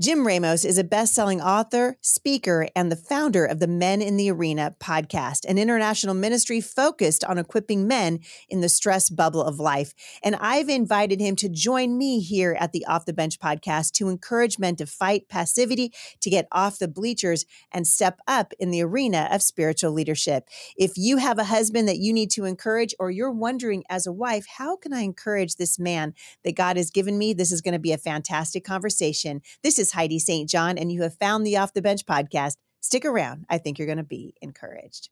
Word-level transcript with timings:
Jim 0.00 0.26
Ramos 0.26 0.64
is 0.64 0.76
a 0.76 0.82
best 0.82 1.14
selling 1.14 1.40
author, 1.40 1.96
speaker, 2.00 2.66
and 2.74 2.90
the 2.90 2.96
founder 2.96 3.44
of 3.44 3.60
the 3.60 3.68
Men 3.68 4.02
in 4.02 4.16
the 4.16 4.28
Arena 4.28 4.74
podcast, 4.80 5.44
an 5.44 5.56
international 5.56 6.16
ministry 6.16 6.60
focused 6.60 7.22
on 7.22 7.38
equipping 7.38 7.86
men 7.86 8.18
in 8.48 8.60
the 8.60 8.68
stress 8.68 9.08
bubble 9.08 9.40
of 9.40 9.60
life. 9.60 9.94
And 10.24 10.34
I've 10.34 10.68
invited 10.68 11.20
him 11.20 11.36
to 11.36 11.48
join 11.48 11.96
me 11.96 12.18
here 12.18 12.56
at 12.58 12.72
the 12.72 12.84
Off 12.86 13.04
the 13.04 13.12
Bench 13.12 13.38
podcast 13.38 13.92
to 13.92 14.08
encourage 14.08 14.58
men 14.58 14.74
to 14.76 14.86
fight 14.86 15.28
passivity, 15.28 15.92
to 16.22 16.28
get 16.28 16.48
off 16.50 16.80
the 16.80 16.88
bleachers, 16.88 17.46
and 17.70 17.86
step 17.86 18.18
up 18.26 18.52
in 18.58 18.72
the 18.72 18.82
arena 18.82 19.28
of 19.30 19.42
spiritual 19.42 19.92
leadership. 19.92 20.48
If 20.76 20.94
you 20.96 21.18
have 21.18 21.38
a 21.38 21.44
husband 21.44 21.86
that 21.86 21.98
you 21.98 22.12
need 22.12 22.32
to 22.32 22.46
encourage, 22.46 22.96
or 22.98 23.12
you're 23.12 23.30
wondering 23.30 23.84
as 23.88 24.08
a 24.08 24.12
wife, 24.12 24.46
how 24.58 24.74
can 24.74 24.92
I 24.92 25.02
encourage 25.02 25.54
this 25.54 25.78
man 25.78 26.14
that 26.42 26.56
God 26.56 26.76
has 26.76 26.90
given 26.90 27.16
me? 27.16 27.32
This 27.32 27.52
is 27.52 27.60
going 27.60 27.74
to 27.74 27.78
be 27.78 27.92
a 27.92 27.96
fantastic 27.96 28.64
conversation. 28.64 29.40
This 29.62 29.78
is 29.78 29.83
is 29.84 29.92
Heidi 29.92 30.18
St. 30.18 30.48
John, 30.48 30.78
and 30.78 30.90
you 30.90 31.02
have 31.02 31.14
found 31.14 31.46
the 31.46 31.58
Off 31.58 31.74
the 31.74 31.82
Bench 31.82 32.06
podcast. 32.06 32.56
Stick 32.80 33.04
around. 33.04 33.44
I 33.50 33.58
think 33.58 33.78
you're 33.78 33.84
going 33.84 33.98
to 33.98 34.02
be 34.02 34.32
encouraged. 34.40 35.10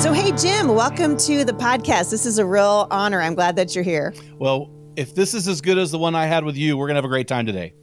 So, 0.00 0.12
hey, 0.12 0.30
Jim, 0.36 0.68
welcome 0.68 1.16
to 1.16 1.44
the 1.44 1.52
podcast. 1.52 2.12
This 2.12 2.26
is 2.26 2.38
a 2.38 2.46
real 2.46 2.86
honor. 2.92 3.20
I'm 3.20 3.34
glad 3.34 3.56
that 3.56 3.74
you're 3.74 3.82
here. 3.82 4.14
Well, 4.38 4.70
if 4.94 5.16
this 5.16 5.34
is 5.34 5.48
as 5.48 5.60
good 5.60 5.78
as 5.78 5.90
the 5.90 5.98
one 5.98 6.14
I 6.14 6.26
had 6.26 6.44
with 6.44 6.56
you, 6.56 6.76
we're 6.76 6.86
going 6.86 6.94
to 6.94 6.98
have 6.98 7.04
a 7.04 7.08
great 7.08 7.26
time 7.26 7.44
today. 7.44 7.74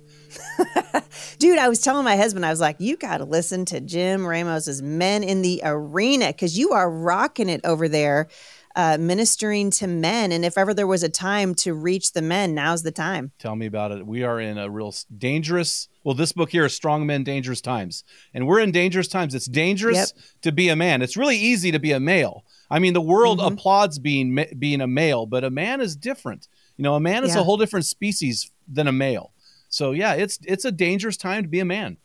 Dude, 1.39 1.57
I 1.57 1.67
was 1.67 1.81
telling 1.81 2.05
my 2.05 2.15
husband, 2.15 2.45
I 2.45 2.49
was 2.49 2.61
like, 2.61 2.77
you 2.79 2.95
got 2.95 3.17
to 3.17 3.25
listen 3.25 3.65
to 3.65 3.81
Jim 3.81 4.25
Ramos's 4.25 4.81
Men 4.81 5.23
in 5.23 5.41
the 5.41 5.61
Arena 5.65 6.27
because 6.27 6.57
you 6.57 6.71
are 6.71 6.89
rocking 6.89 7.49
it 7.49 7.59
over 7.65 7.89
there 7.89 8.29
uh, 8.75 8.97
ministering 8.99 9.71
to 9.71 9.87
men. 9.87 10.31
And 10.31 10.45
if 10.45 10.57
ever 10.57 10.73
there 10.73 10.87
was 10.87 11.03
a 11.03 11.09
time 11.09 11.55
to 11.55 11.73
reach 11.73 12.13
the 12.13 12.21
men, 12.21 12.53
now's 12.53 12.83
the 12.83 12.91
time. 12.91 13.31
Tell 13.39 13.55
me 13.55 13.65
about 13.65 13.91
it. 13.91 14.05
We 14.05 14.23
are 14.23 14.39
in 14.39 14.57
a 14.57 14.69
real 14.69 14.93
dangerous. 15.17 15.87
Well, 16.03 16.15
this 16.15 16.31
book 16.31 16.51
here 16.51 16.65
is 16.65 16.73
Strong 16.73 17.05
Men, 17.05 17.23
Dangerous 17.23 17.61
Times. 17.61 18.03
And 18.33 18.47
we're 18.47 18.59
in 18.59 18.71
dangerous 18.71 19.07
times. 19.07 19.35
It's 19.35 19.45
dangerous 19.45 20.13
yep. 20.15 20.23
to 20.41 20.51
be 20.51 20.69
a 20.69 20.75
man. 20.75 21.01
It's 21.01 21.17
really 21.17 21.37
easy 21.37 21.71
to 21.71 21.79
be 21.79 21.91
a 21.91 21.99
male. 21.99 22.43
I 22.69 22.79
mean, 22.79 22.93
the 22.93 23.01
world 23.01 23.39
mm-hmm. 23.39 23.53
applauds 23.53 23.99
being 23.99 24.45
being 24.57 24.81
a 24.81 24.87
male, 24.87 25.25
but 25.25 25.43
a 25.43 25.49
man 25.49 25.81
is 25.81 25.95
different. 25.95 26.47
You 26.77 26.83
know, 26.83 26.95
a 26.95 26.99
man 26.99 27.23
is 27.23 27.35
yeah. 27.35 27.41
a 27.41 27.43
whole 27.43 27.57
different 27.57 27.85
species 27.85 28.49
than 28.67 28.87
a 28.87 28.91
male. 28.91 29.33
So 29.69 29.91
yeah, 29.91 30.13
it's 30.13 30.39
it's 30.43 30.65
a 30.65 30.71
dangerous 30.71 31.17
time 31.17 31.43
to 31.43 31.49
be 31.49 31.59
a 31.59 31.65
man. 31.65 31.97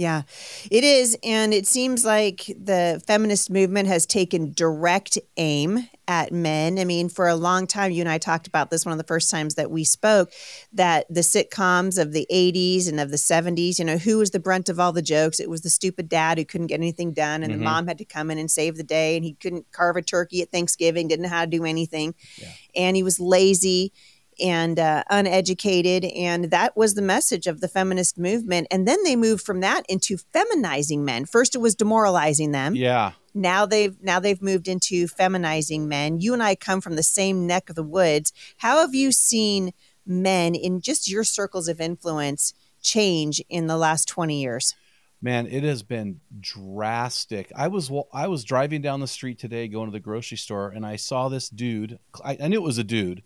Yeah, 0.00 0.22
it 0.70 0.82
is. 0.82 1.14
And 1.22 1.52
it 1.52 1.66
seems 1.66 2.06
like 2.06 2.46
the 2.58 3.02
feminist 3.06 3.50
movement 3.50 3.86
has 3.88 4.06
taken 4.06 4.54
direct 4.54 5.18
aim 5.36 5.90
at 6.08 6.32
men. 6.32 6.78
I 6.78 6.84
mean, 6.86 7.10
for 7.10 7.28
a 7.28 7.34
long 7.34 7.66
time, 7.66 7.92
you 7.92 8.00
and 8.00 8.08
I 8.08 8.16
talked 8.16 8.46
about 8.46 8.70
this 8.70 8.86
one 8.86 8.92
of 8.92 8.98
the 8.98 9.04
first 9.04 9.30
times 9.30 9.56
that 9.56 9.70
we 9.70 9.84
spoke 9.84 10.32
that 10.72 11.04
the 11.10 11.20
sitcoms 11.20 12.00
of 12.00 12.12
the 12.12 12.26
80s 12.32 12.88
and 12.88 12.98
of 12.98 13.10
the 13.10 13.18
70s, 13.18 13.78
you 13.78 13.84
know, 13.84 13.98
who 13.98 14.16
was 14.16 14.30
the 14.30 14.40
brunt 14.40 14.70
of 14.70 14.80
all 14.80 14.90
the 14.90 15.02
jokes? 15.02 15.38
It 15.38 15.50
was 15.50 15.60
the 15.60 15.68
stupid 15.68 16.08
dad 16.08 16.38
who 16.38 16.46
couldn't 16.46 16.68
get 16.68 16.80
anything 16.80 17.12
done, 17.12 17.42
and 17.42 17.52
mm-hmm. 17.52 17.58
the 17.58 17.64
mom 17.64 17.86
had 17.86 17.98
to 17.98 18.06
come 18.06 18.30
in 18.30 18.38
and 18.38 18.50
save 18.50 18.78
the 18.78 18.82
day, 18.82 19.16
and 19.16 19.24
he 19.24 19.34
couldn't 19.34 19.70
carve 19.70 19.96
a 19.96 20.02
turkey 20.02 20.40
at 20.40 20.50
Thanksgiving, 20.50 21.08
didn't 21.08 21.24
know 21.24 21.28
how 21.28 21.44
to 21.44 21.50
do 21.50 21.66
anything. 21.66 22.14
Yeah. 22.38 22.48
And 22.74 22.96
he 22.96 23.02
was 23.02 23.20
lazy 23.20 23.92
and 24.40 24.78
uh, 24.78 25.04
uneducated. 25.10 26.04
And 26.04 26.50
that 26.50 26.76
was 26.76 26.94
the 26.94 27.02
message 27.02 27.46
of 27.46 27.60
the 27.60 27.68
feminist 27.68 28.18
movement. 28.18 28.68
And 28.70 28.86
then 28.86 29.02
they 29.04 29.16
moved 29.16 29.44
from 29.44 29.60
that 29.60 29.84
into 29.88 30.16
feminizing 30.16 31.04
men. 31.04 31.24
First, 31.24 31.54
it 31.54 31.58
was 31.58 31.74
demoralizing 31.74 32.52
them. 32.52 32.74
Yeah. 32.74 33.12
Now 33.34 33.66
they've 33.66 33.96
now 34.02 34.18
they've 34.18 34.42
moved 34.42 34.66
into 34.66 35.06
feminizing 35.06 35.88
men. 35.88 36.20
You 36.20 36.32
and 36.32 36.42
I 36.42 36.54
come 36.54 36.80
from 36.80 36.96
the 36.96 37.02
same 37.02 37.46
neck 37.46 37.70
of 37.70 37.76
the 37.76 37.82
woods. 37.82 38.32
How 38.58 38.80
have 38.80 38.94
you 38.94 39.12
seen 39.12 39.72
men 40.04 40.54
in 40.54 40.80
just 40.80 41.08
your 41.08 41.24
circles 41.24 41.68
of 41.68 41.80
influence 41.80 42.54
change 42.82 43.40
in 43.48 43.66
the 43.66 43.76
last 43.76 44.08
20 44.08 44.40
years? 44.40 44.74
man 45.22 45.46
it 45.46 45.62
has 45.62 45.82
been 45.82 46.20
drastic 46.40 47.52
i 47.54 47.68
was 47.68 47.90
i 48.12 48.26
was 48.26 48.44
driving 48.44 48.80
down 48.80 49.00
the 49.00 49.06
street 49.06 49.38
today 49.38 49.68
going 49.68 49.86
to 49.86 49.92
the 49.92 50.00
grocery 50.00 50.36
store 50.36 50.68
and 50.68 50.86
i 50.86 50.96
saw 50.96 51.28
this 51.28 51.48
dude 51.48 51.98
I, 52.24 52.38
I, 52.42 52.48
knew 52.48 52.56
it 52.56 52.64
was 52.64 52.78
a 52.78 52.84
dude 52.84 53.22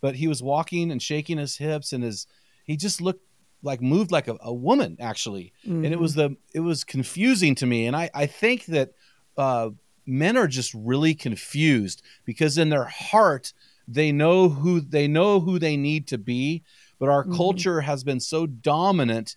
but 0.00 0.16
he 0.16 0.28
was 0.28 0.42
walking 0.42 0.90
and 0.90 1.02
shaking 1.02 1.38
his 1.38 1.56
hips 1.56 1.92
and 1.92 2.04
his 2.04 2.26
he 2.64 2.76
just 2.76 3.00
looked 3.00 3.24
like 3.62 3.82
moved 3.82 4.10
like 4.10 4.28
a, 4.28 4.36
a 4.40 4.52
woman 4.52 4.96
actually 5.00 5.52
mm-hmm. 5.66 5.84
and 5.84 5.92
it 5.92 5.98
was 5.98 6.16
mm-hmm. 6.16 6.34
the 6.34 6.38
it 6.54 6.60
was 6.60 6.84
confusing 6.84 7.54
to 7.54 7.66
me 7.66 7.86
and 7.86 7.96
i 7.96 8.10
i 8.14 8.26
think 8.26 8.66
that 8.66 8.92
uh, 9.36 9.70
men 10.06 10.36
are 10.36 10.48
just 10.48 10.74
really 10.74 11.14
confused 11.14 12.02
because 12.24 12.58
in 12.58 12.68
their 12.68 12.84
heart 12.84 13.52
they 13.86 14.12
know 14.12 14.48
who 14.48 14.80
they 14.80 15.08
know 15.08 15.40
who 15.40 15.58
they 15.58 15.76
need 15.76 16.06
to 16.06 16.18
be 16.18 16.62
but 16.98 17.08
our 17.08 17.24
mm-hmm. 17.24 17.36
culture 17.36 17.80
has 17.80 18.04
been 18.04 18.20
so 18.20 18.46
dominant 18.46 19.36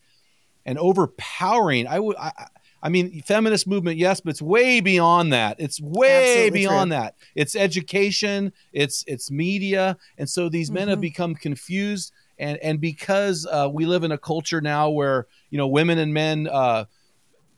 and 0.65 0.77
overpowering 0.77 1.87
i 1.87 1.99
would 1.99 2.17
I, 2.17 2.31
I 2.83 2.89
mean, 2.89 3.21
feminist 3.21 3.65
movement, 3.65 3.97
yes, 3.97 4.19
but 4.19 4.31
it's 4.31 4.41
way 4.41 4.81
beyond 4.81 5.31
that. 5.31 5.55
It's 5.57 5.79
way 5.79 6.33
Absolutely 6.33 6.59
beyond 6.59 6.91
true. 6.91 6.99
that. 6.99 7.15
It's 7.33 7.55
education, 7.55 8.51
it's 8.73 9.05
it's 9.07 9.31
media, 9.31 9.97
and 10.17 10.29
so 10.29 10.49
these 10.49 10.67
mm-hmm. 10.67 10.75
men 10.75 10.87
have 10.89 10.97
mm-hmm. 10.97 11.01
become 11.01 11.35
confused. 11.35 12.11
And 12.37 12.57
and 12.57 12.81
because 12.81 13.47
uh, 13.49 13.69
we 13.71 13.85
live 13.85 14.03
in 14.03 14.11
a 14.11 14.17
culture 14.17 14.59
now 14.59 14.89
where 14.89 15.27
you 15.49 15.57
know 15.57 15.67
women 15.67 15.97
and 15.97 16.13
men 16.13 16.49
uh, 16.51 16.83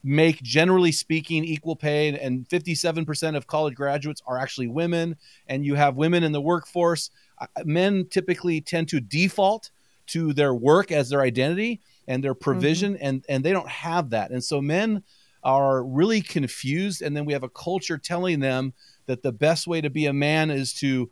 make 0.04 0.40
generally 0.42 0.92
speaking 0.92 1.44
equal 1.44 1.74
pay, 1.74 2.16
and 2.16 2.48
fifty 2.48 2.76
seven 2.76 3.04
percent 3.04 3.36
of 3.36 3.48
college 3.48 3.74
graduates 3.74 4.22
are 4.28 4.38
actually 4.38 4.68
women, 4.68 5.16
and 5.48 5.66
you 5.66 5.74
have 5.74 5.96
women 5.96 6.22
in 6.22 6.30
the 6.30 6.40
workforce. 6.40 7.10
Uh, 7.40 7.46
men 7.64 8.06
typically 8.10 8.60
tend 8.60 8.86
to 8.90 9.00
default 9.00 9.72
to 10.06 10.32
their 10.32 10.54
work 10.54 10.92
as 10.92 11.08
their 11.08 11.22
identity 11.22 11.80
and 12.08 12.22
their 12.22 12.34
provision 12.34 12.94
mm-hmm. 12.94 13.04
and 13.04 13.24
and 13.28 13.44
they 13.44 13.52
don't 13.52 13.68
have 13.68 14.10
that 14.10 14.30
and 14.30 14.42
so 14.42 14.60
men 14.60 15.02
are 15.42 15.84
really 15.84 16.20
confused 16.20 17.02
and 17.02 17.16
then 17.16 17.24
we 17.24 17.32
have 17.32 17.44
a 17.44 17.48
culture 17.48 17.98
telling 17.98 18.40
them 18.40 18.72
that 19.06 19.22
the 19.22 19.32
best 19.32 19.66
way 19.66 19.80
to 19.80 19.90
be 19.90 20.06
a 20.06 20.12
man 20.12 20.50
is 20.50 20.72
to 20.72 21.10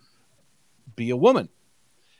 be 0.96 1.10
a 1.10 1.16
woman 1.16 1.48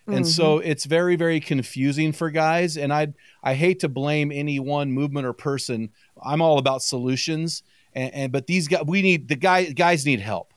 and 0.07 0.17
mm-hmm. 0.17 0.25
so 0.25 0.59
it's 0.59 0.85
very 0.85 1.17
very 1.17 1.41
confusing 1.41 2.13
for 2.13 2.31
guys 2.31 2.77
and 2.77 2.93
i 2.93 3.07
i 3.43 3.55
hate 3.55 3.81
to 3.81 3.89
blame 3.89 4.31
any 4.31 4.61
one 4.61 4.93
movement 4.93 5.27
or 5.27 5.33
person 5.33 5.91
i'm 6.25 6.41
all 6.41 6.59
about 6.59 6.83
solutions 6.83 7.63
and, 7.95 8.15
and 8.15 8.33
but 8.33 8.47
these 8.47 8.69
guys 8.69 8.85
we 8.87 9.03
need 9.03 9.29
the 9.29 9.37
guy 9.37 9.65
guys 9.65 10.07
need 10.07 10.21
help 10.21 10.54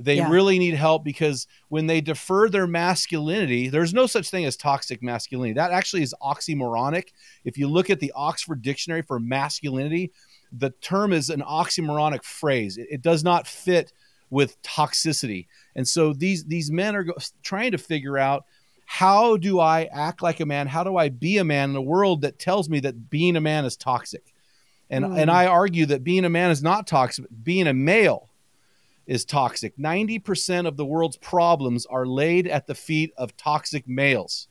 they 0.00 0.16
yeah. 0.16 0.28
really 0.28 0.58
need 0.58 0.74
help 0.74 1.04
because 1.04 1.46
when 1.68 1.86
they 1.86 2.00
defer 2.00 2.48
their 2.48 2.66
masculinity, 2.66 3.68
there's 3.68 3.94
no 3.94 4.06
such 4.06 4.28
thing 4.28 4.44
as 4.44 4.56
toxic 4.56 5.02
masculinity. 5.02 5.54
That 5.54 5.70
actually 5.70 6.02
is 6.02 6.14
oxymoronic. 6.20 7.08
If 7.44 7.56
you 7.56 7.68
look 7.68 7.90
at 7.90 8.00
the 8.00 8.12
Oxford 8.14 8.62
Dictionary 8.62 9.02
for 9.02 9.20
masculinity, 9.20 10.10
the 10.52 10.70
term 10.70 11.12
is 11.12 11.30
an 11.30 11.42
oxymoronic 11.42 12.24
phrase. 12.24 12.76
It, 12.76 12.88
it 12.90 13.02
does 13.02 13.22
not 13.22 13.46
fit 13.46 13.92
with 14.30 14.60
toxicity. 14.62 15.46
And 15.76 15.86
so 15.86 16.12
these 16.12 16.44
these 16.44 16.70
men 16.70 16.96
are 16.96 17.04
go- 17.04 17.16
trying 17.42 17.70
to 17.70 17.78
figure 17.78 18.18
out 18.18 18.44
how 18.86 19.36
do 19.36 19.60
I 19.60 19.84
act 19.84 20.22
like 20.22 20.40
a 20.40 20.46
man? 20.46 20.66
How 20.66 20.84
do 20.84 20.96
I 20.96 21.08
be 21.08 21.38
a 21.38 21.44
man 21.44 21.70
in 21.70 21.76
a 21.76 21.82
world 21.82 22.22
that 22.22 22.38
tells 22.38 22.68
me 22.68 22.80
that 22.80 23.10
being 23.10 23.36
a 23.36 23.40
man 23.40 23.64
is 23.64 23.76
toxic? 23.76 24.34
And 24.90 25.04
mm. 25.04 25.18
and 25.18 25.30
I 25.30 25.46
argue 25.46 25.86
that 25.86 26.04
being 26.04 26.24
a 26.24 26.30
man 26.30 26.50
is 26.50 26.62
not 26.62 26.86
toxic. 26.86 27.26
Being 27.42 27.68
a 27.68 27.74
male 27.74 28.28
is 29.06 29.24
toxic. 29.24 29.76
90% 29.76 30.66
of 30.66 30.76
the 30.76 30.84
world's 30.84 31.16
problems 31.16 31.86
are 31.86 32.06
laid 32.06 32.46
at 32.46 32.66
the 32.66 32.74
feet 32.74 33.12
of 33.16 33.36
toxic 33.36 33.86
males. 33.88 34.48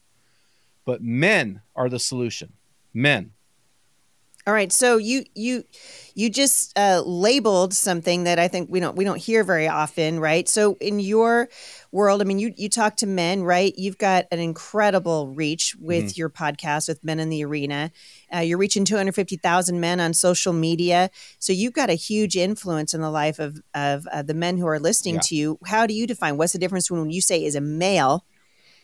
But 0.86 1.02
men 1.02 1.62
are 1.76 1.90
the 1.90 2.00
solution. 2.00 2.54
Men. 2.94 3.32
All 4.46 4.54
right, 4.54 4.74
so 4.74 4.98
you 4.98 5.24
you 5.36 5.64
you 6.16 6.30
just 6.30 6.78
uh, 6.78 7.02
labeled 7.06 7.74
something 7.74 8.26
that 8.26 8.40
I 8.40 8.50
think 8.50 8.70
we 8.70 8.82
don't 8.82 8.94
we 8.98 9.06
don't 9.06 9.18
hear 9.18 9.42
very 9.46 9.70
often, 9.70 10.20
right? 10.20 10.50
So 10.50 10.76
in 10.82 11.00
your 11.00 11.48
world, 11.94 12.20
I 12.22 12.26
mean, 12.26 12.40
you 12.40 12.54
you 12.58 12.68
talk 12.68 12.98
to 12.98 13.08
men, 13.08 13.44
right? 13.44 13.74
You've 13.78 13.98
got 13.98 14.26
an 14.32 14.40
incredible 14.40 15.30
reach 15.30 15.78
with 15.80 16.08
mm-hmm. 16.08 16.20
your 16.20 16.30
podcast 16.30 16.90
with 16.90 17.06
Men 17.06 17.22
in 17.22 17.30
the 17.30 17.46
Arena. 17.46 17.94
Uh, 18.36 18.40
you're 18.40 18.58
reaching 18.58 18.84
250,000 18.84 19.80
men 19.80 20.02
on 20.02 20.14
social 20.14 20.52
media, 20.52 21.10
so 21.40 21.54
you've 21.54 21.72
got 21.72 21.90
a 21.90 21.94
huge 21.94 22.36
influence 22.36 22.94
in 22.94 23.00
the 23.00 23.12
life 23.12 23.40
of 23.40 23.62
of 23.74 24.06
uh, 24.08 24.24
the 24.24 24.34
men 24.34 24.58
who 24.58 24.68
are 24.68 24.80
listening 24.80 25.16
yeah. 25.16 25.22
to 25.22 25.36
you. 25.36 25.60
How 25.66 25.88
do 25.88 25.94
you 25.94 26.06
define 26.06 26.36
what's 26.36 26.52
the 26.52 26.60
difference 26.60 26.92
when 26.92 27.10
you 27.10 27.22
say 27.22 27.46
is 27.46 27.56
a 27.56 27.62
male 27.62 28.26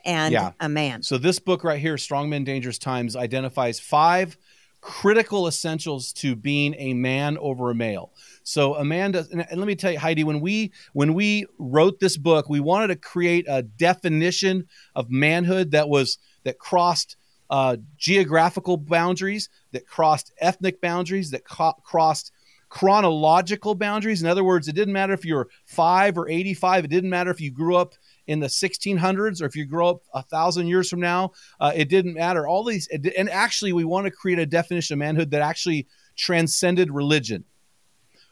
and 0.06 0.32
yeah. 0.32 0.52
a 0.62 0.70
man? 0.70 1.04
So 1.04 1.18
this 1.18 1.38
book 1.38 1.66
right 1.66 1.82
here, 1.82 1.98
Strong 1.98 2.30
Men, 2.30 2.46
Dangerous 2.46 2.78
Times, 2.78 3.18
identifies 3.18 3.78
five 3.78 4.38
critical 4.82 5.48
essentials 5.48 6.14
to 6.14 6.36
being 6.36 6.76
a 6.78 6.94
man 6.94 7.38
over 7.40 7.70
a 7.70 7.76
male. 7.76 8.12
So 8.44 8.76
Amanda, 8.76 9.26
and 9.32 9.46
let 9.60 9.68
me 9.68 9.76
tell 9.76 9.92
you, 9.92 10.00
Heidi, 10.00 10.24
when 10.24 10.40
we 10.40 10.72
when 10.94 11.14
we 11.14 11.46
wrote 11.58 12.00
this 12.00 12.18
book, 12.18 12.50
we 12.50 12.60
wanted 12.60 12.88
to 12.88 12.96
create 12.96 13.46
a 13.48 13.64
definition 13.64 14.68
of 14.96 15.10
manhood 15.10 15.72
that 15.72 15.90
was 15.90 16.18
that 16.44 16.60
crossed 16.60 17.18
uh, 17.50 17.78
geographical 17.98 18.78
boundaries, 18.78 19.50
that 19.72 19.88
crossed 19.88 20.32
ethnic 20.40 20.80
boundaries, 20.82 21.32
that 21.32 21.46
co- 21.46 21.74
crossed 21.84 22.32
chronological 22.70 23.74
boundaries. 23.74 24.22
In 24.22 24.28
other 24.28 24.44
words, 24.44 24.68
it 24.68 24.76
didn't 24.76 24.94
matter 24.94 25.14
if 25.14 25.26
you 25.26 25.36
were 25.36 25.50
five 25.66 26.18
or 26.18 26.30
85. 26.30 26.86
It 26.86 26.90
didn't 26.90 27.10
matter 27.10 27.32
if 27.32 27.42
you 27.42 27.52
grew 27.52 27.76
up 27.76 27.96
in 28.30 28.40
the 28.40 28.48
1600s 28.48 29.42
or 29.42 29.46
if 29.46 29.56
you 29.56 29.66
grow 29.66 29.90
up 29.90 30.02
a 30.14 30.22
thousand 30.22 30.68
years 30.68 30.88
from 30.88 31.00
now. 31.00 31.32
Uh, 31.60 31.72
it 31.76 31.90
didn't 31.90 32.14
matter. 32.14 32.48
All 32.48 32.64
these, 32.64 32.88
and 32.88 33.28
actually, 33.30 33.74
we 33.74 33.84
want 33.84 34.06
to 34.06 34.12
create 34.12 34.38
a 34.38 34.46
definition 34.46 34.94
of 34.94 35.00
manhood 35.00 35.32
that 35.32 35.42
actually 35.42 35.88
transcended 36.16 36.92
religion. 36.92 37.44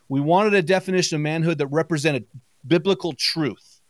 We 0.07 0.21
wanted 0.21 0.53
a 0.53 0.61
definition 0.61 1.15
of 1.15 1.21
manhood 1.21 1.57
that 1.57 1.67
represented 1.67 2.25
biblical 2.65 3.13
truth. 3.13 3.81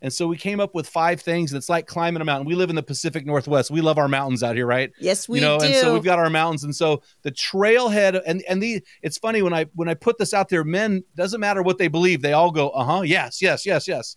And 0.00 0.12
so 0.12 0.28
we 0.28 0.36
came 0.36 0.60
up 0.60 0.72
with 0.72 0.88
five 0.88 1.20
things. 1.20 1.52
It's 1.52 1.68
like 1.68 1.88
climbing 1.88 2.22
a 2.22 2.24
mountain. 2.24 2.46
We 2.46 2.54
live 2.54 2.70
in 2.70 2.76
the 2.76 2.82
Pacific 2.82 3.26
Northwest. 3.26 3.72
We 3.72 3.80
love 3.80 3.98
our 3.98 4.08
mountains 4.08 4.44
out 4.44 4.54
here, 4.54 4.66
right? 4.66 4.92
Yes, 5.00 5.28
we 5.28 5.40
you 5.40 5.44
know, 5.44 5.58
do. 5.58 5.66
And 5.66 5.74
so 5.74 5.94
we've 5.94 6.04
got 6.04 6.20
our 6.20 6.30
mountains. 6.30 6.62
And 6.62 6.76
so 6.76 7.02
the 7.22 7.32
trailhead 7.32 8.20
and 8.24 8.44
and 8.48 8.62
the 8.62 8.84
it's 9.02 9.18
funny 9.18 9.42
when 9.42 9.52
I 9.52 9.66
when 9.74 9.88
I 9.88 9.94
put 9.94 10.18
this 10.18 10.32
out 10.32 10.48
there, 10.48 10.62
men 10.62 11.02
doesn't 11.16 11.40
matter 11.40 11.62
what 11.62 11.78
they 11.78 11.88
believe, 11.88 12.22
they 12.22 12.34
all 12.34 12.52
go, 12.52 12.68
uh 12.70 12.84
huh, 12.84 13.00
yes, 13.02 13.42
yes, 13.42 13.66
yes, 13.66 13.88
yes. 13.88 14.16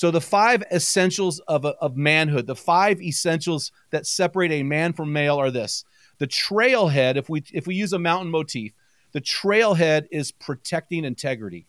So 0.00 0.10
the 0.10 0.18
five 0.18 0.62
essentials 0.72 1.40
of 1.40 1.66
of 1.66 1.94
manhood, 1.94 2.46
the 2.46 2.56
five 2.56 3.02
essentials 3.02 3.70
that 3.90 4.06
separate 4.06 4.50
a 4.50 4.62
man 4.62 4.94
from 4.94 5.12
male 5.12 5.36
are 5.36 5.50
this: 5.50 5.84
the 6.16 6.26
trailhead. 6.26 7.16
If 7.16 7.28
we 7.28 7.44
if 7.52 7.66
we 7.66 7.74
use 7.74 7.92
a 7.92 7.98
mountain 7.98 8.30
motif, 8.30 8.72
the 9.12 9.20
trailhead 9.20 10.06
is 10.10 10.32
protecting 10.32 11.04
integrity. 11.04 11.66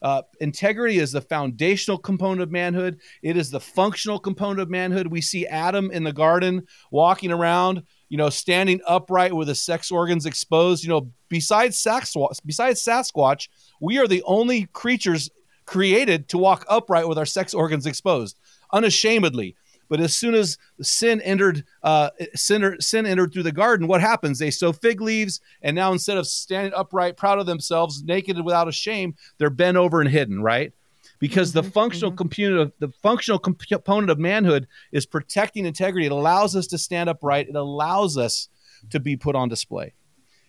Uh, 0.00 0.22
integrity 0.40 0.96
is 0.96 1.12
the 1.12 1.20
foundational 1.20 1.98
component 1.98 2.40
of 2.40 2.50
manhood. 2.50 2.98
It 3.22 3.36
is 3.36 3.50
the 3.50 3.60
functional 3.60 4.18
component 4.18 4.60
of 4.60 4.70
manhood. 4.70 5.08
We 5.08 5.20
see 5.20 5.46
Adam 5.46 5.90
in 5.90 6.02
the 6.02 6.14
garden 6.14 6.66
walking 6.90 7.30
around, 7.30 7.82
you 8.08 8.16
know, 8.16 8.30
standing 8.30 8.80
upright 8.86 9.34
with 9.34 9.48
his 9.48 9.60
sex 9.60 9.90
organs 9.90 10.24
exposed. 10.24 10.82
You 10.82 10.88
know, 10.88 11.10
besides 11.28 11.76
Sasquatch, 11.76 12.40
besides 12.46 12.82
Sasquatch, 12.82 13.48
we 13.82 13.98
are 13.98 14.08
the 14.08 14.22
only 14.22 14.64
creatures 14.72 15.28
created 15.66 16.28
to 16.28 16.38
walk 16.38 16.64
upright 16.68 17.08
with 17.08 17.18
our 17.18 17.26
sex 17.26 17.54
organs 17.54 17.86
exposed, 17.86 18.38
unashamedly. 18.72 19.56
But 19.88 20.00
as 20.00 20.16
soon 20.16 20.34
as 20.34 20.56
sin 20.80 21.20
entered, 21.20 21.64
uh, 21.82 22.10
sin, 22.34 22.76
sin 22.80 23.06
entered 23.06 23.32
through 23.32 23.42
the 23.42 23.52
garden, 23.52 23.86
what 23.86 24.00
happens? 24.00 24.38
They 24.38 24.50
sow 24.50 24.72
fig 24.72 25.00
leaves, 25.00 25.40
and 25.62 25.76
now 25.76 25.92
instead 25.92 26.16
of 26.16 26.26
standing 26.26 26.72
upright, 26.74 27.16
proud 27.16 27.38
of 27.38 27.46
themselves, 27.46 28.02
naked 28.02 28.36
and 28.36 28.44
without 28.44 28.68
a 28.68 28.72
shame, 28.72 29.14
they're 29.38 29.50
bent 29.50 29.76
over 29.76 30.00
and 30.00 30.10
hidden, 30.10 30.42
right? 30.42 30.72
Because 31.18 31.50
mm-hmm, 31.50 31.66
the 31.66 31.70
functional 31.70 32.10
mm-hmm. 32.10 32.16
component 32.16 32.60
of 32.60 32.72
the 32.78 32.88
functional 33.02 33.38
component 33.38 34.10
of 34.10 34.18
manhood 34.18 34.66
is 34.90 35.06
protecting 35.06 35.66
integrity. 35.66 36.06
It 36.06 36.12
allows 36.12 36.56
us 36.56 36.66
to 36.68 36.78
stand 36.78 37.10
upright. 37.10 37.48
It 37.48 37.56
allows 37.56 38.16
us 38.16 38.48
to 38.90 39.00
be 39.00 39.16
put 39.16 39.36
on 39.36 39.48
display. 39.48 39.92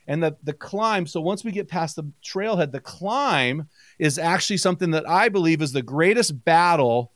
And 0.07 0.21
the 0.21 0.35
the 0.43 0.53
climb. 0.53 1.07
So 1.07 1.19
once 1.19 1.43
we 1.43 1.51
get 1.51 1.67
past 1.67 1.95
the 1.95 2.03
trailhead, 2.23 2.71
the 2.71 2.79
climb 2.79 3.69
is 3.97 4.19
actually 4.19 4.57
something 4.57 4.91
that 4.91 5.09
I 5.09 5.29
believe 5.29 5.61
is 5.61 5.71
the 5.71 5.81
greatest 5.81 6.45
battle 6.45 7.11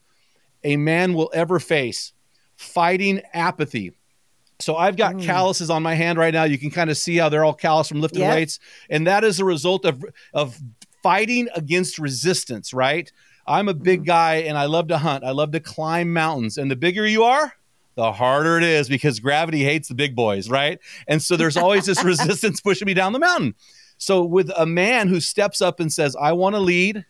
a 0.64 0.76
man 0.76 1.14
will 1.14 1.32
ever 1.34 1.60
face 1.60 2.14
fighting 2.58 3.22
apathy. 3.34 3.94
So 4.60 4.76
I've 4.76 4.98
got 4.98 5.16
mm. 5.16 5.24
calluses 5.24 5.70
on 5.70 5.82
my 5.82 5.96
hand 5.96 6.18
right 6.18 6.34
now. 6.34 6.44
You 6.44 6.58
can 6.58 6.70
kind 6.70 6.90
of 6.90 6.98
see 6.98 7.16
how 7.16 7.30
they're 7.30 7.46
all 7.46 7.54
callous 7.54 7.88
from 7.88 8.02
lifting 8.02 8.22
yep. 8.22 8.36
weights, 8.36 8.60
and 8.90 9.08
that 9.08 9.24
is 9.24 9.40
a 9.40 9.46
result 9.46 9.86
of 9.86 10.04
of 10.34 10.60
fighting 11.02 11.48
against 11.56 11.98
resistance. 11.98 12.74
Right? 12.74 13.10
I'm 13.48 13.70
a 13.70 13.74
big 13.74 14.02
mm. 14.02 14.08
guy, 14.08 14.36
and 14.36 14.58
I 14.58 14.66
love 14.66 14.90
to 14.90 14.98
hunt. 14.98 15.24
I 15.24 15.32
love 15.32 15.52
to 15.52 15.62
climb 15.62 16.12
mountains, 16.12 16.58
and 16.58 16.70
the 16.70 16.76
bigger 16.76 17.08
you 17.08 17.24
are, 17.24 17.54
the 18.00 18.14
harder 18.14 18.58
it 18.58 18.64
is 18.64 18.88
because 18.88 19.20
gravity 19.20 19.64
hates 19.64 19.90
the 19.90 19.96
big 19.96 20.16
boys, 20.16 20.50
right? 20.50 20.80
And 21.08 21.22
so 21.22 21.36
there's 21.36 21.58
always 21.58 21.86
this 21.86 22.04
resistance 22.06 22.62
pushing 22.62 22.86
me 22.86 22.94
down 22.94 23.14
the 23.14 23.20
mountain. 23.20 23.56
So 23.98 24.24
with 24.24 24.50
a 24.56 24.66
man 24.66 25.10
who 25.10 25.20
steps 25.20 25.62
up 25.62 25.82
and 25.82 25.92
says, 25.92 26.16
"I 26.16 26.32
want 26.32 26.56
to 26.56 26.62
lead," 26.62 27.06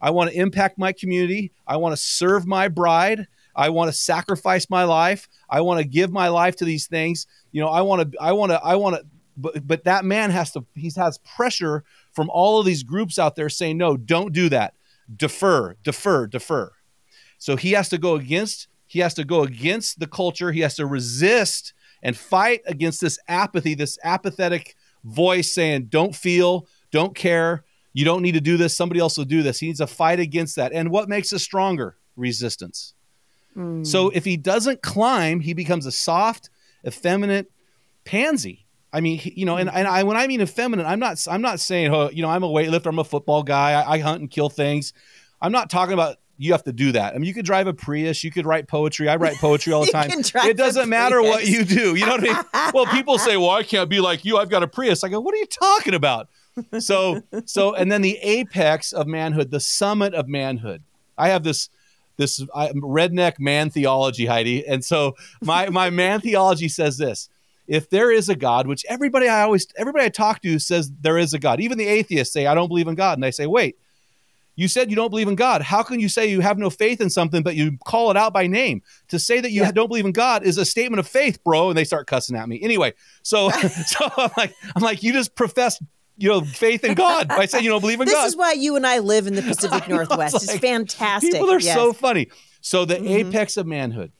I 0.00 0.10
want 0.10 0.30
to 0.30 0.36
impact 0.36 0.78
my 0.78 0.92
community. 0.92 1.52
I 1.66 1.76
want 1.76 1.92
to 1.92 2.02
serve 2.02 2.46
my 2.46 2.68
bride. 2.68 3.26
I 3.54 3.68
want 3.68 3.90
to 3.90 3.96
sacrifice 3.96 4.70
my 4.70 4.84
life. 4.84 5.28
I 5.48 5.60
want 5.60 5.80
to 5.80 5.86
give 5.86 6.10
my 6.10 6.28
life 6.28 6.56
to 6.56 6.64
these 6.64 6.86
things. 6.86 7.26
You 7.52 7.60
know, 7.60 7.68
I 7.68 7.82
want 7.82 8.12
to, 8.12 8.18
I 8.18 8.32
want 8.32 8.52
to, 8.52 8.60
I 8.62 8.76
want 8.76 8.96
to, 8.96 9.04
but, 9.36 9.66
but 9.66 9.84
that 9.84 10.04
man 10.04 10.30
has 10.30 10.52
to, 10.52 10.64
he 10.74 10.90
has 10.96 11.18
pressure 11.18 11.84
from 12.12 12.30
all 12.30 12.58
of 12.58 12.66
these 12.66 12.82
groups 12.82 13.18
out 13.18 13.36
there 13.36 13.48
saying, 13.48 13.76
no, 13.76 13.96
don't 13.96 14.32
do 14.32 14.48
that. 14.48 14.74
Defer, 15.14 15.76
defer, 15.82 16.26
defer. 16.26 16.72
So 17.38 17.56
he 17.56 17.72
has 17.72 17.88
to 17.90 17.98
go 17.98 18.14
against, 18.14 18.68
he 18.90 18.98
has 18.98 19.14
to 19.14 19.24
go 19.24 19.44
against 19.44 20.00
the 20.00 20.08
culture. 20.08 20.50
He 20.50 20.60
has 20.60 20.74
to 20.74 20.84
resist 20.84 21.74
and 22.02 22.16
fight 22.16 22.62
against 22.66 23.00
this 23.00 23.20
apathy, 23.28 23.74
this 23.74 23.96
apathetic 24.02 24.74
voice 25.04 25.52
saying, 25.52 25.84
don't 25.84 26.12
feel, 26.12 26.66
don't 26.90 27.14
care, 27.14 27.62
you 27.92 28.04
don't 28.04 28.20
need 28.20 28.32
to 28.32 28.40
do 28.40 28.56
this. 28.56 28.76
Somebody 28.76 28.98
else 28.98 29.16
will 29.16 29.26
do 29.26 29.44
this. 29.44 29.60
He 29.60 29.68
needs 29.68 29.78
to 29.78 29.86
fight 29.86 30.18
against 30.18 30.56
that. 30.56 30.72
And 30.72 30.90
what 30.90 31.08
makes 31.08 31.32
us 31.32 31.40
stronger? 31.40 31.98
Resistance. 32.16 32.94
Mm. 33.56 33.86
So 33.86 34.10
if 34.10 34.24
he 34.24 34.36
doesn't 34.36 34.82
climb, 34.82 35.38
he 35.38 35.54
becomes 35.54 35.86
a 35.86 35.92
soft, 35.92 36.50
effeminate 36.84 37.48
pansy. 38.04 38.66
I 38.92 39.00
mean, 39.00 39.20
you 39.22 39.46
know, 39.46 39.56
and, 39.56 39.70
and 39.70 39.86
I 39.86 40.02
when 40.02 40.16
I 40.16 40.26
mean 40.26 40.40
effeminate, 40.40 40.84
I'm 40.84 40.98
not 40.98 41.24
I'm 41.30 41.42
not 41.42 41.60
saying, 41.60 41.94
oh, 41.94 42.10
you 42.10 42.22
know, 42.22 42.28
I'm 42.28 42.42
a 42.42 42.48
weightlifter, 42.48 42.86
I'm 42.86 42.98
a 42.98 43.04
football 43.04 43.44
guy, 43.44 43.80
I, 43.80 43.92
I 43.94 43.98
hunt 44.00 44.20
and 44.20 44.28
kill 44.28 44.50
things. 44.50 44.92
I'm 45.40 45.52
not 45.52 45.70
talking 45.70 45.94
about 45.94 46.16
you 46.40 46.52
have 46.52 46.64
to 46.64 46.72
do 46.72 46.92
that. 46.92 47.14
I 47.14 47.18
mean, 47.18 47.26
you 47.26 47.34
could 47.34 47.44
drive 47.44 47.66
a 47.66 47.74
Prius, 47.74 48.24
you 48.24 48.30
could 48.30 48.46
write 48.46 48.66
poetry. 48.66 49.10
I 49.10 49.16
write 49.16 49.36
poetry 49.36 49.74
all 49.74 49.84
the 49.84 49.92
time. 49.92 50.10
It 50.10 50.56
doesn't 50.56 50.88
matter 50.88 51.20
what 51.20 51.46
you 51.46 51.64
do. 51.64 51.94
You 51.94 52.06
know 52.06 52.12
what 52.12 52.20
I 52.20 52.62
mean? 52.62 52.72
well, 52.74 52.86
people 52.86 53.18
say, 53.18 53.36
"Well, 53.36 53.50
I 53.50 53.62
can't 53.62 53.90
be 53.90 54.00
like 54.00 54.24
you. 54.24 54.38
I've 54.38 54.48
got 54.48 54.62
a 54.62 54.66
Prius." 54.66 55.04
I 55.04 55.10
go, 55.10 55.20
"What 55.20 55.34
are 55.34 55.38
you 55.38 55.46
talking 55.46 55.92
about?" 55.92 56.28
so 56.78 57.22
so 57.44 57.74
and 57.74 57.92
then 57.92 58.00
the 58.00 58.18
apex 58.22 58.92
of 58.92 59.06
manhood, 59.06 59.50
the 59.50 59.60
summit 59.60 60.14
of 60.14 60.28
manhood. 60.28 60.82
I 61.18 61.28
have 61.28 61.44
this 61.44 61.68
this 62.16 62.42
I, 62.54 62.68
redneck 62.70 63.38
man 63.38 63.68
theology, 63.68 64.26
Heidi, 64.26 64.66
and 64.66 64.82
so 64.82 65.16
my 65.42 65.68
my 65.68 65.90
man 65.90 66.20
theology 66.20 66.68
says 66.68 66.96
this: 66.96 67.28
if 67.68 67.90
there 67.90 68.10
is 68.10 68.30
a 68.30 68.34
God, 68.34 68.66
which 68.66 68.84
everybody 68.88 69.28
I 69.28 69.42
always 69.42 69.66
everybody 69.76 70.06
I 70.06 70.08
talk 70.08 70.40
to 70.42 70.58
says 70.58 70.90
there 71.02 71.18
is 71.18 71.34
a 71.34 71.38
God, 71.38 71.60
even 71.60 71.76
the 71.76 71.86
atheists 71.86 72.32
say 72.32 72.46
I 72.46 72.54
don't 72.54 72.68
believe 72.68 72.88
in 72.88 72.94
God, 72.94 73.18
and 73.18 73.24
I 73.24 73.30
say 73.30 73.46
wait. 73.46 73.76
You 74.60 74.68
said 74.68 74.90
you 74.90 74.96
don't 74.96 75.08
believe 75.08 75.26
in 75.26 75.36
God. 75.36 75.62
How 75.62 75.82
can 75.82 76.00
you 76.00 76.08
say 76.10 76.28
you 76.28 76.40
have 76.40 76.58
no 76.58 76.68
faith 76.68 77.00
in 77.00 77.08
something, 77.08 77.42
but 77.42 77.56
you 77.56 77.78
call 77.86 78.10
it 78.10 78.16
out 78.18 78.34
by 78.34 78.46
name? 78.46 78.82
To 79.08 79.18
say 79.18 79.40
that 79.40 79.52
you 79.52 79.62
yeah. 79.62 79.72
don't 79.72 79.88
believe 79.88 80.04
in 80.04 80.12
God 80.12 80.42
is 80.42 80.58
a 80.58 80.66
statement 80.66 81.00
of 81.00 81.08
faith, 81.08 81.42
bro. 81.42 81.70
And 81.70 81.78
they 81.78 81.84
start 81.84 82.06
cussing 82.06 82.36
at 82.36 82.46
me. 82.46 82.60
Anyway, 82.60 82.92
so 83.22 83.48
so 83.86 84.10
I'm 84.18 84.30
like, 84.36 84.54
I'm 84.76 84.82
like, 84.82 85.02
you 85.02 85.14
just 85.14 85.34
profess 85.34 85.82
you 86.18 86.28
know 86.28 86.42
faith 86.42 86.84
in 86.84 86.92
God 86.92 87.28
by 87.28 87.46
saying 87.46 87.64
you 87.64 87.70
don't 87.70 87.80
believe 87.80 88.00
in 88.00 88.04
this 88.04 88.14
God. 88.14 88.24
This 88.24 88.32
is 88.32 88.36
why 88.36 88.52
you 88.52 88.76
and 88.76 88.86
I 88.86 88.98
live 88.98 89.26
in 89.26 89.34
the 89.34 89.40
Pacific 89.50 89.88
Northwest. 89.88 90.34
It's, 90.34 90.46
like, 90.46 90.56
it's 90.56 90.62
fantastic. 90.62 91.32
People 91.32 91.52
are 91.52 91.58
yes. 91.58 91.74
so 91.74 91.94
funny. 91.94 92.28
So 92.60 92.84
the 92.84 92.96
mm-hmm. 92.96 93.28
apex 93.28 93.56
of 93.56 93.66
manhood, 93.66 94.12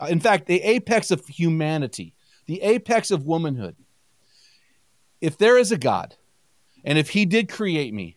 uh, 0.00 0.06
in 0.06 0.18
fact, 0.18 0.46
the 0.46 0.60
apex 0.60 1.12
of 1.12 1.24
humanity, 1.28 2.16
the 2.46 2.60
apex 2.62 3.12
of 3.12 3.26
womanhood. 3.26 3.76
If 5.20 5.38
there 5.38 5.56
is 5.56 5.70
a 5.70 5.78
God, 5.78 6.16
and 6.84 6.98
if 6.98 7.10
He 7.10 7.26
did 7.26 7.48
create 7.48 7.94
me, 7.94 8.16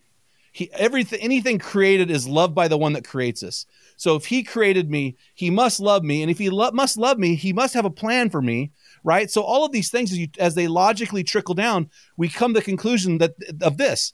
He 0.55 0.71
everything 0.71 1.19
anything 1.19 1.59
created 1.59 2.09
is 2.09 2.27
loved 2.27 2.55
by 2.55 2.67
the 2.69 2.77
one 2.77 2.93
that 2.93 3.07
creates 3.07 3.43
us. 3.43 3.65
So 3.97 4.15
if 4.15 4.25
He 4.27 4.41
created 4.43 4.89
me, 4.89 5.17
He 5.33 5.49
must 5.49 5.79
love 5.79 6.03
me, 6.03 6.21
and 6.21 6.31
if 6.31 6.37
He 6.37 6.49
lo- 6.49 6.71
must 6.71 6.97
love 6.97 7.17
me, 7.17 7.35
He 7.35 7.51
must 7.51 7.73
have 7.73 7.85
a 7.85 7.89
plan 7.89 8.29
for 8.29 8.41
me 8.41 8.71
right? 9.05 9.29
So 9.29 9.43
all 9.43 9.63
of 9.63 9.71
these 9.71 9.89
things, 9.89 10.11
as, 10.11 10.17
you, 10.17 10.27
as 10.39 10.55
they 10.55 10.67
logically 10.67 11.23
trickle 11.23 11.53
down, 11.53 11.89
we 12.17 12.27
come 12.27 12.53
to 12.53 12.59
the 12.59 12.65
conclusion 12.65 13.19
that 13.19 13.35
of 13.61 13.77
this: 13.77 14.11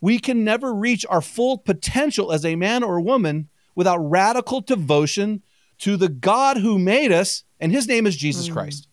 we 0.00 0.18
can 0.18 0.42
never 0.42 0.74
reach 0.74 1.06
our 1.08 1.20
full 1.20 1.58
potential 1.58 2.32
as 2.32 2.44
a 2.44 2.56
man 2.56 2.82
or 2.82 2.96
a 2.96 3.02
woman 3.02 3.48
without 3.76 3.98
radical 3.98 4.60
devotion 4.60 5.42
to 5.78 5.96
the 5.96 6.08
God 6.08 6.56
who 6.56 6.78
made 6.78 7.12
us, 7.12 7.44
and 7.60 7.70
His 7.70 7.86
name 7.86 8.06
is 8.06 8.16
Jesus 8.16 8.48
mm. 8.48 8.52
Christ. 8.54 8.88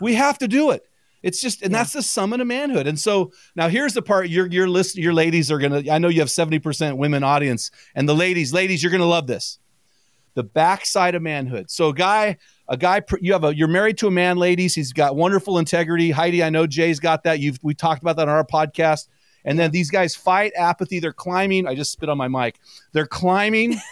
We 0.00 0.14
have 0.14 0.36
to 0.38 0.48
do 0.48 0.72
it. 0.72 0.84
It's 1.22 1.40
just, 1.40 1.62
and 1.62 1.70
yeah. 1.70 1.78
that's 1.78 1.92
the 1.92 2.02
summit 2.02 2.40
of 2.40 2.46
manhood. 2.46 2.86
And 2.86 2.98
so 2.98 3.32
now 3.54 3.68
here's 3.68 3.94
the 3.94 4.02
part 4.02 4.28
your 4.28 4.46
your 4.46 4.68
list, 4.68 4.96
your 4.96 5.14
ladies 5.14 5.50
are 5.50 5.58
gonna. 5.58 5.82
I 5.90 5.98
know 5.98 6.08
you 6.08 6.20
have 6.20 6.30
seventy 6.30 6.58
percent 6.58 6.96
women 6.96 7.22
audience, 7.22 7.70
and 7.94 8.08
the 8.08 8.14
ladies, 8.14 8.52
ladies, 8.52 8.82
you're 8.82 8.92
gonna 8.92 9.06
love 9.06 9.26
this. 9.26 9.58
The 10.34 10.42
backside 10.42 11.14
of 11.14 11.22
manhood. 11.22 11.70
So, 11.70 11.88
a 11.88 11.94
guy, 11.94 12.38
a 12.68 12.76
guy 12.76 13.02
you 13.20 13.32
have 13.34 13.44
a 13.44 13.54
you're 13.54 13.68
married 13.68 13.98
to 13.98 14.08
a 14.08 14.10
man 14.10 14.36
ladies. 14.36 14.74
He's 14.74 14.92
got 14.92 15.14
wonderful 15.14 15.58
integrity. 15.58 16.10
Heidi 16.10 16.42
i 16.42 16.50
know 16.50 16.66
jay's 16.66 16.98
got 16.98 17.22
that. 17.24 17.38
You've 17.38 17.58
we 17.62 17.74
talked 17.74 18.02
about 18.02 18.16
that 18.16 18.28
on 18.28 18.34
our 18.34 18.46
podcast. 18.46 19.08
And 19.44 19.58
then 19.58 19.72
these 19.72 19.90
guys 19.90 20.14
fight 20.14 20.52
apathy. 20.56 21.00
They're 21.00 21.12
climbing. 21.12 21.66
I 21.66 21.74
just 21.74 21.90
spit 21.90 22.08
on 22.08 22.16
my 22.16 22.28
mic. 22.28 22.58
They're 22.92 23.06
climbing. 23.06 23.76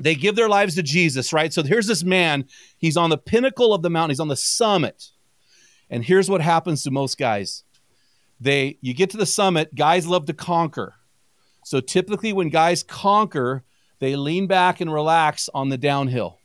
They 0.00 0.14
give 0.14 0.36
their 0.36 0.48
lives 0.48 0.76
to 0.76 0.82
jesus 0.84 1.32
right? 1.32 1.52
So 1.52 1.62
here's 1.64 1.88
this 1.88 2.04
man. 2.04 2.44
He's 2.76 2.96
on 2.96 3.10
the 3.10 3.18
pinnacle 3.18 3.74
of 3.74 3.82
the 3.82 3.90
mountain. 3.90 4.10
He's 4.10 4.20
on 4.20 4.28
the 4.28 4.36
summit 4.36 5.10
and 5.90 6.04
here's 6.04 6.30
what 6.30 6.40
happens 6.40 6.82
to 6.82 6.90
most 6.90 7.18
guys 7.18 7.64
they 8.40 8.78
you 8.80 8.94
get 8.94 9.10
to 9.10 9.16
the 9.16 9.26
summit 9.26 9.74
guys 9.74 10.06
love 10.06 10.26
to 10.26 10.32
conquer 10.32 10.94
so 11.64 11.80
typically 11.80 12.32
when 12.32 12.48
guys 12.48 12.82
conquer 12.82 13.64
they 13.98 14.16
lean 14.16 14.46
back 14.46 14.80
and 14.80 14.92
relax 14.92 15.48
on 15.54 15.68
the 15.68 15.78
downhill 15.78 16.38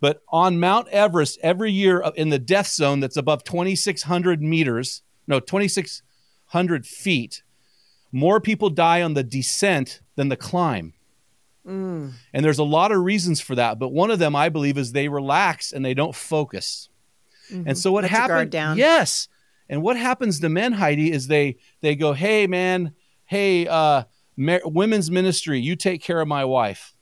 but 0.00 0.22
on 0.30 0.58
Mount 0.58 0.88
Everest, 0.88 1.38
every 1.42 1.70
year 1.70 2.02
in 2.16 2.30
the 2.30 2.38
death 2.38 2.68
zone 2.68 3.00
that's 3.00 3.18
above 3.18 3.44
2,600 3.44 4.42
meters, 4.42 5.02
no, 5.26 5.40
2,600 5.40 6.86
feet, 6.86 7.42
more 8.10 8.40
people 8.40 8.70
die 8.70 9.02
on 9.02 9.14
the 9.14 9.22
descent 9.22 10.00
than 10.16 10.30
the 10.30 10.36
climb. 10.36 10.94
Mm. 11.66 12.12
And 12.32 12.44
there's 12.44 12.58
a 12.58 12.64
lot 12.64 12.92
of 12.92 13.02
reasons 13.02 13.40
for 13.40 13.54
that, 13.54 13.78
but 13.78 13.90
one 13.90 14.10
of 14.10 14.18
them 14.18 14.34
I 14.34 14.48
believe 14.48 14.78
is 14.78 14.92
they 14.92 15.08
relax 15.08 15.70
and 15.70 15.84
they 15.84 15.94
don't 15.94 16.14
focus. 16.14 16.88
And 17.52 17.76
so 17.76 17.92
what 17.92 18.02
Let 18.04 18.10
happens? 18.10 18.50
down. 18.50 18.76
Yes. 18.78 19.28
And 19.68 19.82
what 19.82 19.96
happens 19.96 20.40
to 20.40 20.48
men, 20.48 20.72
Heidi, 20.72 21.12
is 21.12 21.26
they 21.28 21.56
they 21.80 21.94
go, 21.94 22.12
"Hey, 22.12 22.46
man, 22.46 22.92
hey, 23.26 23.66
uh, 23.66 24.04
women's 24.36 25.10
ministry, 25.10 25.60
you 25.60 25.76
take 25.76 26.02
care 26.02 26.20
of 26.20 26.28
my 26.28 26.44
wife. 26.44 26.94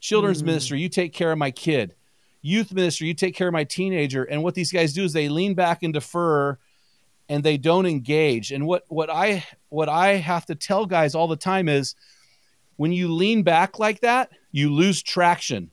Children's 0.00 0.42
Mm. 0.42 0.46
ministry, 0.46 0.80
you 0.80 0.88
take 0.88 1.12
care 1.12 1.30
of 1.30 1.38
my 1.38 1.50
kid. 1.50 1.94
Youth 2.42 2.72
ministry, 2.72 3.06
you 3.08 3.14
take 3.14 3.34
care 3.36 3.48
of 3.48 3.52
my 3.52 3.64
teenager." 3.64 4.24
And 4.24 4.42
what 4.42 4.54
these 4.54 4.72
guys 4.72 4.92
do 4.92 5.04
is 5.04 5.12
they 5.12 5.28
lean 5.28 5.54
back 5.54 5.82
and 5.82 5.92
defer, 5.92 6.58
and 7.28 7.44
they 7.44 7.56
don't 7.58 7.86
engage. 7.86 8.50
And 8.50 8.66
what 8.66 8.84
what 8.88 9.08
I 9.10 9.44
what 9.68 9.88
I 9.88 10.14
have 10.16 10.46
to 10.46 10.54
tell 10.54 10.86
guys 10.86 11.14
all 11.14 11.28
the 11.28 11.36
time 11.36 11.68
is, 11.68 11.94
when 12.76 12.92
you 12.92 13.12
lean 13.12 13.42
back 13.44 13.78
like 13.78 14.00
that, 14.00 14.30
you 14.52 14.72
lose 14.72 15.02
traction. 15.02 15.70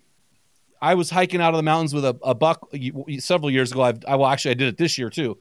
I 0.82 0.96
was 0.96 1.10
hiking 1.10 1.42
out 1.42 1.54
of 1.54 1.58
the 1.58 1.64
mountains 1.64 1.94
with 1.94 2.06
a, 2.06 2.18
a 2.24 2.36
buck 2.36 2.72
several 3.20 3.50
years 3.50 3.72
ago. 3.72 3.82
I've, 3.82 4.04
I 4.08 4.16
well, 4.16 4.30
actually, 4.30 4.52
I 4.52 4.56
did 4.56 4.68
it 4.68 4.78
this 4.78 4.98
year 4.98 5.10
too. 5.10 5.38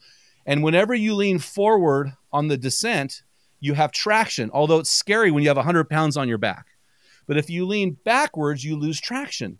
And 0.46 0.62
whenever 0.62 0.94
you 0.94 1.14
lean 1.14 1.38
forward 1.38 2.12
on 2.32 2.48
the 2.48 2.56
descent, 2.56 3.22
you 3.60 3.74
have 3.74 3.92
traction. 3.92 4.50
Although 4.52 4.78
it's 4.78 4.90
scary 4.90 5.30
when 5.30 5.42
you 5.42 5.48
have 5.48 5.56
100 5.56 5.90
pounds 5.90 6.16
on 6.16 6.28
your 6.28 6.38
back. 6.38 6.66
But 7.26 7.36
if 7.36 7.50
you 7.50 7.66
lean 7.66 7.96
backwards, 8.04 8.64
you 8.64 8.76
lose 8.76 9.00
traction. 9.00 9.58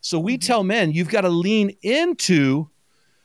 So 0.00 0.18
we 0.18 0.34
mm-hmm. 0.34 0.46
tell 0.46 0.62
men 0.62 0.92
you've 0.92 1.08
got 1.08 1.22
to 1.22 1.28
lean 1.28 1.76
into 1.82 2.68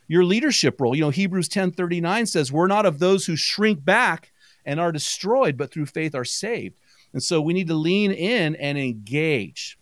your 0.07 0.23
leadership 0.23 0.79
role. 0.79 0.95
You 0.95 1.01
know, 1.01 1.09
Hebrews 1.09 1.49
10:39 1.49 2.27
says, 2.27 2.51
"We're 2.51 2.67
not 2.67 2.85
of 2.85 2.99
those 2.99 3.25
who 3.25 3.35
shrink 3.35 3.83
back 3.83 4.31
and 4.65 4.79
are 4.79 4.91
destroyed, 4.91 5.57
but 5.57 5.71
through 5.71 5.85
faith 5.87 6.15
are 6.15 6.25
saved." 6.25 6.79
And 7.13 7.21
so 7.21 7.41
we 7.41 7.53
need 7.53 7.67
to 7.67 7.75
lean 7.75 8.11
in 8.11 8.55
and 8.55 8.77
engage. 8.77 9.77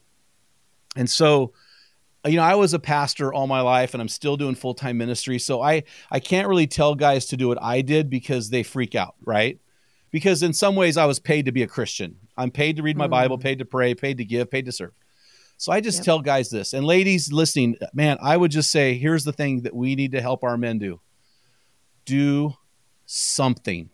And 0.96 1.10
so 1.10 1.54
you 2.26 2.36
know, 2.36 2.44
I 2.44 2.56
was 2.56 2.74
a 2.74 2.80
pastor 2.80 3.34
all 3.34 3.48
my 3.48 3.62
life 3.62 3.94
and 3.94 4.02
I'm 4.02 4.10
still 4.10 4.36
doing 4.38 4.56
full-time 4.56 4.98
ministry. 4.98 5.40
So 5.40 5.62
I 5.62 5.84
I 6.12 6.20
can't 6.20 6.48
really 6.48 6.68
tell 6.68 6.96
guys 6.96 7.26
to 7.28 7.38
do 7.38 7.48
what 7.48 7.62
I 7.62 7.82
did 7.82 8.10
because 8.10 8.50
they 8.50 8.64
freak 8.64 8.94
out, 8.96 9.16
right? 9.26 9.60
Because 10.12 10.44
in 10.44 10.54
some 10.54 10.76
ways 10.76 10.98
I 10.98 11.06
was 11.06 11.20
paid 11.20 11.46
to 11.46 11.52
be 11.52 11.64
a 11.64 11.68
Christian. 11.68 12.18
I'm 12.36 12.52
paid 12.52 12.76
to 12.78 12.84
read 12.84 12.98
my 12.98 13.08
Mm. 13.08 13.12
Bible, 13.12 13.38
paid 13.38 13.60
to 13.60 13.66
pray, 13.66 13.94
paid 13.94 14.18
to 14.18 14.26
give, 14.26 14.50
paid 14.50 14.66
to 14.66 14.72
serve. 14.72 14.92
So 15.58 15.72
I 15.72 15.82
just 15.82 16.00
Yep. 16.00 16.06
tell 16.06 16.20
guys 16.22 16.50
this. 16.50 16.74
And 16.74 16.86
ladies 16.86 17.32
listening, 17.32 17.78
man, 17.94 18.18
I 18.22 18.36
would 18.38 18.52
just 18.52 18.72
say 18.72 18.98
here's 18.98 19.24
the 19.24 19.34
thing 19.34 19.62
that 19.62 19.76
we 19.76 19.96
need 19.96 20.12
to 20.14 20.22
help 20.22 20.44
our 20.44 20.58
men 20.58 20.80
do. 20.80 21.00
Do 22.06 22.56
something. 23.06 23.90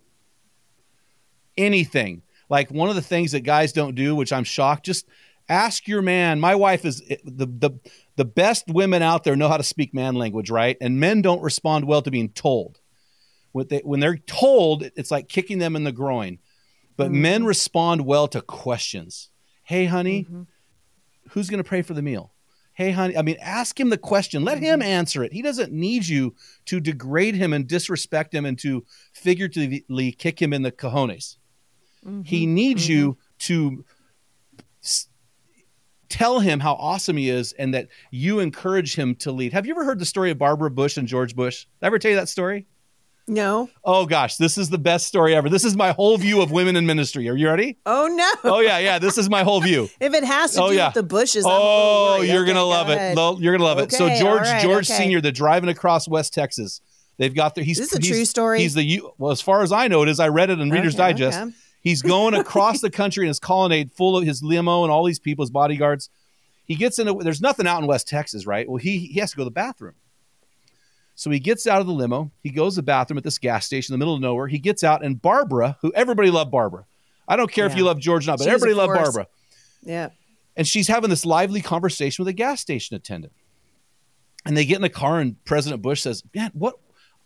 Anything. 1.58 2.22
Like 2.50 2.70
one 2.70 2.89
of 2.89 2.96
the 2.96 3.01
things 3.01 3.32
that 3.32 3.41
guys 3.41 3.72
don't 3.74 3.96
do, 3.96 4.15
which 4.15 4.32
I'm 4.34 4.44
shocked, 4.44 4.86
just 4.86 5.08
ask 5.50 5.88
your 5.88 6.01
man. 6.01 6.39
My 6.39 6.55
wife 6.55 6.86
is 6.86 7.01
the 7.24 7.48
the 7.48 7.72
the 8.16 8.26
best 8.26 8.66
women 8.68 9.02
out 9.02 9.24
there 9.24 9.36
know 9.36 9.50
how 9.50 9.58
to 9.58 9.64
speak 9.64 9.94
man 9.94 10.16
language, 10.16 10.50
right? 10.50 10.78
And 10.82 11.00
men 11.00 11.22
don't 11.22 11.42
respond 11.42 11.86
well 11.86 12.02
to 12.02 12.12
being 12.12 12.30
told. 12.30 12.80
When, 13.52 13.68
they, 13.68 13.80
when 13.80 14.00
they're 14.00 14.18
told, 14.18 14.84
it's 14.96 15.12
like 15.12 15.28
kicking 15.30 15.60
them 15.60 15.76
in 15.76 15.84
the 15.84 15.92
groin. 15.92 16.40
But 16.98 17.12
Mhm. 17.12 17.16
men 17.16 17.44
respond 17.46 18.06
well 18.06 18.28
to 18.30 18.42
questions. 18.42 19.30
Hey, 19.64 19.86
honey, 19.86 20.26
Mhm. 20.30 20.48
who's 21.32 21.50
going 21.50 21.62
to 21.64 21.68
pray 21.68 21.82
for 21.82 21.94
the 21.94 22.02
meal? 22.02 22.34
Hey, 22.74 22.92
honey, 22.92 23.18
I 23.18 23.22
mean, 23.22 23.38
ask 23.40 23.80
him 23.80 23.90
the 23.90 23.98
question. 23.98 24.44
Let 24.44 24.60
him 24.60 24.82
answer 24.82 25.24
it. 25.24 25.32
He 25.32 25.42
doesn't 25.42 25.72
need 25.72 26.06
you 26.08 26.36
to 26.66 26.80
degrade 26.82 27.36
him 27.36 27.54
and 27.54 27.66
disrespect 27.68 28.34
him 28.34 28.46
and 28.46 28.60
to 28.60 28.86
figuratively 29.14 30.12
kick 30.12 30.42
him 30.42 30.52
in 30.52 30.62
the 30.62 30.72
cojones. 30.74 31.38
He 32.26 32.46
Mhm. 32.46 32.50
needs 32.50 32.88
you 32.90 33.18
to 33.40 33.84
s- 34.84 35.08
tell 36.10 36.40
him 36.40 36.60
how 36.60 36.74
awesome 36.74 37.18
he 37.18 37.30
is 37.30 37.54
and 37.54 37.74
that 37.74 37.88
you 38.12 38.40
encourage 38.40 38.96
him 38.96 39.16
to 39.16 39.32
lead. 39.32 39.54
Have 39.54 39.66
you 39.66 39.74
ever 39.74 39.86
heard 39.86 40.00
the 40.00 40.06
story 40.06 40.32
of 40.32 40.38
Barbara 40.38 40.72
Bush 40.72 40.98
and 40.98 41.08
George 41.08 41.36
Bush? 41.36 41.66
Did 41.80 41.84
I 41.84 41.88
ever 41.88 42.00
tell 42.00 42.12
you 42.12 42.18
that 42.18 42.30
story? 42.30 42.66
No. 43.28 43.70
Oh 43.84 44.06
gosh, 44.06 44.38
this 44.38 44.56
is 44.56 44.70
the 44.70 44.78
best 44.78 45.08
story 45.08 45.34
ever. 45.36 45.50
This 45.50 45.64
is 45.66 45.76
my 45.76 45.94
whole 45.94 46.16
view 46.18 46.42
of 46.42 46.52
women 46.52 46.76
in 46.76 46.86
ministry. 46.86 47.28
Are 47.28 47.36
you 47.36 47.48
ready? 47.48 47.78
Oh 47.84 48.08
no. 48.08 48.52
Oh 48.52 48.60
yeah, 48.60 48.78
yeah. 48.78 49.00
This 49.00 49.18
is 49.18 49.32
my 49.32 49.42
whole 49.44 49.62
view. 49.62 49.90
If 50.00 50.14
it 50.14 50.24
has 50.24 50.54
to 50.54 50.62
Oh, 50.62 50.70
do 50.70 50.76
yeah. 50.76 50.90
with 50.90 50.94
the 50.94 51.02
bushes, 51.04 51.44
I'm 51.44 51.52
Oh, 51.52 52.22
you're 52.22 52.44
Okay, 52.44 52.52
gonna 52.54 52.60
go 52.60 52.68
love 52.70 52.90
it. 52.90 52.98
ahead. 52.98 53.18
You're 53.40 53.54
gonna 53.54 53.64
love 53.64 53.80
it. 53.80 53.92
So 53.92 54.10
George, 54.10 54.42
right, 54.44 54.62
George 54.62 54.90
okay. 54.92 55.00
Senior, 55.00 55.22
they're 55.22 55.32
driving 55.32 55.70
across 55.70 56.08
West 56.08 56.36
Texas. 56.36 56.82
They've 57.18 57.34
got 57.34 57.56
their. 57.56 57.64
He's 57.64 57.80
Is 57.80 57.94
a 57.94 58.00
true 58.00 58.26
story? 58.26 58.60
He's 58.60 58.76
the 58.76 58.84
you. 58.84 59.12
Well, 59.18 59.32
as 59.32 59.42
far 59.42 59.64
as 59.64 59.72
I 59.72 59.88
know, 59.88 60.04
it 60.04 60.10
is. 60.10 60.20
I 60.20 60.28
read 60.28 60.52
it 60.52 60.60
in 60.60 60.70
Reader's 60.70 60.94
Okay, 60.94 61.14
Digest. 61.14 61.40
He's 61.86 62.01
going 62.01 62.34
across 62.34 62.82
the 62.82 62.89
country 62.89 63.25
in 63.25 63.27
his 63.27 63.39
colonnade 63.39 63.92
full 63.94 64.18
of 64.18 64.25
his 64.25 64.42
limo 64.42 64.82
and 64.84 64.92
all 64.92 65.04
these 65.06 65.20
people, 65.20 65.44
his 65.44 65.51
bodyguards. 65.51 66.10
He 66.65 66.74
gets 66.74 66.98
into. 66.98 67.13
There's 67.22 67.42
nothing 67.42 67.68
out 67.68 67.80
in 67.80 67.86
West 67.88 68.08
Texas, 68.08 68.48
right? 68.48 68.68
Well, 68.68 68.77
he 68.77 68.98
he 68.98 69.20
has 69.20 69.30
to 69.32 69.38
go 69.38 69.42
to 69.44 69.46
the 69.46 69.51
bathroom. 69.51 69.94
So 71.13 71.30
he 71.30 71.39
gets 71.39 71.68
out 71.68 71.82
of 71.82 71.86
the 71.88 71.94
limo. 71.94 72.32
He 72.42 72.50
goes 72.50 72.74
to 72.74 72.80
the 72.80 72.84
bathroom 72.88 73.20
at 73.20 73.24
this 73.24 73.38
gas 73.38 73.68
station 73.68 73.94
in 73.94 74.00
the 74.00 74.04
middle 74.04 74.15
of 74.15 74.20
nowhere. 74.22 74.48
He 74.48 74.58
gets 74.58 74.84
out, 74.84 75.06
and 75.06 75.22
Barbara, 75.22 75.77
who 75.82 75.94
everybody 75.94 76.32
loved 76.32 76.50
Barbara. 76.50 76.86
I 77.27 77.36
don't 77.36 77.51
care 77.51 77.68
if 77.68 77.75
you 77.77 77.84
love 77.86 78.00
George 78.00 78.27
or 78.27 78.32
not, 78.32 78.39
but 78.39 78.46
She 78.46 78.50
everybody 78.50 78.74
loved 78.74 78.94
force. 78.94 79.10
Barbara 79.10 79.27
Yeah. 79.84 80.10
and 80.58 80.68
she's 80.68 80.88
having 80.88 81.10
this 81.12 81.24
lively 81.25 81.62
conversation 81.62 82.24
with 82.25 82.30
a 82.30 82.34
gas 82.34 82.62
station 82.62 82.96
attendant. 82.96 83.32
And 84.44 84.58
they 84.58 84.65
get 84.65 84.75
in 84.77 84.82
the 84.82 84.89
car, 84.89 85.20
and 85.20 85.44
President 85.46 85.82
Bush 85.84 86.01
says, 86.01 86.24
"Man, 86.34 86.50
what 86.56 86.75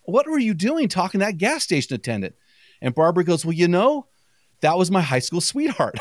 what 0.04 0.28
were 0.30 0.38
you 0.40 0.54
doing 0.54 0.90
talking 0.90 1.20
to 1.22 1.26
that 1.26 1.38
gas 1.38 1.64
station 1.64 1.96
attendant?" 1.96 2.36
And 2.82 2.94
Barbara 2.94 3.24
goes, 3.24 3.46
"Well, 3.46 3.54
you 3.54 3.68
know, 3.70 4.06
that 4.62 4.78
was 4.78 4.92
my 4.92 5.02
high 5.02 5.20
school 5.20 5.42
sweetheart." 5.42 5.98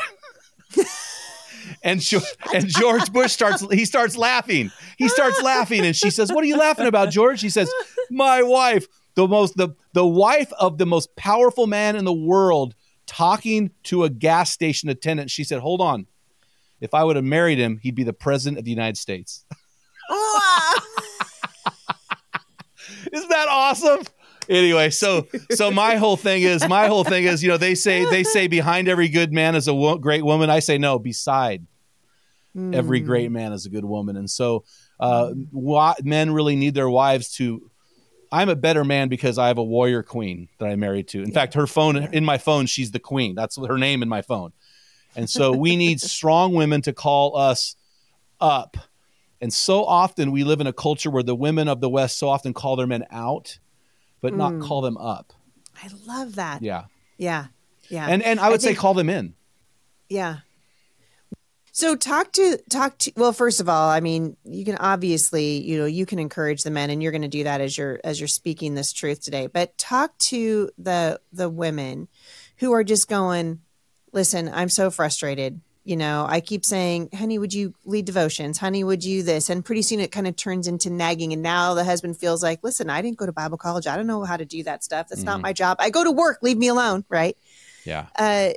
and 1.83 2.03
and 2.53 2.67
George 2.67 3.11
Bush 3.11 3.31
starts 3.31 3.65
he 3.71 3.85
starts 3.85 4.17
laughing. 4.17 4.71
He 4.97 5.09
starts 5.09 5.41
laughing, 5.41 5.85
and 5.85 5.95
she 5.95 6.09
says, 6.09 6.31
"What 6.31 6.43
are 6.43 6.47
you 6.47 6.57
laughing 6.57 6.87
about, 6.87 7.09
George?" 7.09 7.41
He 7.41 7.49
says, 7.49 7.71
"My 8.09 8.41
wife, 8.43 8.87
the 9.15 9.27
most 9.27 9.57
the 9.57 9.69
the 9.93 10.07
wife 10.07 10.51
of 10.59 10.77
the 10.77 10.85
most 10.85 11.15
powerful 11.15 11.67
man 11.67 11.95
in 11.95 12.05
the 12.05 12.13
world." 12.13 12.75
Talking 13.07 13.71
to 13.85 14.03
a 14.03 14.09
gas 14.09 14.51
station 14.51 14.87
attendant, 14.87 15.31
she 15.31 15.43
said, 15.43 15.61
"Hold 15.61 15.81
on, 15.81 16.05
if 16.81 16.93
I 16.93 17.03
would 17.03 17.15
have 17.15 17.25
married 17.25 17.57
him, 17.57 17.79
he'd 17.81 17.95
be 17.95 18.03
the 18.03 18.13
president 18.13 18.59
of 18.59 18.65
the 18.65 18.71
United 18.71 18.97
States. 18.97 19.45
Isn't 23.11 23.29
that 23.29 23.47
awesome? 23.49 24.01
Anyway, 24.49 24.89
so 24.89 25.27
so 25.51 25.69
my 25.71 25.95
whole 25.95 26.17
thing 26.17 26.41
is 26.41 26.67
my 26.67 26.87
whole 26.87 27.03
thing 27.03 27.25
is 27.25 27.43
you 27.43 27.49
know 27.49 27.57
they 27.57 27.75
say 27.75 28.03
they 28.05 28.23
say 28.23 28.47
behind 28.47 28.87
every 28.87 29.07
good 29.07 29.31
man 29.31 29.55
is 29.55 29.67
a 29.67 29.73
wo- 29.73 29.97
great 29.97 30.25
woman. 30.25 30.49
I 30.49 30.59
say 30.59 30.77
no, 30.77 30.97
beside 30.99 31.65
every 32.73 33.01
Mm. 33.01 33.05
great 33.05 33.31
man 33.31 33.53
is 33.53 33.65
a 33.65 33.69
good 33.69 33.85
woman. 33.85 34.17
And 34.17 34.29
so 34.29 34.63
uh, 34.99 35.31
wa- 35.51 35.95
men 36.03 36.31
really 36.31 36.55
need 36.55 36.73
their 36.73 36.89
wives 36.89 37.31
to. 37.35 37.69
I'm 38.31 38.49
a 38.49 38.55
better 38.55 38.83
man 38.83 39.07
because 39.07 39.37
I 39.37 39.47
have 39.47 39.57
a 39.57 39.63
warrior 39.63 40.03
queen 40.03 40.49
that 40.59 40.67
I 40.67 40.75
married 40.75 41.07
to. 41.09 41.21
In 41.23 41.31
fact, 41.31 41.53
her 41.55 41.65
phone 41.67 41.95
in 41.97 42.25
my 42.25 42.37
phone, 42.37 42.65
she's 42.67 42.91
the 42.91 42.99
queen. 42.99 43.33
That's 43.35 43.57
her 43.57 43.77
name 43.77 44.03
in 44.03 44.09
my 44.09 44.21
phone. 44.21 44.51
And 45.15 45.27
so 45.29 45.51
we 45.51 45.75
need 45.75 45.99
strong 46.17 46.53
women 46.53 46.81
to 46.83 46.93
call 46.93 47.35
us 47.37 47.75
up. 48.41 48.77
And 49.41 49.51
so 49.53 49.83
often 49.85 50.31
we 50.31 50.43
live 50.43 50.59
in 50.61 50.67
a 50.67 50.73
culture 50.73 51.09
where 51.09 51.23
the 51.23 51.33
women 51.35 51.67
of 51.67 51.81
the 51.81 51.89
West 51.89 52.17
so 52.19 52.29
often 52.29 52.53
call 52.53 52.75
their 52.75 52.85
men 52.87 53.05
out, 53.09 53.57
but 54.21 54.33
not 54.35 54.53
Mm. 54.53 54.61
call 54.65 54.81
them 54.81 54.97
up. 54.97 55.33
I 55.81 55.89
love 56.05 56.35
that. 56.35 56.61
Yeah. 56.61 56.85
Yeah. 57.17 57.47
Yeah. 57.89 58.07
And 58.07 58.21
and 58.23 58.39
I 58.39 58.49
would 58.49 58.61
say 58.61 58.69
think- 58.69 58.79
call 58.79 58.93
them 58.93 59.09
in. 59.09 59.33
Yeah. 60.09 60.37
So 61.71 61.95
talk 61.95 62.33
to 62.33 62.57
talk 62.69 62.97
to 62.99 63.11
well 63.15 63.31
first 63.31 63.61
of 63.61 63.69
all 63.69 63.89
I 63.89 63.99
mean 64.01 64.35
you 64.43 64.65
can 64.65 64.75
obviously 64.77 65.61
you 65.61 65.77
know 65.77 65.85
you 65.85 66.05
can 66.05 66.19
encourage 66.19 66.63
the 66.63 66.71
men 66.71 66.89
and 66.89 67.01
you're 67.01 67.11
going 67.13 67.21
to 67.21 67.27
do 67.29 67.43
that 67.45 67.61
as 67.61 67.77
you're 67.77 67.99
as 68.03 68.19
you're 68.19 68.27
speaking 68.27 68.73
this 68.75 68.91
truth 68.91 69.21
today 69.23 69.47
but 69.47 69.77
talk 69.77 70.17
to 70.17 70.69
the 70.77 71.21
the 71.31 71.47
women 71.49 72.07
who 72.57 72.73
are 72.73 72.83
just 72.83 73.07
going 73.07 73.61
listen 74.11 74.49
I'm 74.53 74.67
so 74.69 74.91
frustrated 74.91 75.61
you 75.83 75.95
know 75.97 76.25
I 76.29 76.39
keep 76.41 76.65
saying 76.65 77.09
honey 77.13 77.39
would 77.39 77.53
you 77.53 77.73
lead 77.85 78.05
devotions? 78.05 78.57
Honey 78.57 78.83
would 78.83 79.03
you 79.03 79.23
this? 79.23 79.49
And 79.49 79.63
pretty 79.65 79.81
soon 79.81 79.99
it 79.99 80.11
kind 80.11 80.27
of 80.27 80.35
turns 80.35 80.67
into 80.67 80.89
nagging. 80.89 81.33
And 81.33 81.41
now 81.41 81.73
the 81.73 81.83
husband 81.83 82.17
feels 82.17 82.43
like 82.43 82.59
listen 82.63 82.89
I 82.89 83.01
didn't 83.01 83.17
go 83.17 83.25
to 83.25 83.31
Bible 83.31 83.57
college. 83.57 83.87
I 83.87 83.95
don't 83.95 84.07
know 84.07 84.23
how 84.23 84.37
to 84.37 84.45
do 84.45 84.63
that 84.63 84.83
stuff. 84.83 85.07
That's 85.09 85.23
not 85.23 85.39
Mhm. 85.39 85.43
my 85.43 85.53
job. 85.53 85.77
I 85.79 85.89
go 85.89 86.03
to 86.03 86.11
work. 86.11 86.39
Leave 86.41 86.57
me 86.57 86.67
alone. 86.67 87.05
Right? 87.09 87.37
Yeah. 87.85 88.07
uh, 88.17 88.49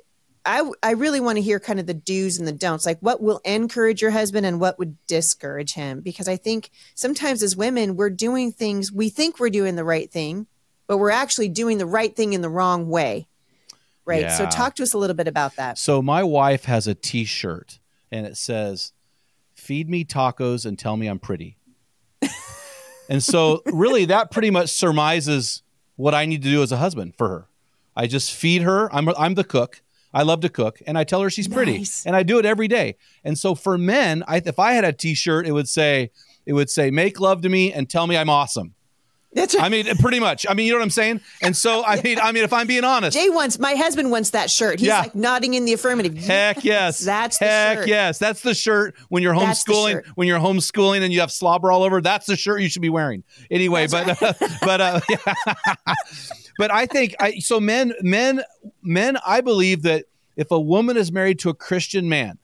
I 0.44 0.68
I 0.82 0.90
really 0.92 1.20
want 1.20 1.36
to 1.36 1.42
hear 1.42 1.60
kind 1.60 1.78
of 1.78 1.86
the 1.86 1.94
do's 1.94 2.36
and 2.38 2.48
the 2.48 2.52
don'ts, 2.52 2.84
like 2.84 2.98
what 2.98 3.22
will 3.22 3.40
encourage 3.44 4.02
your 4.02 4.10
husband 4.10 4.44
and 4.44 4.58
what 4.58 4.76
would 4.78 4.96
discourage 5.06 5.74
him. 5.74 6.00
Because 6.00 6.26
I 6.26 6.36
think 6.36 6.70
sometimes 6.96 7.44
as 7.44 7.56
women, 7.56 7.94
we're 7.96 8.10
doing 8.10 8.50
things 8.50 8.90
we 8.90 9.08
think 9.08 9.38
we're 9.38 9.50
doing 9.50 9.76
the 9.76 9.84
right 9.84 10.10
thing, 10.10 10.48
but 10.88 10.98
we're 10.98 11.10
actually 11.10 11.48
doing 11.48 11.78
the 11.78 11.86
right 11.86 12.14
thing 12.16 12.32
in 12.32 12.40
the 12.42 12.48
wrong 12.50 12.88
way. 12.88 13.28
Right. 14.04 14.30
So 14.30 14.46
talk 14.46 14.74
to 14.76 14.82
us 14.82 14.92
a 14.92 14.98
little 14.98 15.14
bit 15.16 15.28
about 15.28 15.56
that. 15.56 15.78
So 15.78 16.02
my 16.02 16.22
wife 16.22 16.64
has 16.64 16.86
a 16.86 16.94
T-shirt, 16.94 17.78
and 18.10 18.26
it 18.26 18.36
says, 18.36 18.92
"Feed 19.54 19.88
me 19.88 20.04
tacos 20.04 20.66
and 20.66 20.78
tell 20.78 20.96
me 20.96 21.06
I'm 21.06 21.18
pretty." 21.18 21.56
and 23.08 23.22
so, 23.22 23.62
really, 23.66 24.04
that 24.06 24.30
pretty 24.30 24.50
much 24.50 24.70
surmises 24.70 25.62
what 25.96 26.14
I 26.14 26.26
need 26.26 26.42
to 26.42 26.48
do 26.50 26.62
as 26.62 26.72
a 26.72 26.76
husband 26.78 27.14
for 27.16 27.28
her. 27.28 27.46
I 27.94 28.06
just 28.06 28.32
feed 28.34 28.62
her. 28.62 28.92
I'm 28.94 29.08
I'm 29.10 29.34
the 29.34 29.44
cook. 29.44 29.82
I 30.14 30.22
love 30.22 30.40
to 30.40 30.48
cook, 30.48 30.80
and 30.86 30.98
I 30.98 31.04
tell 31.04 31.22
her 31.22 31.30
she's 31.30 31.48
pretty, 31.48 31.78
Nice. 31.78 32.04
and 32.04 32.14
I 32.14 32.22
do 32.22 32.38
it 32.38 32.44
every 32.44 32.68
day. 32.68 32.96
And 33.24 33.38
so 33.38 33.54
for 33.54 33.78
men, 33.78 34.22
I, 34.28 34.42
if 34.44 34.58
I 34.58 34.72
had 34.74 34.84
a 34.84 34.92
T-shirt, 34.92 35.46
it 35.46 35.52
would 35.52 35.68
say 35.68 36.10
it 36.44 36.52
would 36.52 36.68
say 36.70 36.90
"Make 36.90 37.18
love 37.20 37.40
to 37.42 37.48
me 37.48 37.72
and 37.72 37.88
tell 37.88 38.06
me 38.06 38.16
I'm 38.16 38.28
awesome." 38.30 38.74
That's 39.34 39.54
right. 39.54 39.64
I 39.64 39.68
mean, 39.70 39.86
pretty 39.96 40.20
much. 40.20 40.44
I 40.46 40.52
mean, 40.52 40.66
you 40.66 40.72
know 40.72 40.78
what 40.78 40.84
I'm 40.84 40.90
saying? 40.90 41.22
And 41.40 41.56
so 41.56 41.82
I 41.84 42.00
mean, 42.04 42.18
I 42.20 42.32
mean, 42.32 42.44
if 42.44 42.52
I'm 42.52 42.66
being 42.66 42.84
honest, 42.84 43.16
Jay 43.16 43.30
wants 43.30 43.58
my 43.58 43.74
husband 43.74 44.10
wants 44.10 44.30
that 44.30 44.50
shirt. 44.50 44.78
He's 44.78 44.88
Yeah. 44.88 45.00
like 45.00 45.14
nodding 45.14 45.54
in 45.54 45.64
the 45.64 45.72
affirmative. 45.72 46.16
Heck 46.18 46.64
yes. 46.64 47.00
That's 47.00 47.38
the 47.38 47.46
Heck 47.46 47.78
shirt. 47.78 47.88
yes. 47.88 48.18
That's 48.18 48.42
the 48.42 48.52
shirt 48.54 48.94
when 49.08 49.22
you're 49.22 49.32
homeschooling, 49.34 50.04
when 50.16 50.28
you're 50.28 50.38
homeschooling 50.38 51.00
and 51.02 51.12
you 51.14 51.20
have 51.20 51.32
slobber 51.32 51.72
all 51.72 51.82
over. 51.82 52.02
That's 52.02 52.26
the 52.26 52.36
shirt 52.36 52.60
you 52.60 52.68
should 52.68 52.82
be 52.82 52.90
wearing. 52.90 53.24
Anyway, 53.50 53.86
but 53.88 54.18
but 54.62 54.80
uh, 54.82 55.00
but 56.58 56.70
I 56.70 56.86
think 56.86 57.14
I 57.20 57.38
so 57.38 57.58
men 57.60 57.94
men 58.02 58.42
men 58.82 59.16
I 59.26 59.40
believe 59.40 59.82
that 59.82 60.04
if 60.36 60.50
a 60.50 60.60
woman 60.60 60.96
is 60.96 61.10
married 61.12 61.38
to 61.40 61.48
a 61.50 61.54
Christian 61.54 62.08
man, 62.08 62.38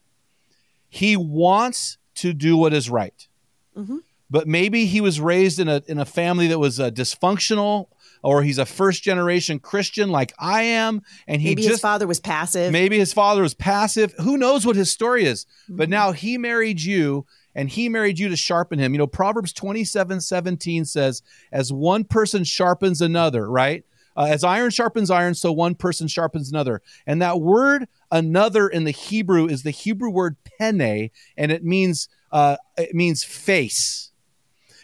he 0.88 1.16
wants 1.16 1.99
to 2.16 2.33
do 2.33 2.57
what 2.57 2.73
is 2.73 2.88
right. 2.90 3.28
Mhm. 3.76 3.99
But 4.30 4.47
maybe 4.47 4.87
he 4.87 5.00
was 5.00 5.20
raised 5.20 5.58
in 5.58 5.68
a 5.68 5.82
in 5.87 5.99
a 5.99 6.04
family 6.04 6.49
that 6.49 6.58
was 6.58 6.78
uh, 6.78 6.90
dysfunctional 6.90 7.88
or 8.23 8.42
he's 8.42 8.58
a 8.58 8.66
first 8.66 9.02
generation 9.02 9.58
Christian 9.58 10.11
like 10.11 10.32
I 10.38 10.62
am 10.62 11.02
and 11.26 11.40
he 11.40 11.50
Maybe 11.50 11.62
just 11.62 11.75
his 11.75 11.80
father 11.80 12.06
was 12.06 12.20
passive. 12.20 12.73
Maybe 12.73 12.99
his 12.99 13.12
father 13.12 13.42
was 13.42 13.54
passive. 13.54 14.12
Who 14.20 14.37
knows 14.37 14.66
what 14.66 14.76
his 14.76 14.90
story 14.90 15.25
is? 15.25 15.47
But 15.68 15.85
Mm-hmm. 15.85 15.90
now 15.90 16.12
he 16.12 16.37
married 16.37 16.80
you 16.82 17.26
and 17.54 17.68
he 17.68 17.88
married 17.88 18.18
you 18.18 18.28
to 18.28 18.37
sharpen 18.37 18.78
him. 18.78 18.92
You 18.92 18.99
know, 18.99 19.06
Proverbs 19.06 19.52
27 19.52 20.20
17 20.20 20.85
says, 20.85 21.23
as 21.52 21.73
one 21.73 22.04
person 22.04 22.44
sharpens 22.44 23.00
another, 23.00 23.49
right? 23.49 23.85
Uh, 24.16 24.26
as 24.28 24.42
iron 24.42 24.70
sharpens 24.70 25.12
iron, 25.12 25.32
so 25.32 25.52
one 25.52 25.76
person 25.76 26.08
sharpens 26.08 26.50
another. 26.50 26.82
And 27.06 27.23
that 27.23 27.40
word 27.40 27.87
another 28.11 28.66
in 28.68 28.82
the 28.82 28.90
Hebrew 28.90 29.47
is 29.47 29.62
the 29.62 29.70
Hebrew 29.70 30.11
word 30.11 30.37
pene, 30.58 31.11
and 31.37 31.52
it 31.52 31.62
means 31.64 32.08
uh, 32.32 32.56
it 32.76 32.97
means 32.97 33.23
face. 33.23 34.07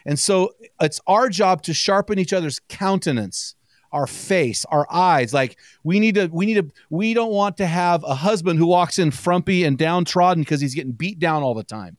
And 0.06 0.18
so 0.18 0.54
it's 0.80 1.00
our 1.06 1.28
job 1.28 1.62
to 1.62 1.74
sharpen 1.74 2.18
each 2.18 2.32
other's 2.32 2.60
countenance, 2.68 3.54
our 3.92 4.06
face, 4.06 4.64
our 4.66 4.86
eyes. 4.90 5.32
Like 5.32 5.58
we 5.82 5.98
need 6.00 6.16
to, 6.16 6.26
we 6.26 6.46
need 6.46 6.54
to, 6.54 6.70
we 6.90 7.14
don't 7.14 7.32
want 7.32 7.56
to 7.58 7.66
have 7.66 8.04
a 8.04 8.14
husband 8.14 8.58
who 8.58 8.66
walks 8.66 8.98
in 8.98 9.10
frumpy 9.10 9.64
and 9.64 9.78
downtrodden 9.78 10.42
because 10.42 10.60
he's 10.60 10.74
getting 10.74 10.92
beat 10.92 11.18
down 11.18 11.42
all 11.42 11.54
the 11.54 11.64
time. 11.64 11.96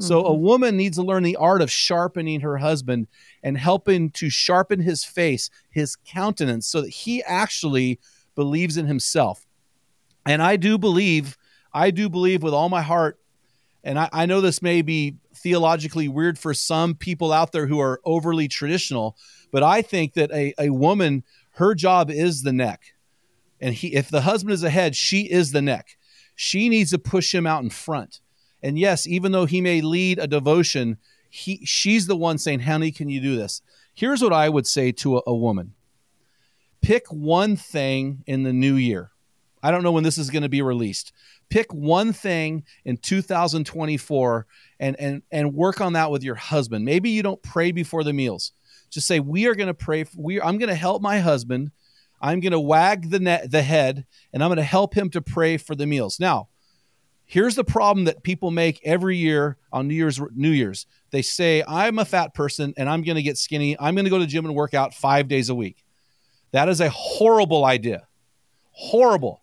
So 0.00 0.24
a 0.24 0.30
mm-hmm. 0.30 0.42
woman 0.42 0.76
needs 0.76 0.96
to 0.96 1.02
learn 1.02 1.24
the 1.24 1.36
art 1.36 1.60
of 1.60 1.70
sharpening 1.70 2.40
her 2.40 2.58
husband 2.58 3.08
and 3.42 3.58
helping 3.58 4.10
to 4.10 4.30
sharpen 4.30 4.80
his 4.80 5.04
face, 5.04 5.50
his 5.70 5.96
countenance, 5.96 6.68
so 6.68 6.82
that 6.82 6.90
he 6.90 7.22
actually 7.24 7.98
believes 8.36 8.76
in 8.76 8.86
himself. 8.86 9.44
And 10.24 10.40
I 10.40 10.56
do 10.56 10.78
believe, 10.78 11.36
I 11.72 11.90
do 11.90 12.08
believe 12.08 12.42
with 12.42 12.54
all 12.54 12.68
my 12.68 12.82
heart, 12.82 13.18
and 13.82 13.98
I, 13.98 14.08
I 14.12 14.26
know 14.26 14.40
this 14.40 14.62
may 14.62 14.82
be 14.82 15.16
theologically 15.38 16.08
weird 16.08 16.38
for 16.38 16.52
some 16.54 16.94
people 16.94 17.32
out 17.32 17.52
there 17.52 17.66
who 17.66 17.80
are 17.80 18.00
overly 18.04 18.48
traditional, 18.48 19.16
but 19.50 19.62
I 19.62 19.82
think 19.82 20.14
that 20.14 20.30
a, 20.30 20.54
a 20.58 20.70
woman, 20.70 21.24
her 21.52 21.74
job 21.74 22.10
is 22.10 22.42
the 22.42 22.52
neck. 22.52 22.94
And 23.60 23.74
he 23.74 23.94
if 23.94 24.08
the 24.08 24.22
husband 24.22 24.52
is 24.54 24.60
the 24.60 24.70
head, 24.70 24.94
she 24.94 25.22
is 25.22 25.52
the 25.52 25.62
neck. 25.62 25.96
She 26.36 26.68
needs 26.68 26.90
to 26.90 26.98
push 26.98 27.34
him 27.34 27.46
out 27.46 27.64
in 27.64 27.70
front. 27.70 28.20
And 28.62 28.78
yes, 28.78 29.06
even 29.06 29.32
though 29.32 29.46
he 29.46 29.60
may 29.60 29.80
lead 29.80 30.18
a 30.18 30.26
devotion, 30.26 30.98
he 31.30 31.64
she's 31.64 32.06
the 32.06 32.16
one 32.16 32.38
saying, 32.38 32.60
Honey, 32.60 32.92
can 32.92 33.08
you 33.08 33.20
do 33.20 33.36
this? 33.36 33.62
Here's 33.94 34.22
what 34.22 34.32
I 34.32 34.48
would 34.48 34.66
say 34.66 34.92
to 34.92 35.18
a, 35.18 35.22
a 35.26 35.34
woman. 35.34 35.74
Pick 36.80 37.08
one 37.08 37.56
thing 37.56 38.22
in 38.26 38.44
the 38.44 38.52
new 38.52 38.74
year. 38.74 39.10
I 39.62 39.70
don't 39.70 39.82
know 39.82 39.92
when 39.92 40.04
this 40.04 40.18
is 40.18 40.30
going 40.30 40.42
to 40.42 40.48
be 40.48 40.62
released. 40.62 41.12
Pick 41.50 41.72
one 41.72 42.12
thing 42.12 42.64
in 42.84 42.96
2024 42.98 44.46
and 44.80 44.96
and 45.00 45.22
and 45.30 45.54
work 45.54 45.80
on 45.80 45.94
that 45.94 46.10
with 46.10 46.22
your 46.22 46.34
husband. 46.34 46.84
Maybe 46.84 47.10
you 47.10 47.22
don't 47.22 47.42
pray 47.42 47.72
before 47.72 48.04
the 48.04 48.12
meals. 48.12 48.52
Just 48.90 49.06
say 49.06 49.20
we 49.20 49.46
are 49.46 49.54
going 49.54 49.68
to 49.68 49.74
pray. 49.74 50.04
We 50.16 50.40
I'm 50.40 50.58
going 50.58 50.68
to 50.68 50.74
help 50.74 51.02
my 51.02 51.20
husband. 51.20 51.70
I'm 52.20 52.40
going 52.40 52.52
to 52.52 52.60
wag 52.60 53.10
the 53.10 53.20
net, 53.20 53.50
the 53.50 53.62
head, 53.62 54.04
and 54.32 54.42
I'm 54.42 54.48
going 54.48 54.56
to 54.56 54.62
help 54.62 54.94
him 54.94 55.08
to 55.10 55.22
pray 55.22 55.56
for 55.56 55.74
the 55.74 55.86
meals. 55.86 56.18
Now, 56.18 56.48
here's 57.24 57.54
the 57.54 57.64
problem 57.64 58.06
that 58.06 58.24
people 58.24 58.50
make 58.50 58.80
every 58.84 59.16
year 59.16 59.56
on 59.72 59.88
New 59.88 59.94
Year's. 59.94 60.20
New 60.34 60.50
Year's, 60.50 60.86
they 61.10 61.22
say 61.22 61.62
I'm 61.66 61.98
a 61.98 62.04
fat 62.04 62.34
person 62.34 62.74
and 62.76 62.88
I'm 62.88 63.02
going 63.02 63.16
to 63.16 63.22
get 63.22 63.38
skinny. 63.38 63.78
I'm 63.78 63.94
going 63.94 64.04
to 64.04 64.10
go 64.10 64.18
to 64.18 64.26
gym 64.26 64.44
and 64.44 64.54
work 64.54 64.74
out 64.74 64.94
five 64.94 65.28
days 65.28 65.48
a 65.48 65.54
week. 65.54 65.84
That 66.52 66.68
is 66.68 66.80
a 66.80 66.90
horrible 66.90 67.64
idea. 67.64 68.06
Horrible. 68.72 69.42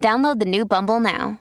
Download 0.00 0.38
the 0.38 0.44
new 0.44 0.64
Bumble 0.64 1.00
now. 1.00 1.40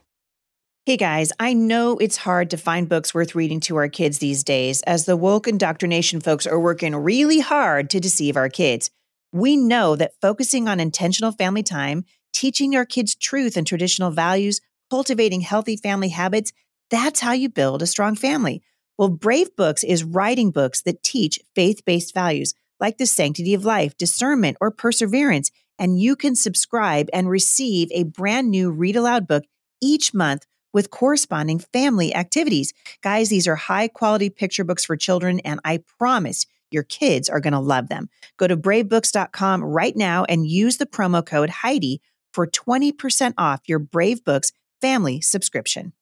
Hey 0.86 0.98
guys, 0.98 1.32
I 1.40 1.54
know 1.54 1.98
it's 1.98 2.18
hard 2.18 2.52
to 2.52 2.58
find 2.58 2.88
books 2.88 3.12
worth 3.12 3.34
reading 3.34 3.60
to 3.62 3.76
our 3.76 3.90
kids 3.90 4.20
these 4.20 4.44
days 4.44 4.84
as 4.84 5.06
the 5.06 5.18
woke 5.18 5.48
indoctrination 5.48 6.22
folks 6.22 6.46
are 6.46 6.60
working 6.60 6.96
really 6.96 7.40
hard 7.40 7.90
to 7.90 8.00
deceive 8.00 8.38
our 8.38 8.50
kids. 8.50 8.92
We 9.32 9.58
know 9.58 9.96
that 9.96 10.14
focusing 10.22 10.68
on 10.68 10.80
intentional 10.80 11.32
family 11.32 11.64
time, 11.64 12.06
teaching 12.34 12.76
our 12.76 12.86
kids 12.86 13.16
truth 13.16 13.58
and 13.58 13.66
traditional 13.66 14.12
values, 14.12 14.62
cultivating 14.92 15.42
healthy 15.42 15.76
family 15.76 16.10
habits, 16.10 16.54
that's 16.92 17.20
how 17.20 17.32
you 17.32 17.50
build 17.50 17.82
a 17.82 17.88
strong 17.88 18.16
family. 18.16 18.62
Well, 18.96 19.10
Brave 19.10 19.56
Books 19.56 19.84
is 19.84 20.04
writing 20.04 20.52
books 20.52 20.84
that 20.84 21.02
teach 21.02 21.40
faith 21.56 21.84
based 21.84 22.14
values 22.14 22.54
like 22.80 22.98
the 23.00 23.08
sanctity 23.08 23.54
of 23.54 23.66
life, 23.66 23.98
discernment, 23.98 24.58
or 24.62 24.70
perseverance. 24.70 25.50
And 25.78 26.00
you 26.00 26.16
can 26.16 26.36
subscribe 26.36 27.10
and 27.14 27.30
receive 27.30 27.90
a 27.92 28.04
brand 28.04 28.50
new 28.50 28.72
read 28.72 28.96
aloud 28.96 29.28
book 29.28 29.44
each 29.82 30.14
month 30.14 30.46
with 30.74 30.90
corresponding 30.90 31.60
family 31.60 32.14
activities. 32.14 32.74
Guys, 33.02 33.30
these 33.30 33.48
are 33.48 33.56
high 33.56 33.88
quality 33.88 34.30
picture 34.30 34.64
books 34.64 34.86
for 34.86 34.98
children, 34.98 35.40
and 35.40 35.60
I 35.64 35.80
promise 35.98 36.46
your 36.70 36.84
kids 36.84 37.30
are 37.30 37.40
going 37.40 37.54
to 37.54 37.60
love 37.60 37.88
them. 37.88 38.10
Go 38.38 38.48
to 38.48 38.58
bravebooks.com 38.58 39.64
right 39.64 39.96
now 39.96 40.26
and 40.26 40.46
use 40.46 40.78
the 40.78 40.86
promo 40.86 41.26
code 41.26 41.50
Heidi 41.50 42.02
for 42.34 42.46
20% 42.46 43.34
off 43.38 43.62
your 43.68 43.80
Brave 43.80 44.26
Books 44.26 44.52
family 44.82 45.22
subscription. 45.22 45.94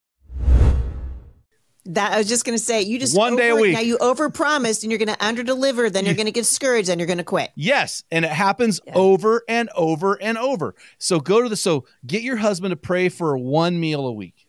That 1.86 2.13
I 2.13 2.17
was 2.17 2.30
just 2.30 2.46
going 2.46 2.58
to 2.58 2.63
say, 2.63 2.82
you 2.82 2.98
just 2.98 3.17
One 3.17 3.36
day 3.36 3.50
a 3.50 3.56
week. 3.56 3.74
Now 3.74 3.82
you 3.82 3.98
overpromised, 3.98 4.84
and 4.84 4.91
you're 4.91 5.00
going 5.00 5.10
to 5.10 5.17
underdeliver. 5.17 5.91
Then 5.91 6.06
you're 6.06 6.15
going 6.15 6.28
to 6.28 6.32
get 6.32 6.41
discouraged, 6.41 6.88
and 6.88 7.00
you're 7.00 7.08
going 7.08 7.17
to 7.17 7.26
quit. 7.26 7.52
Yes, 7.56 8.04
and 8.10 8.24
it 8.24 8.32
happens 8.32 8.80
Yeah. 8.86 8.93
over 8.96 9.43
and 9.50 9.69
over 9.76 10.13
and 10.22 10.38
over. 10.38 10.76
So 10.98 11.19
go 11.19 11.41
to 11.41 11.50
the 11.50 11.58
so 11.58 11.86
get 12.08 12.22
your 12.22 12.38
husband 12.38 12.72
to 12.72 12.78
pray 12.78 13.10
for 13.10 13.38
one 13.38 13.80
meal 13.80 14.06
a 14.08 14.13
week. 14.13 14.48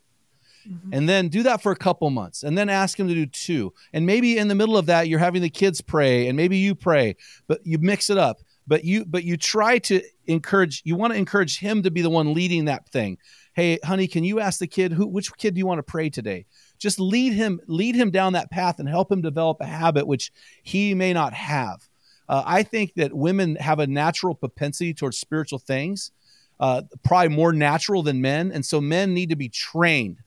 Mm-hmm. 0.68 0.94
And 0.94 1.08
then 1.08 1.28
do 1.28 1.42
that 1.42 1.60
for 1.60 1.72
a 1.72 1.76
couple 1.76 2.08
months 2.08 2.42
and 2.42 2.56
then 2.56 2.70
ask 2.70 2.98
him 2.98 3.06
to 3.08 3.14
do 3.14 3.26
two. 3.26 3.74
And 3.92 4.06
maybe 4.06 4.38
in 4.38 4.48
the 4.48 4.54
middle 4.54 4.78
of 4.78 4.86
that 4.86 5.08
you're 5.08 5.18
having 5.18 5.42
the 5.42 5.50
kids 5.50 5.82
pray 5.82 6.26
and 6.26 6.38
maybe 6.38 6.56
you 6.56 6.74
pray, 6.74 7.16
but 7.46 7.60
you 7.66 7.76
mix 7.78 8.08
it 8.08 8.16
up. 8.16 8.38
But 8.66 8.82
you 8.82 9.04
but 9.04 9.24
you 9.24 9.36
try 9.36 9.78
to 9.80 10.00
encourage 10.26 10.80
you 10.86 10.96
want 10.96 11.12
to 11.12 11.18
encourage 11.18 11.58
him 11.58 11.82
to 11.82 11.90
be 11.90 12.00
the 12.00 12.08
one 12.08 12.32
leading 12.32 12.64
that 12.64 12.88
thing. 12.88 13.18
Hey, 13.52 13.78
honey, 13.84 14.06
can 14.08 14.24
you 14.24 14.40
ask 14.40 14.58
the 14.58 14.66
kid 14.66 14.90
who 14.90 15.06
which 15.06 15.30
kid 15.36 15.52
do 15.52 15.58
you 15.58 15.66
want 15.66 15.80
to 15.80 15.82
pray 15.82 16.08
today? 16.08 16.46
Just 16.78 17.00
lead 17.00 17.32
him 17.32 17.60
lead 17.66 17.94
him 17.94 18.10
down 18.10 18.34
that 18.34 18.50
path 18.50 18.78
and 18.78 18.88
help 18.88 19.10
him 19.10 19.22
develop 19.22 19.58
a 19.60 19.66
habit 19.66 20.06
which 20.06 20.32
he 20.62 20.94
may 20.94 21.12
not 21.12 21.32
have. 21.32 21.88
Uh, 22.28 22.42
I 22.44 22.62
think 22.62 22.94
that 22.94 23.12
women 23.12 23.56
have 23.56 23.78
a 23.78 23.86
natural 23.86 24.34
propensity 24.34 24.94
towards 24.94 25.18
spiritual 25.18 25.58
things, 25.58 26.10
uh, 26.58 26.82
probably 27.02 27.34
more 27.34 27.52
natural 27.52 28.02
than 28.02 28.20
men. 28.20 28.50
And 28.52 28.64
so 28.64 28.80
men 28.80 29.12
need 29.12 29.30
to 29.30 29.36
be 29.36 29.48
trained. 29.48 30.18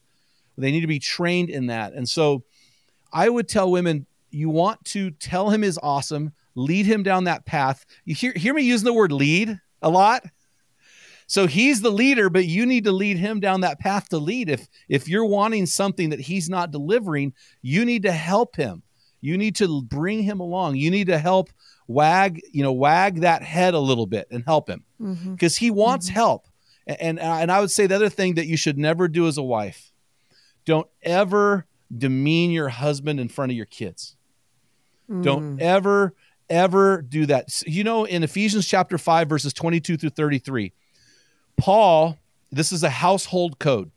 They 0.57 0.71
need 0.71 0.81
to 0.81 0.87
be 0.87 0.99
trained 0.99 1.49
in 1.49 1.67
that. 1.67 1.93
And 1.93 2.07
so 2.07 2.43
I 3.11 3.29
would 3.29 3.47
tell 3.47 3.71
women 3.71 4.05
you 4.31 4.49
want 4.49 4.83
to 4.85 5.11
tell 5.11 5.49
him 5.49 5.63
is 5.63 5.79
awesome, 5.81 6.33
lead 6.55 6.85
him 6.85 7.03
down 7.03 7.25
that 7.25 7.45
path. 7.45 7.85
You 8.05 8.15
hear, 8.15 8.33
hear 8.35 8.53
me 8.53 8.63
using 8.63 8.85
the 8.85 8.93
word 8.93 9.11
lead 9.11 9.59
a 9.81 9.89
lot? 9.89 10.23
So 11.27 11.45
he's 11.45 11.81
the 11.81 11.91
leader, 11.91 12.29
but 12.29 12.45
you 12.45 12.65
need 12.65 12.85
to 12.85 12.93
lead 12.93 13.17
him 13.17 13.41
down 13.41 13.61
that 13.61 13.79
path 13.79 14.09
to 14.09 14.17
lead. 14.17 14.49
If 14.49 14.67
if 14.87 15.09
you're 15.09 15.25
wanting 15.25 15.65
something 15.65 16.09
that 16.09 16.21
he's 16.21 16.49
not 16.49 16.71
delivering, 16.71 17.33
you 17.61 17.83
need 17.83 18.03
to 18.03 18.13
help 18.13 18.55
him. 18.55 18.81
You 19.19 19.37
need 19.37 19.55
to 19.57 19.81
bring 19.83 20.23
him 20.23 20.39
along. 20.39 20.77
You 20.77 20.89
need 20.89 21.07
to 21.07 21.17
help 21.17 21.49
wag, 21.87 22.41
you 22.51 22.63
know, 22.63 22.71
wag 22.71 23.21
that 23.21 23.43
head 23.43 23.73
a 23.73 23.79
little 23.79 24.05
bit 24.05 24.27
and 24.31 24.43
help 24.45 24.69
him 24.69 24.83
mm-hmm. 25.01 25.33
because 25.33 25.57
he 25.57 25.69
wants 25.69 26.07
mm-hmm. 26.07 26.15
help. 26.15 26.47
And 26.85 27.19
uh, 27.19 27.23
and 27.41 27.51
I 27.51 27.59
would 27.59 27.71
say 27.71 27.87
the 27.87 27.95
other 27.95 28.09
thing 28.09 28.35
that 28.35 28.47
you 28.47 28.55
should 28.55 28.77
never 28.77 29.09
do 29.09 29.27
as 29.27 29.37
a 29.37 29.43
wife, 29.43 29.91
don't 30.65 30.87
ever 31.01 31.65
demean 31.95 32.51
your 32.51 32.69
husband 32.69 33.19
in 33.19 33.27
front 33.27 33.51
of 33.51 33.57
your 33.57 33.65
kids. 33.65 34.15
Mm. 35.09 35.23
Don't 35.23 35.61
ever 35.61 36.13
ever 36.49 37.01
do 37.01 37.25
that. 37.25 37.61
You 37.65 37.83
know, 37.83 38.05
in 38.05 38.23
Ephesians 38.23 38.65
chapter 38.65 38.97
5 38.97 39.27
verses 39.27 39.51
22 39.51 39.97
through 39.97 40.11
33, 40.11 40.71
Paul, 41.57 42.17
this 42.51 42.71
is 42.71 42.83
a 42.83 42.89
household 42.89 43.59
code. 43.59 43.91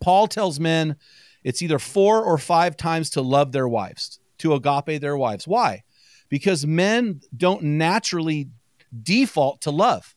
Paul 0.00 0.26
tells 0.26 0.58
men 0.58 0.96
it's 1.44 1.62
either 1.62 1.78
4 1.78 2.24
or 2.24 2.38
5 2.38 2.76
times 2.76 3.10
to 3.10 3.22
love 3.22 3.52
their 3.52 3.68
wives, 3.68 4.18
to 4.38 4.54
agape 4.54 5.00
their 5.00 5.16
wives. 5.16 5.46
Why? 5.46 5.84
Because 6.28 6.66
men 6.66 7.20
don't 7.36 7.62
naturally 7.62 8.48
default 9.02 9.60
to 9.62 9.70
love. 9.70 10.14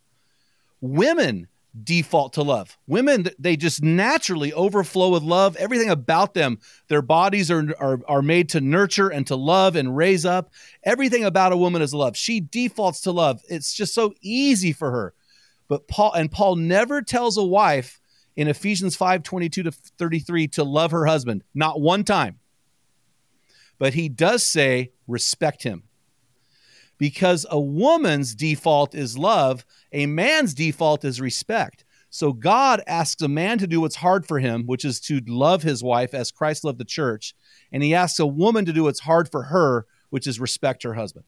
Women 0.82 1.48
default 1.84 2.34
to 2.34 2.42
love. 2.42 2.78
Women, 2.88 3.28
they 3.38 3.58
just 3.58 3.84
naturally 3.84 4.54
overflow 4.54 5.10
with 5.10 5.24
love. 5.24 5.56
Everything 5.58 5.90
about 5.90 6.34
them, 6.34 6.60
their 6.88 7.02
bodies 7.02 7.52
are, 7.52 7.74
are, 7.80 8.00
are 8.08 8.22
made 8.22 8.50
to 8.50 8.62
nurture 8.62 9.10
and 9.10 9.28
to 9.28 9.36
love 9.36 9.76
and 9.76 9.96
raise 9.96 10.26
up. 10.26 10.52
Everything 10.84 11.26
about 11.26 11.52
a 11.52 11.58
woman 11.58 11.82
is 11.82 11.94
love. 11.94 12.16
She 12.16 12.40
defaults 12.40 13.02
to 13.02 13.12
love. 13.12 13.42
It's 13.50 13.74
just 13.74 13.94
so 13.94 14.14
easy 14.22 14.72
for 14.72 14.92
her. 14.92 15.14
But 15.68 15.88
Paul, 15.88 16.14
and 16.14 16.32
Paul 16.32 16.56
never 16.56 17.02
tells 17.02 17.38
a 17.38 17.44
wife 17.44 18.00
in 18.36 18.48
Ephesians 18.48 18.96
5 18.96 19.24
22 19.24 19.64
to 19.64 19.72
33 19.72 20.48
to 20.50 20.64
love 20.64 20.92
her 20.92 21.06
husband, 21.06 21.44
not 21.54 21.82
one 21.82 22.04
time. 22.04 22.40
But 23.78 23.94
he 23.94 24.08
does 24.10 24.44
say, 24.44 24.92
respect 25.08 25.64
him 25.64 25.84
because 26.98 27.46
a 27.50 27.60
woman's 27.60 28.36
default 28.36 28.96
is 28.96 29.18
love, 29.18 29.66
a 29.92 30.06
man's 30.06 30.54
default 30.54 31.04
is 31.04 31.20
respect. 31.20 31.84
So 32.10 32.32
God 32.32 32.82
asks 32.88 33.22
a 33.22 33.28
man 33.28 33.58
to 33.58 33.68
do 33.68 33.82
what's 33.82 33.98
hard 33.98 34.26
for 34.26 34.40
him, 34.40 34.64
which 34.66 34.86
is 34.86 35.02
to 35.02 35.20
love 35.28 35.64
his 35.64 35.84
wife 35.84 36.14
as 36.14 36.32
Christ 36.32 36.64
loved 36.64 36.78
the 36.78 36.86
church. 36.86 37.36
And 37.74 37.84
he 37.84 37.94
asks 37.94 38.20
a 38.20 38.26
woman 38.26 38.64
to 38.66 38.74
do 38.74 38.84
what's 38.84 39.02
hard 39.02 39.30
for 39.30 39.44
her, 39.44 39.86
which 40.12 40.26
is 40.26 40.40
respect 40.40 40.84
her 40.84 40.94
husband. 40.94 41.26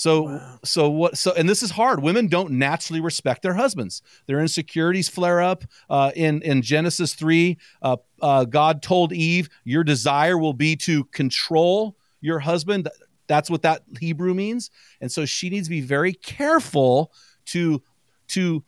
So, 0.00 0.22
wow. 0.22 0.58
so 0.64 0.88
what? 0.88 1.18
So, 1.18 1.34
and 1.34 1.46
this 1.46 1.62
is 1.62 1.72
hard. 1.72 2.00
Women 2.00 2.26
don't 2.26 2.52
naturally 2.52 3.02
respect 3.02 3.42
their 3.42 3.52
husbands. 3.52 4.00
Their 4.24 4.40
insecurities 4.40 5.10
flare 5.10 5.42
up. 5.42 5.62
Uh, 5.90 6.10
in 6.16 6.40
in 6.40 6.62
Genesis 6.62 7.12
three, 7.12 7.58
uh, 7.82 7.98
uh, 8.22 8.46
God 8.46 8.80
told 8.80 9.12
Eve, 9.12 9.50
"Your 9.62 9.84
desire 9.84 10.38
will 10.38 10.54
be 10.54 10.74
to 10.76 11.04
control 11.04 11.98
your 12.22 12.38
husband." 12.38 12.88
That's 13.26 13.50
what 13.50 13.60
that 13.60 13.82
Hebrew 14.00 14.32
means. 14.32 14.70
And 15.02 15.12
so 15.12 15.26
she 15.26 15.50
needs 15.50 15.66
to 15.66 15.70
be 15.70 15.82
very 15.82 16.14
careful 16.14 17.12
to 17.46 17.82
to 18.28 18.64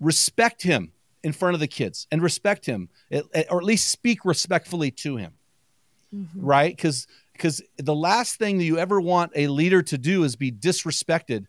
respect 0.00 0.62
him 0.62 0.92
in 1.22 1.32
front 1.32 1.52
of 1.52 1.60
the 1.60 1.68
kids 1.68 2.06
and 2.10 2.22
respect 2.22 2.64
him 2.64 2.88
or 3.10 3.58
at 3.58 3.64
least 3.64 3.90
speak 3.90 4.24
respectfully 4.24 4.90
to 4.92 5.16
him. 5.18 5.32
Mm-hmm. 6.14 6.40
Right? 6.40 6.78
Cuz 6.78 7.06
because 7.40 7.62
the 7.78 7.94
last 7.94 8.36
thing 8.36 8.58
that 8.58 8.64
you 8.64 8.76
ever 8.76 9.00
want 9.00 9.32
a 9.34 9.48
leader 9.48 9.80
to 9.80 9.96
do 9.96 10.24
is 10.24 10.36
be 10.36 10.52
disrespected 10.52 11.46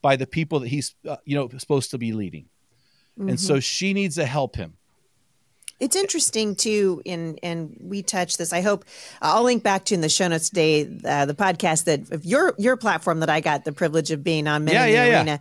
by 0.00 0.16
the 0.16 0.26
people 0.26 0.60
that 0.60 0.68
he's 0.68 0.94
uh, 1.06 1.16
you 1.26 1.36
know 1.36 1.48
supposed 1.58 1.90
to 1.90 1.98
be 1.98 2.12
leading. 2.12 2.46
Mm-hmm. 3.18 3.30
And 3.30 3.40
so 3.40 3.60
she 3.60 3.92
needs 3.92 4.14
to 4.14 4.24
help 4.24 4.56
him. 4.56 4.74
It's 5.80 5.96
interesting 5.96 6.56
too, 6.56 7.02
in 7.04 7.38
and 7.42 7.76
we 7.78 8.02
touch 8.02 8.38
this. 8.38 8.54
I 8.54 8.62
hope 8.62 8.86
I'll 9.20 9.42
link 9.42 9.62
back 9.62 9.84
to 9.86 9.94
in 9.94 10.00
the 10.00 10.08
show 10.08 10.28
notes 10.28 10.48
today 10.48 10.88
uh, 11.04 11.26
the 11.26 11.34
podcast 11.34 11.84
that 11.84 12.24
your 12.24 12.54
your 12.56 12.78
platform 12.78 13.20
that 13.20 13.28
I 13.28 13.40
got 13.40 13.64
the 13.64 13.72
privilege 13.72 14.10
of 14.10 14.24
being 14.24 14.48
on. 14.48 14.64
Men 14.64 14.74
yeah, 14.74 14.84
in 14.84 14.90
the 14.90 14.96
yeah, 14.96 15.18
Arena. 15.18 15.30
yeah. 15.32 15.38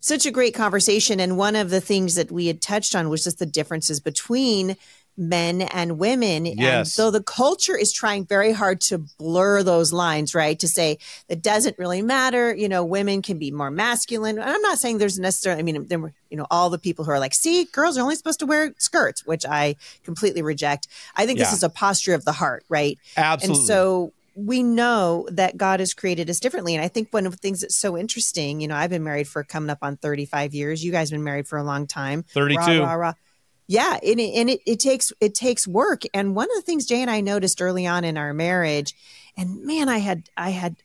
Such 0.00 0.24
a 0.24 0.30
great 0.30 0.54
conversation, 0.54 1.20
and 1.20 1.36
one 1.36 1.56
of 1.56 1.68
the 1.68 1.80
things 1.80 2.14
that 2.14 2.32
we 2.32 2.46
had 2.46 2.62
touched 2.62 2.96
on 2.96 3.08
was 3.08 3.22
just 3.22 3.38
the 3.38 3.46
differences 3.46 4.00
between 4.00 4.76
men 5.16 5.62
and 5.62 5.98
women. 5.98 6.46
Yes. 6.46 6.56
And 6.58 6.88
so 6.88 7.10
the 7.10 7.22
culture 7.22 7.76
is 7.76 7.92
trying 7.92 8.24
very 8.24 8.52
hard 8.52 8.80
to 8.82 8.98
blur 9.18 9.62
those 9.62 9.92
lines, 9.92 10.34
right? 10.34 10.58
To 10.58 10.68
say 10.68 10.98
it 11.28 11.42
doesn't 11.42 11.78
really 11.78 12.02
matter. 12.02 12.54
You 12.54 12.68
know, 12.68 12.84
women 12.84 13.22
can 13.22 13.38
be 13.38 13.50
more 13.50 13.70
masculine. 13.70 14.38
And 14.38 14.48
I'm 14.48 14.62
not 14.62 14.78
saying 14.78 14.98
there's 14.98 15.18
necessarily, 15.18 15.60
I 15.60 15.64
mean, 15.64 15.86
there 15.88 15.98
were, 15.98 16.12
you 16.30 16.36
know, 16.36 16.46
all 16.50 16.70
the 16.70 16.78
people 16.78 17.04
who 17.04 17.10
are 17.10 17.20
like, 17.20 17.34
see, 17.34 17.64
girls 17.64 17.98
are 17.98 18.02
only 18.02 18.16
supposed 18.16 18.40
to 18.40 18.46
wear 18.46 18.72
skirts, 18.78 19.26
which 19.26 19.44
I 19.44 19.76
completely 20.02 20.42
reject. 20.42 20.88
I 21.14 21.26
think 21.26 21.38
yeah. 21.38 21.44
this 21.44 21.54
is 21.54 21.62
a 21.62 21.70
posture 21.70 22.14
of 22.14 22.24
the 22.24 22.32
heart, 22.32 22.64
right? 22.68 22.98
Absolutely. 23.16 23.60
And 23.60 23.66
so 23.66 24.12
we 24.34 24.62
know 24.62 25.28
that 25.30 25.58
God 25.58 25.80
has 25.80 25.92
created 25.92 26.30
us 26.30 26.40
differently. 26.40 26.74
And 26.74 26.82
I 26.82 26.88
think 26.88 27.08
one 27.10 27.26
of 27.26 27.32
the 27.32 27.38
things 27.38 27.60
that's 27.60 27.76
so 27.76 27.98
interesting, 27.98 28.62
you 28.62 28.68
know, 28.68 28.76
I've 28.76 28.88
been 28.88 29.04
married 29.04 29.28
for 29.28 29.44
coming 29.44 29.68
up 29.68 29.78
on 29.82 29.98
35 29.98 30.54
years. 30.54 30.82
You 30.82 30.90
guys 30.90 31.10
have 31.10 31.18
been 31.18 31.24
married 31.24 31.46
for 31.46 31.58
a 31.58 31.62
long 31.62 31.86
time. 31.86 32.22
32. 32.22 32.80
Rah, 32.80 32.86
rah, 32.86 32.94
rah 32.94 33.12
yeah 33.72 33.98
and, 34.02 34.20
it, 34.20 34.34
and 34.34 34.50
it, 34.50 34.60
it 34.66 34.80
takes 34.80 35.12
it 35.20 35.34
takes 35.34 35.66
work. 35.66 36.02
And 36.12 36.36
one 36.36 36.48
of 36.50 36.56
the 36.56 36.62
things 36.62 36.86
jay 36.86 37.00
and 37.00 37.10
i 37.10 37.20
noticed 37.20 37.62
early 37.62 37.86
on 37.86 38.04
in 38.04 38.18
our 38.18 38.34
marriage 38.34 38.94
and 39.36 39.64
man 39.64 39.88
i 39.88 39.98
had 39.98 40.28
i 40.36 40.50
had 40.50 40.76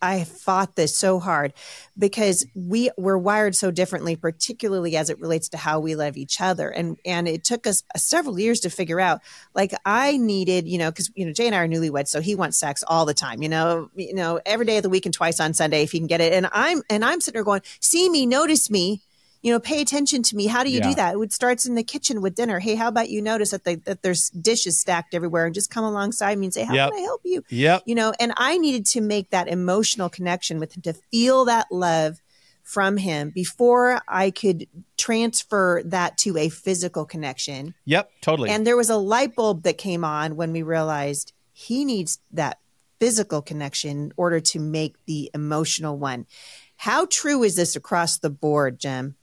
i 0.00 0.22
fought 0.22 0.76
this 0.76 0.96
so 0.96 1.18
hard 1.18 1.52
because 1.98 2.46
we 2.54 2.90
were 2.96 3.18
wired 3.18 3.56
so 3.56 3.70
differently 3.72 4.14
particularly 4.14 4.96
as 4.96 5.10
it 5.10 5.18
relates 5.18 5.48
to 5.48 5.56
how 5.56 5.80
we 5.80 5.96
love 5.96 6.16
each 6.16 6.40
other. 6.40 6.70
And 6.70 6.98
and 7.04 7.26
it 7.26 7.42
took 7.42 7.66
us 7.66 7.82
uh, 7.94 7.98
several 7.98 8.38
years 8.38 8.60
to 8.60 8.70
figure 8.70 9.00
out 9.00 9.22
like 9.54 9.74
i 9.84 10.16
needed 10.16 10.68
you 10.68 10.78
know 10.78 10.90
because 10.90 11.10
you 11.16 11.26
know 11.26 11.32
jay 11.32 11.46
and 11.46 11.54
i 11.54 11.58
are 11.58 11.68
newlyweds 11.68 12.08
so 12.08 12.20
he 12.20 12.36
wants 12.36 12.58
sex 12.58 12.84
all 12.86 13.06
the 13.06 13.14
time 13.14 13.42
you 13.42 13.48
know 13.48 13.90
you 13.96 14.14
know 14.14 14.40
every 14.46 14.66
day 14.66 14.76
of 14.76 14.84
the 14.84 14.88
week 14.88 15.06
and 15.06 15.14
twice 15.14 15.40
on 15.40 15.52
sunday 15.52 15.82
if 15.82 15.90
he 15.92 15.98
can 15.98 16.06
get 16.06 16.20
it. 16.20 16.32
And 16.32 16.48
i'm 16.52 16.82
and 16.88 17.04
i'm 17.04 17.20
sitting 17.20 17.38
there 17.38 17.44
going 17.44 17.62
see 17.80 18.08
me 18.08 18.24
notice 18.24 18.70
me 18.70 19.02
you 19.46 19.52
know, 19.52 19.60
pay 19.60 19.80
attention 19.80 20.24
to 20.24 20.34
me. 20.34 20.48
How 20.48 20.64
do 20.64 20.70
you 20.70 20.78
yeah. 20.78 20.88
do 20.88 20.94
that? 20.96 21.14
It 21.14 21.32
starts 21.32 21.66
in 21.66 21.76
the 21.76 21.84
kitchen 21.84 22.20
with 22.20 22.34
dinner. 22.34 22.58
Hey, 22.58 22.74
how 22.74 22.88
about 22.88 23.10
you 23.10 23.22
notice 23.22 23.52
that, 23.52 23.62
they, 23.62 23.76
that 23.76 24.02
there's 24.02 24.28
dishes 24.30 24.76
stacked 24.76 25.14
everywhere 25.14 25.46
and 25.46 25.54
just 25.54 25.70
come 25.70 25.84
alongside 25.84 26.36
me 26.36 26.46
and 26.46 26.52
say, 26.52 26.64
how 26.64 26.74
yep. 26.74 26.90
can 26.90 26.98
I 26.98 27.02
help 27.02 27.20
you? 27.22 27.44
Yep. 27.50 27.84
You 27.86 27.94
know, 27.94 28.12
and 28.18 28.32
I 28.38 28.58
needed 28.58 28.86
to 28.86 29.00
make 29.00 29.30
that 29.30 29.46
emotional 29.46 30.08
connection 30.08 30.58
with 30.58 30.76
him 30.76 30.82
to 30.82 30.94
feel 31.12 31.44
that 31.44 31.68
love 31.70 32.20
from 32.64 32.96
him 32.96 33.30
before 33.30 34.00
I 34.08 34.32
could 34.32 34.66
transfer 34.96 35.80
that 35.84 36.18
to 36.18 36.36
a 36.38 36.48
physical 36.48 37.04
connection. 37.04 37.74
Yep, 37.84 38.10
totally. 38.22 38.50
And 38.50 38.66
there 38.66 38.76
was 38.76 38.90
a 38.90 38.96
light 38.96 39.36
bulb 39.36 39.62
that 39.62 39.78
came 39.78 40.04
on 40.04 40.34
when 40.34 40.50
we 40.50 40.62
realized 40.62 41.32
he 41.52 41.84
needs 41.84 42.18
that 42.32 42.58
physical 42.98 43.42
connection 43.42 43.90
in 43.90 44.12
order 44.16 44.40
to 44.40 44.58
make 44.58 44.96
the 45.06 45.30
emotional 45.34 45.96
one. 45.96 46.26
How 46.78 47.06
true 47.06 47.44
is 47.44 47.54
this 47.54 47.76
across 47.76 48.18
the 48.18 48.28
board, 48.28 48.80
Jim? 48.80 49.14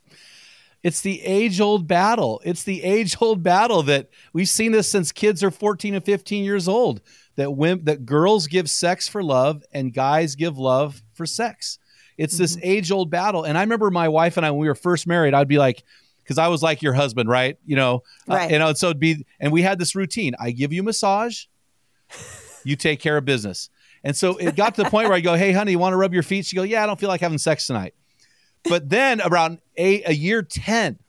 It's 0.83 0.99
the 0.99 1.21
age 1.21 1.61
old 1.61 1.87
battle. 1.87 2.41
It's 2.43 2.63
the 2.63 2.83
age 2.83 3.15
old 3.21 3.41
battle 3.41 3.83
that 3.83 4.09
we've 4.33 4.49
seen 4.49 4.73
this 4.73 4.89
since 4.89 5.11
kids 5.11 5.41
are 5.43 5.51
14 5.51 5.95
and 5.95 6.03
15 6.03 6.43
years 6.43 6.67
old. 6.67 7.01
That 7.35 7.51
when, 7.51 7.85
that 7.85 8.05
girls 8.05 8.45
give 8.45 8.69
sex 8.69 9.07
for 9.07 9.23
love 9.23 9.63
and 9.71 9.91
guys 9.91 10.35
give 10.35 10.57
love 10.59 11.01
for 11.13 11.25
sex. 11.25 11.79
It's 12.17 12.35
mm-hmm. 12.35 12.43
this 12.43 12.57
age 12.61 12.91
old 12.91 13.09
battle. 13.09 13.43
And 13.43 13.57
I 13.57 13.61
remember 13.61 13.89
my 13.89 14.09
wife 14.09 14.37
and 14.37 14.45
I 14.45 14.51
when 14.51 14.59
we 14.59 14.67
were 14.67 14.75
first 14.75 15.07
married, 15.07 15.33
I'd 15.33 15.47
be 15.47 15.57
like, 15.57 15.83
because 16.21 16.37
I 16.37 16.47
was 16.47 16.61
like 16.61 16.81
your 16.81 16.93
husband, 16.93 17.29
right? 17.29 17.57
You 17.65 17.75
know, 17.75 18.03
uh, 18.29 18.35
right. 18.35 18.49
Uh, 18.49 18.53
you 18.53 18.59
know, 18.59 18.73
so 18.73 18.87
it'd 18.87 18.99
be, 18.99 19.25
and 19.39 19.51
we 19.51 19.61
had 19.61 19.79
this 19.79 19.95
routine. 19.95 20.35
I 20.39 20.51
give 20.51 20.71
you 20.71 20.83
massage, 20.83 21.45
you 22.63 22.75
take 22.75 22.99
care 22.99 23.17
of 23.17 23.25
business. 23.25 23.69
And 24.03 24.15
so 24.15 24.37
it 24.37 24.55
got 24.55 24.75
to 24.75 24.83
the 24.83 24.89
point 24.89 25.07
where 25.07 25.17
I 25.17 25.21
go, 25.21 25.35
"Hey, 25.35 25.53
honey, 25.53 25.71
you 25.71 25.79
want 25.79 25.93
to 25.93 25.97
rub 25.97 26.13
your 26.13 26.23
feet?" 26.23 26.45
She 26.45 26.57
go, 26.57 26.63
"Yeah, 26.63 26.83
I 26.83 26.85
don't 26.85 26.99
feel 26.99 27.07
like 27.07 27.21
having 27.21 27.37
sex 27.37 27.67
tonight." 27.67 27.93
But 28.65 28.89
then 28.89 29.21
around 29.21 29.59
a, 29.77 30.03
a 30.03 30.13
year 30.13 30.41
10, 30.41 30.99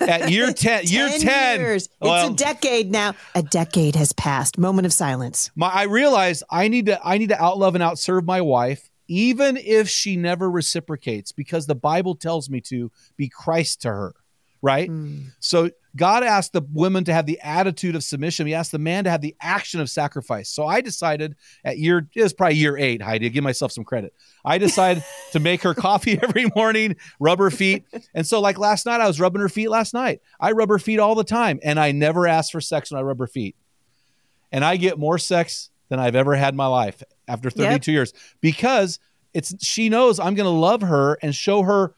at 0.00 0.30
year 0.30 0.52
10, 0.52 0.84
year 0.86 1.08
10. 1.08 1.60
Years. 1.60 1.88
Well, 2.00 2.30
it's 2.30 2.42
a 2.42 2.44
decade 2.44 2.90
now. 2.90 3.14
A 3.34 3.42
decade 3.42 3.96
has 3.96 4.12
passed. 4.12 4.58
Moment 4.58 4.86
of 4.86 4.92
silence. 4.92 5.50
My, 5.54 5.68
I 5.68 5.82
realized 5.84 6.42
I 6.50 6.68
need 6.68 6.86
to 6.86 7.00
I 7.04 7.18
need 7.18 7.30
to 7.30 7.36
outlove 7.36 7.74
and 7.74 7.82
outserve 7.82 8.24
my 8.24 8.40
wife 8.40 8.88
even 9.08 9.58
if 9.58 9.88
she 9.88 10.16
never 10.16 10.50
reciprocates 10.50 11.32
because 11.32 11.66
the 11.66 11.74
Bible 11.74 12.14
tells 12.14 12.48
me 12.48 12.60
to 12.62 12.90
be 13.16 13.28
Christ 13.28 13.82
to 13.82 13.88
her, 13.88 14.14
right? 14.62 14.88
Mm. 14.88 15.32
So 15.38 15.70
God 15.94 16.24
asked 16.24 16.52
the 16.54 16.62
women 16.72 17.04
to 17.04 17.12
have 17.12 17.26
the 17.26 17.38
attitude 17.42 17.94
of 17.94 18.02
submission. 18.02 18.46
He 18.46 18.54
asked 18.54 18.72
the 18.72 18.78
man 18.78 19.04
to 19.04 19.10
have 19.10 19.20
the 19.20 19.36
action 19.40 19.80
of 19.80 19.90
sacrifice. 19.90 20.48
So 20.48 20.66
I 20.66 20.80
decided 20.80 21.36
at 21.64 21.78
year, 21.78 22.08
it 22.14 22.22
was 22.22 22.32
probably 22.32 22.56
year 22.56 22.78
eight, 22.78 23.02
Heidi, 23.02 23.28
give 23.28 23.44
myself 23.44 23.72
some 23.72 23.84
credit. 23.84 24.14
I 24.44 24.58
decided 24.58 25.04
to 25.32 25.40
make 25.40 25.62
her 25.62 25.74
coffee 25.74 26.18
every 26.22 26.46
morning, 26.56 26.96
rub 27.20 27.38
her 27.38 27.50
feet. 27.50 27.84
And 28.14 28.26
so, 28.26 28.40
like 28.40 28.58
last 28.58 28.86
night, 28.86 29.00
I 29.00 29.06
was 29.06 29.20
rubbing 29.20 29.42
her 29.42 29.48
feet 29.48 29.68
last 29.68 29.92
night. 29.92 30.22
I 30.40 30.52
rub 30.52 30.70
her 30.70 30.78
feet 30.78 30.98
all 30.98 31.14
the 31.14 31.24
time, 31.24 31.60
and 31.62 31.78
I 31.78 31.92
never 31.92 32.26
ask 32.26 32.52
for 32.52 32.60
sex 32.60 32.90
when 32.90 32.98
I 32.98 33.02
rub 33.02 33.18
her 33.18 33.26
feet. 33.26 33.54
And 34.50 34.64
I 34.64 34.76
get 34.76 34.98
more 34.98 35.18
sex 35.18 35.70
than 35.88 35.98
I've 35.98 36.16
ever 36.16 36.34
had 36.34 36.54
in 36.54 36.56
my 36.56 36.66
life 36.66 37.02
after 37.28 37.50
32 37.50 37.72
yep. 37.72 37.86
years 37.86 38.14
because 38.40 38.98
it's 39.34 39.54
she 39.64 39.88
knows 39.88 40.18
I'm 40.18 40.34
going 40.34 40.44
to 40.46 40.50
love 40.50 40.82
her 40.82 41.18
and 41.22 41.34
show 41.34 41.62
her 41.62 41.94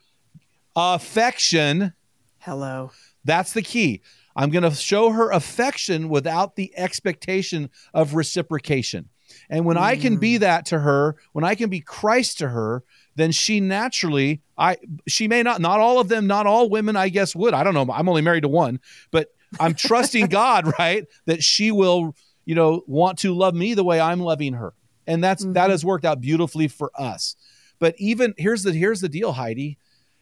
affection. 0.76 1.92
Hello 2.38 2.90
that's 3.24 3.52
the 3.52 3.62
key. 3.62 4.02
I'm 4.37 4.50
going 4.50 4.64
to 4.64 4.72
show 4.72 5.10
her 5.10 5.30
affection 5.30 6.08
without 6.08 6.56
the 6.56 6.72
expectation 6.76 7.70
of 7.92 8.14
reciprocation. 8.14 9.08
And 9.48 9.64
when 9.64 9.76
mm. 9.76 9.82
I 9.82 9.96
can 9.96 10.16
be 10.16 10.37
mm. 10.37 10.40
that 10.40 10.66
to 10.66 10.78
her, 10.78 11.16
when 11.32 11.44
I 11.44 11.54
can 11.54 11.70
be 11.70 11.80
Christ 11.80 12.38
to 12.38 12.48
her, 12.48 12.82
then 13.16 13.32
she 13.32 13.60
naturally 13.60 14.42
I 14.58 14.76
she 15.06 15.28
may 15.28 15.42
not 15.42 15.60
not 15.60 15.80
all 15.80 16.00
of 16.00 16.08
them, 16.08 16.26
not 16.26 16.46
all 16.46 16.68
women 16.68 16.96
I 16.96 17.08
guess 17.08 17.34
would. 17.34 17.54
I 17.54 17.64
don't 17.64 17.74
know. 17.74 17.87
I'm 17.92 18.08
only 18.08 18.22
married 18.22 18.42
to 18.42 18.48
one, 18.48 18.80
but 19.10 19.28
I'm 19.58 19.74
trusting 19.74 20.26
God, 20.26 20.72
right? 20.78 21.06
That 21.26 21.42
she 21.42 21.70
will, 21.70 22.14
you 22.44 22.54
know, 22.54 22.82
want 22.87 23.18
to 23.20 23.34
love 23.34 23.54
me 23.54 23.74
the 23.74 23.84
way 23.84 24.00
I'm 24.00 24.20
loving 24.20 24.54
her. 24.54 24.74
And 25.06 25.22
that's 25.22 25.42
mm-hmm. 25.42 25.54
that 25.54 25.70
has 25.70 25.84
worked 25.84 26.04
out 26.04 26.20
beautifully 26.20 26.68
for 26.68 26.90
us. 26.94 27.37
But 27.78 27.94
even 27.98 28.34
here's 28.37 28.62
the 28.62 28.72
here's 28.72 29.00
the 29.00 29.08
deal, 29.08 29.32
Heidi. 29.32 29.78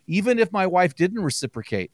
Even 0.06 0.38
if 0.38 0.50
my 0.52 0.66
wife 0.66 0.96
didn't 0.96 1.22
reciprocate, 1.22 1.92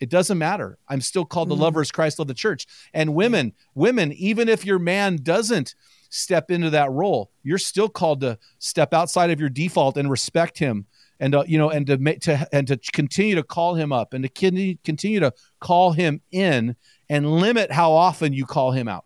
it 0.00 0.08
doesn't 0.08 0.38
matter. 0.38 0.78
I'm 0.88 1.00
still 1.00 1.24
called 1.24 1.48
mm-hmm. 1.48 1.58
the 1.58 1.64
lover 1.64 1.80
as 1.80 1.92
Christ 1.92 2.18
loved 2.18 2.30
the 2.30 2.34
church. 2.34 2.66
And 2.92 3.14
women, 3.14 3.52
women, 3.74 4.12
even 4.12 4.48
if 4.48 4.64
your 4.64 4.78
man 4.78 5.16
doesn't 5.16 5.74
step 6.08 6.50
into 6.50 6.70
that 6.70 6.90
role, 6.90 7.30
you're 7.42 7.58
still 7.58 7.88
called 7.88 8.20
to 8.22 8.38
step 8.58 8.92
outside 8.92 9.30
of 9.30 9.38
your 9.38 9.50
default 9.50 9.96
and 9.96 10.10
respect 10.10 10.58
him 10.58 10.86
and 11.20 11.34
uh, 11.34 11.44
you 11.46 11.58
know 11.58 11.70
and 11.70 11.86
to 11.86 11.98
make 11.98 12.20
to 12.20 12.48
and 12.52 12.66
to 12.66 12.78
continue 12.92 13.34
to 13.34 13.42
call 13.42 13.74
him 13.74 13.92
up 13.92 14.14
and 14.14 14.24
to 14.24 14.76
continue 14.82 15.20
to 15.20 15.32
call 15.60 15.92
him 15.92 16.22
in 16.32 16.74
and 17.08 17.30
limit 17.30 17.70
how 17.70 17.92
often 17.92 18.32
you 18.32 18.46
call 18.46 18.72
him 18.72 18.88
out. 18.88 19.04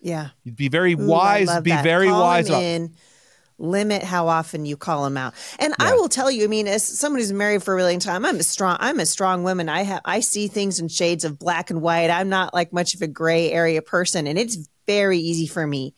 Yeah. 0.00 0.28
You'd 0.44 0.56
be 0.56 0.68
very 0.68 0.94
Ooh, 0.94 1.06
wise, 1.06 1.60
be 1.60 1.70
that. 1.70 1.82
very 1.82 2.08
call 2.08 2.22
wise 2.22 2.48
him 2.48 2.60
in, 2.60 2.94
limit 3.58 4.02
how 4.02 4.28
often 4.28 4.64
you 4.64 4.76
call 4.76 5.04
him 5.06 5.16
out. 5.16 5.34
And 5.58 5.74
yeah. 5.78 5.88
I 5.88 5.94
will 5.94 6.08
tell 6.08 6.30
you, 6.30 6.44
I 6.44 6.46
mean, 6.46 6.68
as 6.68 6.84
someone 6.84 7.20
who's 7.20 7.32
married 7.32 7.62
for 7.62 7.72
a 7.72 7.76
really 7.76 7.92
long 7.92 8.00
time, 8.00 8.24
I'm 8.24 8.36
a 8.36 8.42
strong 8.42 8.76
I'm 8.80 9.00
a 9.00 9.06
strong 9.06 9.42
woman. 9.42 9.68
I 9.68 9.82
have 9.82 10.00
I 10.04 10.20
see 10.20 10.48
things 10.48 10.80
in 10.80 10.88
shades 10.88 11.24
of 11.24 11.38
black 11.38 11.70
and 11.70 11.82
white. 11.82 12.10
I'm 12.10 12.28
not 12.28 12.54
like 12.54 12.72
much 12.72 12.94
of 12.94 13.02
a 13.02 13.08
gray 13.08 13.50
area 13.50 13.82
person 13.82 14.26
and 14.26 14.38
it's 14.38 14.68
very 14.86 15.18
easy 15.18 15.46
for 15.46 15.66
me 15.66 15.94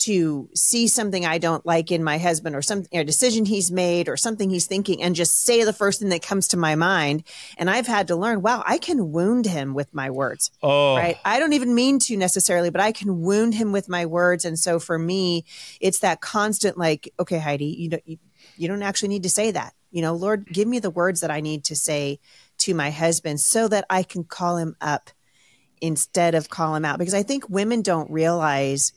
to 0.00 0.48
see 0.54 0.88
something 0.88 1.26
I 1.26 1.38
don't 1.38 1.64
like 1.64 1.92
in 1.92 2.02
my 2.02 2.18
husband 2.18 2.56
or 2.56 2.62
something, 2.62 2.98
a 2.98 3.04
decision 3.04 3.44
he's 3.44 3.70
made 3.70 4.08
or 4.08 4.16
something 4.16 4.48
he's 4.48 4.66
thinking 4.66 5.02
and 5.02 5.14
just 5.14 5.44
say 5.44 5.62
the 5.64 5.72
first 5.72 6.00
thing 6.00 6.08
that 6.08 6.22
comes 6.22 6.48
to 6.48 6.56
my 6.56 6.74
mind. 6.74 7.22
And 7.58 7.68
I've 7.68 7.86
had 7.86 8.08
to 8.08 8.16
learn, 8.16 8.42
wow, 8.42 8.62
I 8.66 8.78
can 8.78 9.12
wound 9.12 9.46
him 9.46 9.74
with 9.74 9.92
my 9.94 10.10
words. 10.10 10.50
Oh. 10.62 10.96
Right. 10.96 11.18
I 11.24 11.38
don't 11.38 11.52
even 11.52 11.74
mean 11.74 11.98
to 12.00 12.16
necessarily, 12.16 12.70
but 12.70 12.80
I 12.80 12.92
can 12.92 13.20
wound 13.20 13.54
him 13.54 13.72
with 13.72 13.88
my 13.88 14.06
words. 14.06 14.44
And 14.44 14.58
so 14.58 14.78
for 14.78 14.98
me, 14.98 15.44
it's 15.80 16.00
that 16.00 16.20
constant 16.20 16.78
like, 16.78 17.12
okay, 17.20 17.38
Heidi, 17.38 17.66
you 17.66 17.90
don't, 17.90 18.08
you, 18.08 18.18
you 18.56 18.68
don't 18.68 18.82
actually 18.82 19.08
need 19.08 19.24
to 19.24 19.30
say 19.30 19.50
that. 19.50 19.74
You 19.90 20.02
know, 20.02 20.14
Lord, 20.14 20.46
give 20.46 20.66
me 20.66 20.78
the 20.78 20.90
words 20.90 21.20
that 21.20 21.30
I 21.30 21.40
need 21.40 21.64
to 21.64 21.76
say 21.76 22.20
to 22.58 22.74
my 22.74 22.90
husband 22.90 23.40
so 23.40 23.68
that 23.68 23.84
I 23.90 24.02
can 24.02 24.24
call 24.24 24.56
him 24.56 24.76
up 24.80 25.10
instead 25.80 26.34
of 26.34 26.48
call 26.48 26.74
him 26.74 26.84
out. 26.84 26.98
Because 26.98 27.14
I 27.14 27.22
think 27.22 27.50
women 27.50 27.82
don't 27.82 28.10
realize 28.10 28.92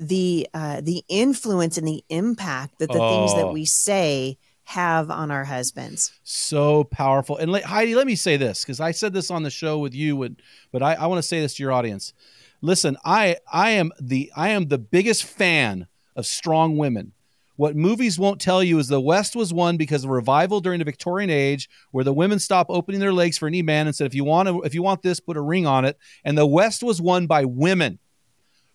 the 0.00 0.48
uh, 0.54 0.80
the 0.80 1.04
influence 1.08 1.78
and 1.78 1.86
the 1.86 2.04
impact 2.08 2.78
that 2.78 2.90
the 2.90 3.00
oh. 3.00 3.10
things 3.10 3.34
that 3.34 3.46
oh. 3.46 3.52
we 3.52 3.64
say 3.64 4.38
have 4.64 5.10
on 5.10 5.30
our 5.30 5.44
husbands. 5.44 6.12
So 6.24 6.84
powerful. 6.84 7.38
And 7.38 7.56
Heidi, 7.56 7.94
let 7.94 8.06
me 8.06 8.14
say 8.14 8.36
this 8.36 8.62
because 8.62 8.80
I 8.80 8.90
said 8.90 9.14
this 9.14 9.30
on 9.30 9.42
the 9.42 9.50
show 9.50 9.78
with 9.78 9.94
you, 9.94 10.36
but 10.70 10.82
I, 10.82 10.94
I 10.94 11.06
want 11.06 11.18
to 11.18 11.26
say 11.26 11.40
this 11.40 11.54
to 11.54 11.62
your 11.62 11.72
audience. 11.72 12.12
Listen, 12.60 12.96
I 13.04 13.36
I 13.50 13.70
am 13.70 13.92
the 14.00 14.30
I 14.36 14.50
am 14.50 14.68
the 14.68 14.78
biggest 14.78 15.24
fan 15.24 15.86
of 16.16 16.26
strong 16.26 16.76
women. 16.76 17.12
What 17.56 17.76
movies 17.76 18.18
won't 18.18 18.40
tell 18.40 18.62
you 18.62 18.78
is 18.78 18.88
the 18.88 19.00
West 19.00 19.34
was 19.34 19.54
won 19.54 19.78
because 19.78 20.04
of 20.04 20.10
revival 20.10 20.60
during 20.60 20.78
the 20.78 20.84
Victorian 20.84 21.30
age, 21.30 21.68
where 21.90 22.04
the 22.04 22.12
women 22.12 22.38
stopped 22.38 22.70
opening 22.70 23.00
their 23.00 23.12
legs 23.12 23.38
for 23.38 23.48
any 23.48 23.62
man 23.62 23.86
and 23.86 23.96
said, 23.96 24.06
"If 24.06 24.14
you 24.14 24.22
want 24.22 24.48
to, 24.48 24.62
if 24.62 24.74
you 24.74 24.82
want 24.82 25.02
this, 25.02 25.18
put 25.18 25.36
a 25.36 25.40
ring 25.40 25.66
on 25.66 25.84
it." 25.84 25.96
And 26.24 26.36
the 26.36 26.46
West 26.46 26.82
was 26.82 27.00
won 27.00 27.26
by 27.26 27.44
women 27.46 28.00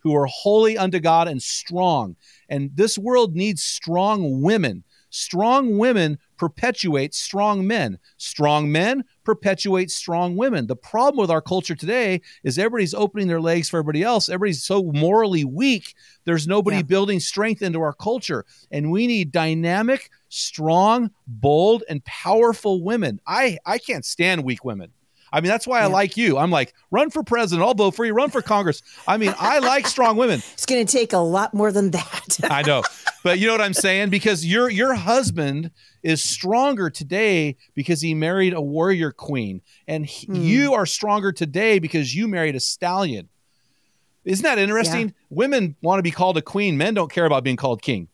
who 0.04 0.16
are 0.16 0.28
holy 0.28 0.78
unto 0.78 1.00
God 1.00 1.28
and 1.28 1.42
strong. 1.42 2.16
And 2.50 2.70
this 2.76 2.98
world 2.98 3.36
needs 3.36 3.64
strong 3.64 4.42
women. 4.42 4.84
Strong 5.10 5.78
women 5.78 6.18
perpetuate 6.38 7.14
strong 7.14 7.68
men. 7.68 8.00
Strong 8.18 8.72
men 8.72 9.04
perpetuate 9.24 9.92
strong 9.92 10.36
women. 10.36 10.66
The 10.66 10.76
problem 10.76 11.22
with 11.22 11.30
our 11.30 11.42
culture 11.42 11.76
today 11.76 12.22
is 12.44 12.58
everybody's 12.58 12.96
opening 12.96 13.28
their 13.28 13.40
legs 13.40 13.70
for 13.70 13.78
everybody 13.78 14.02
else. 14.02 14.28
Everybody's 14.28 14.64
so 14.64 14.92
morally 14.92 15.46
weak. 15.46 15.94
There's 16.26 16.48
nobody 16.48 16.78
yeah. 16.78 16.84
building 16.84 17.20
strength 17.20 17.62
into 17.62 17.80
our 17.80 17.94
culture. 17.94 18.44
And 18.72 18.92
we 18.92 19.06
need 19.06 19.32
dynamic, 19.32 20.10
strong, 20.30 21.12
bold, 21.28 21.84
and 21.88 22.04
powerful 22.06 22.84
women. 22.84 23.22
I, 23.28 23.60
I 23.68 23.78
can't 23.78 24.06
stand 24.06 24.44
weak 24.44 24.66
women. 24.66 24.92
I 25.34 25.42
mean, 25.42 25.50
that's 25.50 25.66
why 25.66 25.80
yeah. 25.80 25.86
I 25.86 25.88
like 25.88 26.16
you. 26.16 26.38
I'm 26.38 26.52
like, 26.52 26.76
run 26.92 27.10
for 27.10 27.24
president. 27.24 27.68
I'll 27.68 27.74
vote 27.74 27.96
for 27.96 28.06
you. 28.06 28.14
Run 28.14 28.30
for 28.30 28.44
Congress. 28.44 28.84
I 29.08 29.18
mean, 29.18 29.34
I 29.40 29.58
like 29.58 29.88
strong 29.88 30.16
women. 30.16 30.42
It's 30.54 30.68
going 30.68 30.86
to 30.86 30.98
take 30.98 31.12
a 31.14 31.18
lot 31.18 31.54
more 31.54 31.72
than 31.72 31.92
that. 31.92 32.40
I 32.44 32.62
know, 32.62 32.84
but 33.24 33.40
you 33.40 33.48
know 33.48 33.54
what 33.54 33.62
I'm 33.62 33.74
saying? 33.74 34.12
Because 34.12 34.46
your 34.46 34.70
your 34.70 34.94
husband 34.94 35.72
is 36.04 36.24
stronger 36.24 36.90
today 36.90 37.58
because 37.74 38.02
he 38.02 38.14
married 38.14 38.54
a 38.54 38.62
warrior 38.62 39.12
queen, 39.12 39.62
and 39.88 40.06
he, 40.06 40.28
mm. 40.28 40.44
you 40.44 40.74
are 40.74 40.86
stronger 40.86 41.32
today 41.32 41.80
because 41.80 42.16
you 42.16 42.28
married 42.28 42.56
a 42.56 42.60
stallion. 42.60 43.30
Isn't 44.26 44.44
that 44.44 44.60
interesting? 44.60 45.08
Yeah. 45.08 45.14
Women 45.32 45.76
want 45.82 46.00
to 46.00 46.04
be 46.04 46.12
called 46.12 46.38
a 46.38 46.42
queen. 46.42 46.78
Men 46.78 46.94
don't 46.94 47.12
care 47.12 47.26
about 47.26 47.44
being 47.44 47.58
called 47.58 47.82
king. 47.82 48.08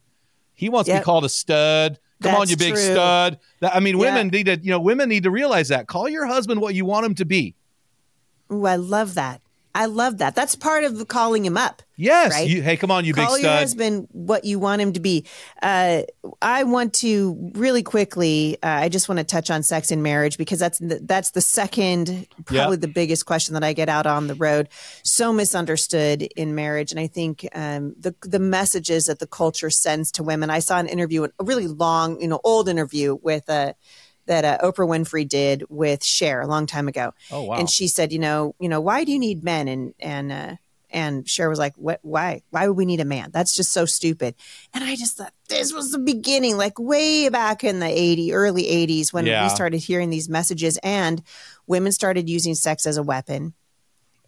He 0.55 0.69
wants 0.69 0.88
yep. 0.88 0.97
to 0.97 1.01
be 1.01 1.05
called 1.05 1.25
a 1.25 1.29
stud. 1.29 1.99
Come 2.21 2.32
That's 2.34 2.41
on, 2.41 2.49
you 2.49 2.58
big 2.58 2.73
true. 2.73 2.82
stud. 2.82 3.39
I 3.62 3.79
mean, 3.79 3.97
women 3.97 4.27
yeah. 4.27 4.32
need 4.32 4.45
to, 4.47 4.60
you 4.62 4.71
know, 4.71 4.79
women 4.79 5.08
need 5.08 5.23
to 5.23 5.32
realize 5.32 5.69
that. 5.69 5.88
Call 5.88 6.10
your 6.10 6.25
husband 6.25 6.60
what 6.60 6.75
you 6.75 6.84
want 6.84 7.05
him 7.05 7.15
to 7.15 7.25
be. 7.25 7.55
Ooh, 8.51 8.65
I 8.65 8.75
love 8.75 9.13
that. 9.13 9.41
I 9.75 9.86
love 9.86 10.17
that. 10.17 10.36
That's 10.36 10.55
part 10.55 10.84
of 10.84 11.08
calling 11.08 11.45
him 11.45 11.55
up. 11.58 11.84
Yes. 11.95 12.32
Right? 12.32 12.49
You, 12.49 12.62
hey, 12.62 12.77
come 12.77 12.91
on, 12.91 13.05
you 13.05 13.13
Call 13.13 13.25
big 13.25 13.29
stud. 13.29 13.41
Call 13.41 13.51
your 13.51 13.60
husband 13.60 14.08
what 14.12 14.45
you 14.45 14.58
want 14.58 14.82
him 14.82 14.93
to 14.93 14.99
be. 14.99 15.25
Uh, 15.62 16.03
I 16.41 16.63
want 16.63 16.93
to 16.95 17.51
really 17.53 17.84
quickly. 17.84 18.58
Uh, 18.63 18.67
I 18.67 18.89
just 18.89 19.10
want 19.10 19.19
to 19.19 19.25
touch 19.25 19.51
on 19.51 19.63
sex 19.63 19.91
in 19.91 20.01
marriage 20.01 20.38
because 20.38 20.60
that's 20.60 20.79
the, 20.79 20.99
that's 21.03 21.32
the 21.32 21.41
second, 21.41 22.27
probably 22.45 22.75
yep. 22.75 22.82
the 22.82 22.88
biggest 22.88 23.25
question 23.25 23.53
that 23.53 23.63
I 23.63 23.73
get 23.73 23.89
out 23.89 24.08
on 24.08 24.27
the 24.27 24.36
road. 24.36 24.69
So 25.03 25.34
misunderstood 25.34 26.21
in 26.21 26.55
marriage, 26.55 26.91
and 26.91 26.99
I 26.99 27.08
think 27.08 27.47
um, 27.53 27.95
the 27.99 28.15
the 28.21 28.39
messages 28.39 29.05
that 29.05 29.19
the 29.19 29.27
culture 29.27 29.69
sends 29.69 30.12
to 30.13 30.23
women. 30.23 30.49
I 30.49 30.60
saw 30.60 30.79
an 30.79 30.88
interview, 30.88 31.25
a 31.25 31.43
really 31.43 31.67
long, 31.67 32.21
you 32.21 32.27
know, 32.27 32.39
old 32.43 32.69
interview 32.69 33.17
with 33.21 33.49
a. 33.49 33.75
That 34.29 34.45
uh, 34.45 34.57
Oprah 34.63 34.87
Winfrey 34.87 35.27
did 35.27 35.63
with 35.69 36.03
Cher 36.03 36.41
a 36.41 36.47
long 36.47 36.67
time 36.67 36.87
ago. 36.87 37.13
Oh 37.31 37.43
wow! 37.43 37.57
And 37.57 37.67
she 37.67 37.87
said, 37.87 38.13
you 38.13 38.19
know, 38.19 38.53
you 38.59 38.69
know, 38.69 38.79
why 38.79 39.03
do 39.03 39.11
you 39.11 39.17
need 39.17 39.43
men? 39.43 39.67
And 39.67 39.93
and 39.99 40.31
uh, 40.31 40.55
and 40.91 41.27
Cher 41.27 41.49
was 41.49 41.59
like, 41.59 41.73
what? 41.77 41.99
Why? 42.01 42.41
Why 42.49 42.67
would 42.67 42.77
we 42.77 42.85
need 42.85 42.99
a 42.99 43.05
man? 43.05 43.31
That's 43.31 43.55
just 43.55 43.71
so 43.71 43.85
stupid. 43.85 44.35
And 44.73 44.83
I 44.83 44.95
just 44.95 45.17
thought 45.17 45.33
this 45.47 45.73
was 45.73 45.91
the 45.91 45.99
beginning, 45.99 46.57
like 46.57 46.79
way 46.79 47.29
back 47.29 47.63
in 47.63 47.79
the 47.79 47.87
80s, 47.87 48.31
early 48.31 48.63
80s, 48.63 49.11
when 49.11 49.25
yeah. 49.25 49.43
we 49.43 49.49
started 49.49 49.79
hearing 49.79 50.09
these 50.09 50.29
messages, 50.29 50.77
and 50.83 51.21
women 51.67 51.91
started 51.91 52.29
using 52.29 52.55
sex 52.55 52.85
as 52.85 52.97
a 52.97 53.03
weapon. 53.03 53.53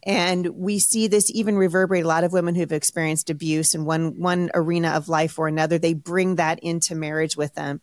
And 0.04 0.48
we 0.48 0.80
see 0.80 1.06
this 1.06 1.30
even 1.30 1.56
reverberate. 1.56 2.04
A 2.04 2.08
lot 2.08 2.24
of 2.24 2.32
women 2.32 2.56
who've 2.56 2.72
experienced 2.72 3.30
abuse 3.30 3.74
in 3.74 3.84
one 3.84 4.18
one 4.18 4.50
arena 4.52 4.90
of 4.90 5.08
life 5.08 5.38
or 5.38 5.46
another, 5.46 5.78
they 5.78 5.94
bring 5.94 6.36
that 6.36 6.58
into 6.60 6.94
marriage 6.94 7.36
with 7.36 7.54
them 7.54 7.80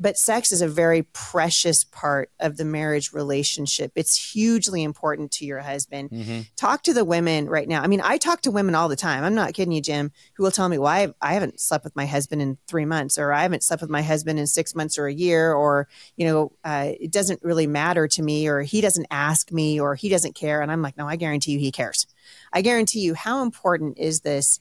but 0.00 0.16
sex 0.16 0.50
is 0.50 0.62
a 0.62 0.68
very 0.68 1.02
precious 1.12 1.84
part 1.84 2.30
of 2.40 2.56
the 2.56 2.64
marriage 2.64 3.12
relationship. 3.12 3.92
It's 3.94 4.32
hugely 4.32 4.82
important 4.82 5.30
to 5.32 5.44
your 5.44 5.60
husband. 5.60 6.10
Mm-hmm. 6.10 6.40
Talk 6.56 6.82
to 6.84 6.94
the 6.94 7.04
women 7.04 7.48
right 7.48 7.68
now. 7.68 7.82
I 7.82 7.86
mean, 7.86 8.00
I 8.02 8.16
talk 8.16 8.40
to 8.42 8.50
women 8.50 8.74
all 8.74 8.88
the 8.88 8.96
time. 8.96 9.22
I'm 9.22 9.34
not 9.34 9.52
kidding 9.52 9.72
you, 9.72 9.82
Jim, 9.82 10.10
who 10.34 10.42
will 10.42 10.50
tell 10.50 10.70
me, 10.70 10.78
well, 10.78 10.90
I, 10.90 11.12
I 11.20 11.34
haven't 11.34 11.60
slept 11.60 11.84
with 11.84 11.94
my 11.94 12.06
husband 12.06 12.40
in 12.40 12.56
three 12.66 12.86
months, 12.86 13.18
or 13.18 13.32
I 13.32 13.42
haven't 13.42 13.62
slept 13.62 13.82
with 13.82 13.90
my 13.90 14.02
husband 14.02 14.38
in 14.38 14.46
six 14.46 14.74
months 14.74 14.98
or 14.98 15.06
a 15.06 15.12
year, 15.12 15.52
or, 15.52 15.86
you 16.16 16.26
know, 16.26 16.52
uh, 16.64 16.92
it 16.98 17.12
doesn't 17.12 17.42
really 17.42 17.66
matter 17.66 18.08
to 18.08 18.22
me, 18.22 18.48
or 18.48 18.62
he 18.62 18.80
doesn't 18.80 19.06
ask 19.10 19.52
me, 19.52 19.78
or 19.78 19.94
he 19.94 20.08
doesn't 20.08 20.34
care. 20.34 20.62
And 20.62 20.72
I'm 20.72 20.82
like, 20.82 20.96
no, 20.96 21.06
I 21.06 21.16
guarantee 21.16 21.52
you 21.52 21.58
he 21.58 21.70
cares. 21.70 22.06
I 22.52 22.62
guarantee 22.62 23.00
you, 23.00 23.14
how 23.14 23.42
important 23.42 23.98
is 23.98 24.20
this? 24.20 24.60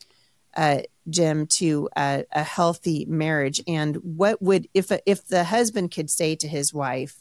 Uh, 0.58 0.82
Jim, 1.10 1.48
to 1.48 1.89
a, 1.98 2.26
a, 2.32 2.43
healthy 2.43 3.06
marriage? 3.06 3.62
And 3.67 3.95
what 3.98 4.41
would 4.41 4.67
if 4.74 4.91
if 5.06 5.28
the 5.28 5.43
husband 5.43 5.91
could 5.91 6.10
say 6.10 6.36
to 6.36 6.48
his 6.48 6.74
wife, 6.74 7.15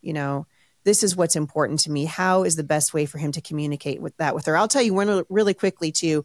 you 0.00 0.12
know, 0.12 0.46
this 0.84 1.02
is 1.02 1.16
what's 1.16 1.36
important 1.36 1.80
to 1.80 1.90
me. 1.90 2.04
How 2.04 2.44
is 2.44 2.56
the 2.56 2.64
best 2.64 2.94
way 2.94 3.06
for 3.06 3.18
him 3.18 3.32
to 3.32 3.40
communicate 3.40 4.00
with 4.00 4.16
that 4.16 4.34
with 4.34 4.46
her? 4.46 4.56
I'll 4.56 4.68
tell 4.68 4.82
you 4.82 4.94
one 4.94 5.24
really 5.28 5.54
quickly 5.54 5.92
too. 5.92 6.24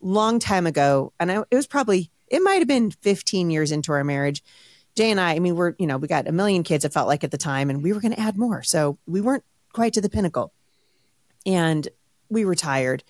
Long 0.00 0.38
time 0.38 0.66
ago, 0.66 1.12
and 1.20 1.30
I, 1.30 1.44
it 1.50 1.54
was 1.56 1.66
probably 1.66 2.10
it 2.26 2.42
might 2.42 2.58
have 2.58 2.68
been 2.68 2.90
15 2.90 3.50
years 3.50 3.70
into 3.70 3.92
our 3.92 4.02
marriage. 4.02 4.42
Jay 4.96 5.10
and 5.10 5.20
I, 5.20 5.34
I 5.34 5.38
mean, 5.38 5.54
we're 5.54 5.74
you 5.78 5.86
know 5.86 5.96
we 5.96 6.08
got 6.08 6.28
a 6.28 6.32
million 6.32 6.62
kids. 6.62 6.84
It 6.84 6.92
felt 6.92 7.08
like 7.08 7.24
at 7.24 7.30
the 7.30 7.38
time, 7.38 7.70
and 7.70 7.82
we 7.82 7.92
were 7.92 8.00
going 8.00 8.14
to 8.14 8.20
add 8.20 8.36
more, 8.36 8.62
so 8.62 8.98
we 9.06 9.20
weren't 9.20 9.44
quite 9.72 9.94
to 9.94 10.00
the 10.00 10.10
pinnacle, 10.10 10.52
and 11.46 11.88
we 12.28 12.44
retired 12.44 13.04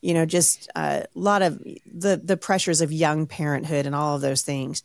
you 0.00 0.14
know, 0.14 0.26
just 0.26 0.68
a 0.76 1.06
lot 1.14 1.42
of 1.42 1.58
the 1.86 2.20
the 2.22 2.36
pressures 2.36 2.80
of 2.80 2.92
young 2.92 3.26
parenthood 3.26 3.86
and 3.86 3.94
all 3.94 4.16
of 4.16 4.22
those 4.22 4.42
things. 4.42 4.82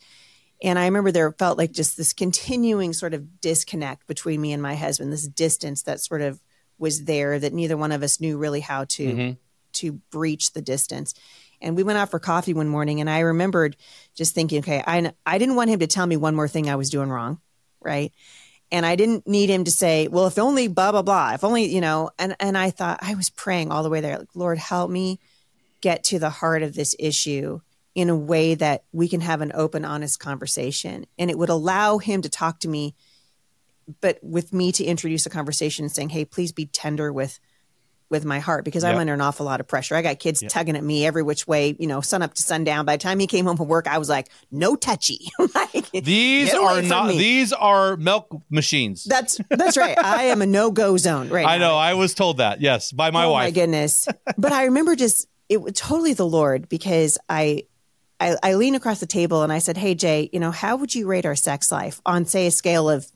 And 0.62 0.78
I 0.78 0.86
remember 0.86 1.12
there 1.12 1.30
felt 1.32 1.58
like 1.58 1.72
just 1.72 1.96
this 1.96 2.12
continuing 2.12 2.92
sort 2.92 3.14
of 3.14 3.40
disconnect 3.40 4.06
between 4.06 4.40
me 4.40 4.52
and 4.52 4.62
my 4.62 4.74
husband, 4.74 5.12
this 5.12 5.28
distance 5.28 5.82
that 5.82 6.00
sort 6.00 6.22
of 6.22 6.40
was 6.78 7.04
there 7.04 7.38
that 7.38 7.52
neither 7.52 7.76
one 7.76 7.92
of 7.92 8.02
us 8.02 8.20
knew 8.20 8.38
really 8.38 8.60
how 8.60 8.84
to 8.84 9.06
mm-hmm. 9.06 9.32
to 9.74 9.92
breach 10.10 10.52
the 10.52 10.62
distance. 10.62 11.14
And 11.60 11.76
we 11.76 11.82
went 11.82 11.98
out 11.98 12.10
for 12.10 12.18
coffee 12.18 12.52
one 12.52 12.68
morning, 12.68 13.00
and 13.00 13.08
I 13.08 13.20
remembered 13.20 13.76
just 14.14 14.34
thinking, 14.34 14.58
okay, 14.58 14.82
I, 14.86 15.12
I 15.24 15.38
didn't 15.38 15.56
want 15.56 15.70
him 15.70 15.78
to 15.78 15.86
tell 15.86 16.06
me 16.06 16.16
one 16.16 16.34
more 16.34 16.48
thing 16.48 16.68
I 16.68 16.76
was 16.76 16.90
doing 16.90 17.08
wrong. 17.08 17.40
Right. 17.80 18.12
And 18.74 18.84
I 18.84 18.96
didn't 18.96 19.28
need 19.28 19.50
him 19.50 19.62
to 19.64 19.70
say, 19.70 20.08
well, 20.08 20.26
if 20.26 20.36
only 20.36 20.66
blah, 20.66 20.90
blah, 20.90 21.02
blah, 21.02 21.34
if 21.34 21.44
only, 21.44 21.72
you 21.72 21.80
know, 21.80 22.10
and, 22.18 22.34
and 22.40 22.58
I 22.58 22.70
thought 22.70 22.98
I 23.02 23.14
was 23.14 23.30
praying 23.30 23.70
all 23.70 23.84
the 23.84 23.88
way 23.88 24.00
there, 24.00 24.18
like, 24.18 24.34
Lord, 24.34 24.58
help 24.58 24.90
me 24.90 25.20
get 25.80 26.02
to 26.06 26.18
the 26.18 26.28
heart 26.28 26.64
of 26.64 26.74
this 26.74 26.96
issue 26.98 27.60
in 27.94 28.10
a 28.10 28.16
way 28.16 28.56
that 28.56 28.82
we 28.90 29.06
can 29.06 29.20
have 29.20 29.42
an 29.42 29.52
open, 29.54 29.84
honest 29.84 30.18
conversation. 30.18 31.06
And 31.16 31.30
it 31.30 31.38
would 31.38 31.50
allow 31.50 31.98
him 31.98 32.22
to 32.22 32.28
talk 32.28 32.58
to 32.60 32.68
me, 32.68 32.96
but 34.00 34.18
with 34.24 34.52
me 34.52 34.72
to 34.72 34.82
introduce 34.82 35.24
a 35.24 35.30
conversation 35.30 35.88
saying, 35.88 36.08
hey, 36.08 36.24
please 36.24 36.50
be 36.50 36.66
tender 36.66 37.12
with 37.12 37.38
with 38.10 38.24
my 38.24 38.38
heart 38.38 38.64
because 38.64 38.82
yep. 38.82 38.94
I'm 38.94 39.00
under 39.00 39.14
an 39.14 39.20
awful 39.20 39.46
lot 39.46 39.60
of 39.60 39.66
pressure. 39.66 39.94
I 39.94 40.02
got 40.02 40.18
kids 40.18 40.42
yep. 40.42 40.50
tugging 40.50 40.76
at 40.76 40.84
me 40.84 41.06
every 41.06 41.22
which 41.22 41.46
way, 41.46 41.76
you 41.78 41.86
know, 41.86 42.00
sun 42.00 42.22
up 42.22 42.34
to 42.34 42.42
sundown. 42.42 42.84
By 42.84 42.96
the 42.96 43.02
time 43.02 43.18
he 43.18 43.26
came 43.26 43.46
home 43.46 43.56
from 43.56 43.68
work, 43.68 43.86
I 43.86 43.98
was 43.98 44.08
like, 44.08 44.28
no 44.50 44.76
touchy. 44.76 45.30
like, 45.54 45.90
these 45.90 46.52
are 46.54 46.82
not 46.82 47.08
these 47.10 47.52
are 47.52 47.96
milk 47.96 48.42
machines. 48.50 49.04
That's 49.04 49.40
that's 49.50 49.76
right. 49.76 49.98
I 49.98 50.24
am 50.24 50.42
a 50.42 50.46
no 50.46 50.70
go 50.70 50.96
zone 50.96 51.28
right 51.28 51.46
I 51.46 51.58
now. 51.58 51.68
know. 51.68 51.76
I 51.76 51.94
was 51.94 52.14
told 52.14 52.38
that. 52.38 52.60
Yes, 52.60 52.92
by 52.92 53.10
my 53.10 53.24
oh, 53.24 53.32
wife. 53.32 53.46
My 53.46 53.50
goodness. 53.50 54.08
but 54.38 54.52
I 54.52 54.64
remember 54.64 54.96
just 54.96 55.26
it 55.48 55.60
was 55.60 55.72
totally 55.74 56.14
the 56.14 56.26
Lord 56.26 56.68
because 56.68 57.18
I 57.28 57.64
I, 58.20 58.36
I 58.42 58.54
leaned 58.54 58.76
across 58.76 59.00
the 59.00 59.06
table 59.06 59.42
and 59.42 59.52
I 59.52 59.58
said, 59.58 59.76
Hey 59.76 59.94
Jay, 59.94 60.30
you 60.32 60.40
know, 60.40 60.50
how 60.50 60.76
would 60.76 60.94
you 60.94 61.06
rate 61.06 61.26
our 61.26 61.36
sex 61.36 61.72
life 61.72 62.00
on 62.06 62.26
say 62.26 62.46
a 62.46 62.50
scale 62.50 62.88
of 62.88 63.10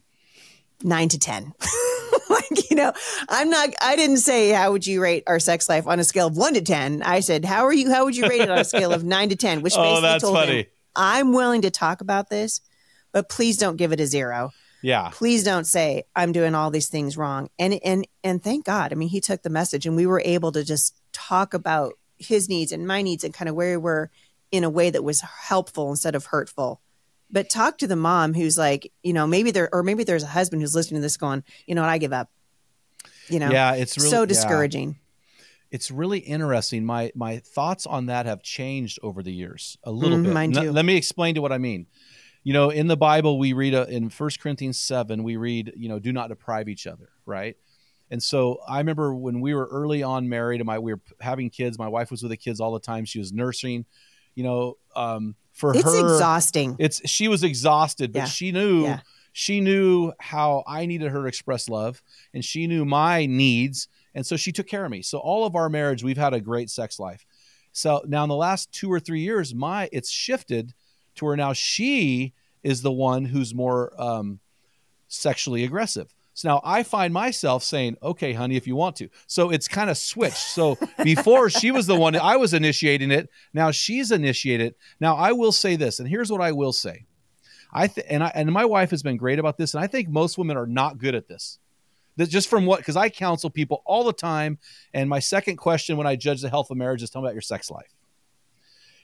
nine 0.83 1.09
to 1.11 1.19
ten? 1.19 1.53
like, 2.31 2.71
you 2.71 2.77
know, 2.77 2.93
I'm 3.29 3.51
not, 3.51 3.71
I 3.81 3.97
didn't 3.97 4.19
say, 4.19 4.51
how 4.51 4.73
would 4.73 4.87
you 4.87 5.03
rate 5.03 5.25
our 5.27 5.39
sex 5.39 5.69
life 5.69 5.87
on 5.87 5.99
a 5.99 6.05
scale 6.05 6.27
of 6.27 6.37
one 6.37 6.55
to 6.55 6.61
10? 6.61 7.03
I 7.03 7.21
said, 7.21 7.45
how 7.45 7.65
are 7.65 7.73
you, 7.73 7.91
how 7.91 8.05
would 8.05 8.17
you 8.17 8.29
rate 8.29 8.41
it 8.41 8.51
on 8.51 8.59
a 8.59 8.65
scale 8.65 8.93
of 8.93 9.05
nine 9.05 9.29
to 9.31 9.37
10? 9.37 9.63
Which 9.63 9.75
oh, 9.77 9.83
basically 9.83 9.99
oh, 9.99 10.01
that's 10.01 10.23
told 10.23 10.37
funny. 10.37 10.59
him, 10.59 10.67
I'm 10.97 11.33
willing 11.33 11.63
to 11.63 11.71
talk 11.71 12.01
about 12.01 12.31
this, 12.31 12.61
but 13.13 13.29
please 13.29 13.57
don't 13.57 13.77
give 13.77 13.93
it 13.93 14.01
a 14.01 14.07
zero. 14.07 14.51
Yeah. 14.83 15.11
Please 15.13 15.43
don't 15.43 15.67
say 15.67 16.05
I'm 16.15 16.33
doing 16.33 16.55
all 16.55 16.71
these 16.71 16.89
things 16.89 17.17
wrong. 17.17 17.49
And, 17.59 17.81
and, 17.85 18.07
and 18.23 18.43
thank 18.43 18.65
God. 18.65 18.93
I 18.93 18.95
mean, 18.95 19.09
he 19.09 19.21
took 19.21 19.43
the 19.43 19.51
message 19.51 19.87
and 19.87 19.97
we 19.97 20.07
were 20.07 20.23
able 20.25 20.53
to 20.53 20.65
just 20.65 20.95
talk 21.13 21.55
about 21.55 21.95
his 22.17 22.49
needs 22.49 22.73
and 22.73 22.87
my 22.87 23.03
needs 23.03 23.25
and 23.25 23.35
kind 23.35 23.49
of 23.49 23.55
where 23.55 23.79
we 23.79 23.85
were 23.85 24.11
in 24.51 24.65
a 24.65 24.71
way 24.71 24.91
that 24.91 25.05
was 25.05 25.21
helpful 25.21 25.91
instead 25.91 26.15
of 26.15 26.27
hurtful 26.27 26.81
but 27.31 27.51
talk 27.51 27.79
to 27.79 27.87
the 27.87 27.97
mom 27.97 28.35
who's 28.35 28.57
like, 28.57 28.93
you 29.03 29.13
know, 29.13 29.27
maybe 29.27 29.51
there, 29.51 29.69
or 29.73 29.83
maybe 29.83 30.05
there's 30.05 30.23
a 30.23 30.29
husband 30.29 30.63
who's 30.63 30.75
listening 30.75 31.01
to 31.01 31.03
this 31.03 31.17
going, 31.17 31.45
you 31.67 31.75
know 31.75 31.83
what, 31.83 31.91
I 31.91 31.99
give 31.99 32.13
up. 32.13 32.31
You 33.29 33.39
know, 33.39 33.51
yeah, 33.51 33.75
it's 33.75 33.99
really, 33.99 34.11
so 34.11 34.27
discouraging. 34.27 34.89
Yeah. 34.91 35.35
It's 35.71 35.91
really 35.91 36.21
interesting. 36.21 36.85
My 36.85 37.13
my 37.15 37.39
thoughts 37.39 37.87
on 37.87 38.07
that 38.07 38.25
have 38.25 38.43
changed 38.43 38.99
over 39.03 39.23
the 39.23 39.33
years 39.33 39.77
a 39.85 39.91
little 39.91 40.17
mm, 40.17 40.53
bit. 40.55 40.63
Too. 40.63 40.73
let 40.73 40.87
me 40.87 40.97
explain 40.97 41.35
to 41.35 41.43
what 41.43 41.53
I 41.53 41.59
mean. 41.59 41.87
You 42.43 42.55
know, 42.55 42.71
in 42.71 42.87
the 42.87 42.97
Bible, 42.97 43.39
we 43.39 43.53
read 43.53 43.75
a, 43.75 43.87
in 43.89 44.09
First 44.09 44.41
Corinthians 44.41 44.81
seven, 44.81 45.23
we 45.23 45.37
read, 45.37 45.75
you 45.77 45.91
know, 45.91 45.99
do 45.99 46.13
not 46.13 46.29
deprive 46.29 46.69
each 46.69 46.87
other, 46.87 47.11
right? 47.27 47.57
And 48.11 48.23
so 48.23 48.61
I 48.67 48.79
remember 48.79 49.15
when 49.15 49.41
we 49.41 49.53
were 49.53 49.69
early 49.71 50.03
on 50.03 50.29
married, 50.29 50.61
and 50.61 50.67
my 50.67 50.79
we 50.79 50.95
were 50.95 51.01
having 51.21 51.51
kids. 51.51 51.79
My 51.79 51.89
wife 51.89 52.11
was 52.11 52.23
with 52.23 52.31
the 52.31 52.37
kids 52.37 52.61
all 52.61 52.73
the 52.73 52.81
time. 52.81 53.05
She 53.05 53.19
was 53.19 53.33
nursing. 53.33 53.85
You 54.35 54.45
know, 54.45 54.79
um, 54.97 55.35
for 55.59 55.75
it's 55.75 55.83
her, 55.85 56.01
exhausting. 56.15 56.77
It's 56.79 57.07
she 57.09 57.29
was 57.29 57.43
exhausted, 57.45 58.13
but 58.13 58.21
Yeah. 58.21 58.25
she 58.27 58.53
knew 58.53 58.83
Yeah. 58.85 59.01
she 59.33 59.61
knew 59.61 60.13
how 60.19 60.63
I 60.67 60.87
needed 60.87 61.11
her 61.11 61.23
to 61.23 61.27
express 61.29 61.69
love, 61.69 62.01
and 62.33 62.45
she 62.45 62.67
knew 62.67 62.85
my 62.85 63.27
needs, 63.27 63.89
and 64.15 64.25
so 64.27 64.37
she 64.37 64.53
took 64.53 64.67
care 64.67 64.85
of 64.85 64.91
me. 64.91 65.03
So 65.03 65.19
all 65.19 65.45
of 65.45 65.55
our 65.57 65.69
marriage, 65.69 66.03
we've 66.03 66.17
had 66.17 66.33
a 66.35 66.41
great 66.41 66.71
sex 66.71 66.99
life. 66.99 67.27
So 67.73 68.03
now 68.07 68.23
in 68.25 68.29
the 68.29 68.35
last 68.37 68.73
two 68.73 68.91
or 68.91 68.99
three 69.01 69.21
years, 69.21 69.55
my 69.55 69.89
it's 69.93 70.11
shifted 70.11 70.75
to 71.17 71.25
where 71.25 71.37
now 71.37 71.53
she 71.53 72.33
is 72.63 72.83
the 72.83 72.93
one 72.93 73.25
who's 73.27 73.55
more 73.55 73.93
um, 74.01 74.41
sexually 75.09 75.65
aggressive. 75.65 76.15
So 76.39 76.51
now 76.51 76.61
I 76.63 76.85
find 76.85 77.13
myself 77.13 77.65
saying, 77.65 77.97
"Okay, 78.01 78.33
honey, 78.33 78.55
if 78.55 78.65
you 78.65 78.77
want 78.77 78.95
to." 78.99 79.09
So 79.27 79.51
it's 79.51 79.67
kind 79.67 79.91
of 79.91 79.99
switched. 79.99 80.37
So 80.37 80.79
before 81.03 81.51
she 81.51 81.73
was 81.73 81.89
the 81.89 81.97
one 81.97 82.15
I 82.15 82.37
was 82.37 82.55
initiating 82.55 83.11
it. 83.11 83.29
Now 83.53 83.73
she's 83.73 84.13
initiated. 84.13 84.77
Now 85.01 85.17
I 85.17 85.33
will 85.33 85.51
say 85.51 85.75
this, 85.75 85.99
and 85.99 86.09
here's 86.09 86.31
what 86.31 86.41
I 86.41 86.53
will 86.53 86.73
say. 86.73 87.07
I 87.73 87.89
th- 87.89 88.07
and 88.09 88.23
I 88.23 88.31
and 88.37 88.53
my 88.53 88.65
wife 88.65 88.93
has 88.93 89.03
been 89.03 89.17
great 89.17 89.41
about 89.41 89.59
this, 89.59 89.75
and 89.75 89.83
I 89.83 89.89
think 89.89 90.11
most 90.11 90.39
women 90.39 90.57
are 90.57 90.69
not 90.69 90.99
good 90.99 91.17
at 91.17 91.27
this. 91.27 91.59
That 92.15 92.29
just 92.29 92.49
from 92.49 92.67
what 92.67 92.79
because 92.79 92.97
I 92.97 93.09
counsel 93.09 93.51
people 93.51 93.83
all 93.85 94.05
the 94.05 94.13
time, 94.13 94.59
and 94.95 95.11
my 95.11 95.19
second 95.19 95.57
question 95.57 95.97
when 95.97 96.07
I 96.07 96.15
judge 96.15 96.41
the 96.41 96.51
health 96.51 96.71
of 96.71 96.77
marriage 96.77 97.03
is 97.03 97.11
tell 97.11 97.21
me 97.21 97.27
about 97.27 97.35
your 97.35 97.43
sex 97.43 97.69
life. 97.69 97.97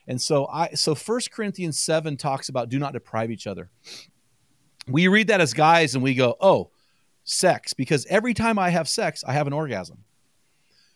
And 0.07 0.23
so 0.23 0.47
I 0.47 0.75
so 0.75 0.94
First 0.94 1.33
Corinthians 1.33 1.81
seven 1.81 2.16
talks 2.16 2.49
about 2.49 2.68
do 2.68 2.79
not 2.79 2.92
deprive 2.92 3.33
each 3.33 3.49
other. 3.49 3.70
We 4.87 5.09
read 5.09 5.27
that 5.27 5.40
as 5.40 5.53
guys, 5.53 5.97
and 5.97 6.05
we 6.05 6.14
go, 6.14 6.37
oh 6.40 6.70
sex 7.25 7.73
because 7.73 8.07
every 8.07 8.35
time 8.35 8.59
I 8.59 8.71
have 8.71 8.89
sex, 8.89 9.25
I 9.27 9.33
have 9.33 9.47
an 9.47 9.53
orgasm. 9.53 10.05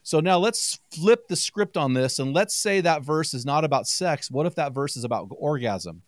So 0.03 0.21
now 0.21 0.38
let's 0.38 0.79
flip 0.91 1.29
the 1.29 1.37
script 1.37 1.77
on 1.77 1.95
this 1.95 2.19
and 2.19 2.33
let's 2.33 2.55
say 2.55 2.81
that 2.81 3.03
verse 3.03 3.35
is 3.35 3.45
not 3.45 3.64
about 3.64 3.87
sex. 3.87 4.31
What 4.31 4.47
if 4.47 4.55
that 4.55 4.73
verse 4.73 4.97
is 4.97 5.05
about 5.05 5.29
orgasm? 5.31 6.03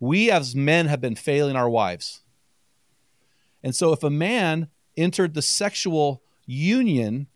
We 0.00 0.30
as 0.30 0.54
men 0.54 0.86
have 0.86 1.00
been 1.00 1.16
failing 1.16 1.56
our 1.56 1.68
wives. 1.68 2.22
And 3.62 3.74
so 3.74 3.92
if 3.92 4.02
a 4.02 4.10
man 4.10 4.68
entered 4.96 5.34
the 5.34 5.42
sexual 5.42 6.22
union 6.46 7.26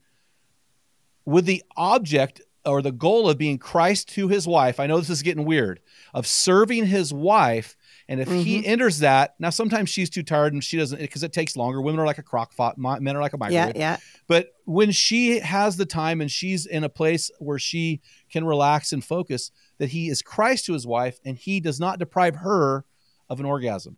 with 1.24 1.44
the 1.44 1.62
object 1.76 2.40
or 2.64 2.80
the 2.82 2.92
goal 2.92 3.28
of 3.28 3.38
being 3.38 3.58
Christ 3.58 4.08
to 4.10 4.28
his 4.28 4.46
wife, 4.46 4.78
I 4.78 4.86
know 4.86 4.98
this 4.98 5.10
is 5.10 5.22
getting 5.22 5.44
weird, 5.44 5.80
of 6.14 6.26
serving 6.26 6.86
his 6.86 7.12
wife, 7.12 7.76
and 8.08 8.20
if 8.20 8.28
he 8.30 8.58
Mm-hmm. 8.58 8.70
enters 8.70 8.98
that, 9.00 9.34
now 9.38 9.50
sometimes 9.50 9.88
she's 9.90 10.10
too 10.10 10.22
tired 10.22 10.52
and 10.52 10.62
she 10.62 10.76
doesn't 10.76 11.00
because 11.00 11.22
it 11.22 11.32
takes 11.32 11.56
longer. 11.56 11.80
Women 11.80 12.00
are 12.00 12.06
like 12.06 12.18
a 12.18 12.22
crock 12.22 12.54
pot, 12.56 12.76
men 12.78 13.16
are 13.16 13.20
like 13.20 13.32
a 13.32 13.38
microwave. 13.38 13.74
yeah. 13.74 13.94
yeah. 13.94 13.96
But 14.28 14.48
when 14.64 14.90
she 14.90 15.38
has 15.40 15.76
the 15.76 15.86
time 15.86 16.20
and 16.20 16.30
she's 16.30 16.66
in 16.66 16.84
a 16.84 16.88
place 16.88 17.30
where 17.38 17.58
she 17.58 18.00
can 18.30 18.44
relax 18.44 18.92
and 18.92 19.04
focus, 19.04 19.50
that 19.78 19.90
he 19.90 20.08
is 20.08 20.22
Christ 20.22 20.66
to 20.66 20.72
his 20.72 20.86
wife 20.86 21.18
and 21.24 21.36
he 21.36 21.58
does 21.60 21.80
not 21.80 21.98
deprive 21.98 22.36
her 22.36 22.84
of 23.28 23.40
an 23.40 23.46
orgasm. 23.46 23.96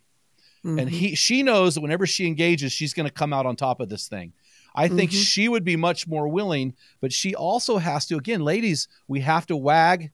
And 0.63 0.79
Mhm. 0.81 0.89
he 0.89 1.15
she 1.15 1.43
knows 1.43 1.75
that 1.75 1.83
whenever 1.83 2.07
she 2.07 2.27
engages, 2.27 2.73
she's 2.73 2.95
going 2.95 3.07
to 3.07 3.13
come 3.13 3.35
out 3.35 3.45
on 3.45 3.55
top 3.55 3.81
of 3.81 3.91
this 3.91 4.09
thing. 4.09 4.33
I 4.75 4.89
think 4.89 5.11
Mhm. 5.13 5.25
she 5.25 5.49
would 5.49 5.65
be 5.65 5.77
much 5.77 6.07
more 6.09 6.27
willing, 6.29 6.75
but 7.01 7.13
she 7.13 7.35
also 7.35 7.79
has 7.79 8.07
to 8.07 8.17
again, 8.17 8.41
ladies, 8.43 8.89
we 9.09 9.21
have 9.21 9.47
to 9.47 9.57
wag 9.57 10.11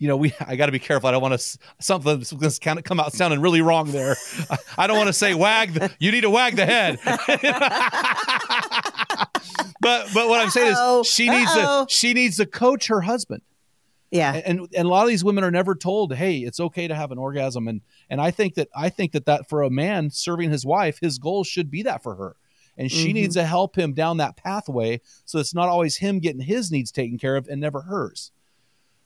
you 0.00 0.06
know, 0.06 0.16
we 0.16 0.32
I 0.46 0.54
got 0.54 0.66
to 0.66 0.72
be 0.72 0.78
careful. 0.78 1.08
I 1.08 1.12
don't 1.12 1.20
want 1.22 1.38
to 1.40 1.58
something 1.80 2.24
that's 2.38 2.58
kind 2.60 2.78
of 2.78 2.84
come 2.84 3.00
out 3.00 3.12
sounding 3.12 3.40
really 3.40 3.60
wrong 3.62 3.90
there. 3.90 4.16
I, 4.78 4.86
don't 4.86 4.96
want 4.96 5.08
to 5.08 5.12
say 5.12 5.34
wag. 5.34 5.74
The, 5.74 5.90
you 5.98 6.12
need 6.12 6.20
to 6.20 6.30
wag 6.30 6.54
the 6.54 6.64
head. 6.66 7.00
but 9.80 10.08
but 10.14 10.28
what 10.28 10.40
I'm 10.40 10.50
saying 10.50 10.74
Uh-oh. 10.74 11.00
is 11.00 11.06
she 11.08 11.28
needs 11.28 11.50
Uh-oh. 11.50 11.86
to 11.86 11.92
she 11.92 12.14
needs 12.14 12.36
to 12.36 12.46
coach 12.46 12.86
her 12.88 13.00
husband. 13.00 13.42
yeah. 14.10 14.34
And, 14.34 14.60
and 14.60 14.68
and 14.76 14.86
a 14.86 14.88
lot 14.88 15.02
of 15.02 15.08
these 15.08 15.24
women 15.24 15.44
are 15.44 15.50
never 15.50 15.74
told, 15.74 16.14
"Hey, 16.14 16.38
it's 16.38 16.60
okay 16.60 16.86
to 16.88 16.94
have 16.94 17.10
an 17.12 17.18
orgasm." 17.18 17.68
And 17.68 17.80
and 18.08 18.20
I 18.20 18.30
think 18.30 18.54
that 18.54 18.68
I 18.76 18.88
think 18.90 19.12
that 19.12 19.26
that 19.26 19.48
for 19.48 19.62
a 19.62 19.70
man 19.70 20.10
serving 20.10 20.50
his 20.50 20.64
wife, 20.64 20.98
his 21.00 21.18
goal 21.18 21.44
should 21.44 21.70
be 21.70 21.82
that 21.82 22.02
for 22.02 22.14
her. 22.14 22.36
And 22.78 22.90
she 22.90 23.10
Mhm. 23.10 23.14
needs 23.14 23.34
to 23.34 23.44
help 23.44 23.76
him 23.76 23.92
down 23.92 24.18
that 24.18 24.36
pathway 24.36 25.00
so 25.24 25.38
it's 25.40 25.52
not 25.52 25.68
always 25.68 25.96
him 25.96 26.20
getting 26.20 26.40
his 26.40 26.70
needs 26.70 26.90
taken 26.92 27.18
care 27.18 27.36
of 27.36 27.48
and 27.48 27.60
never 27.60 27.82
hers. 27.82 28.30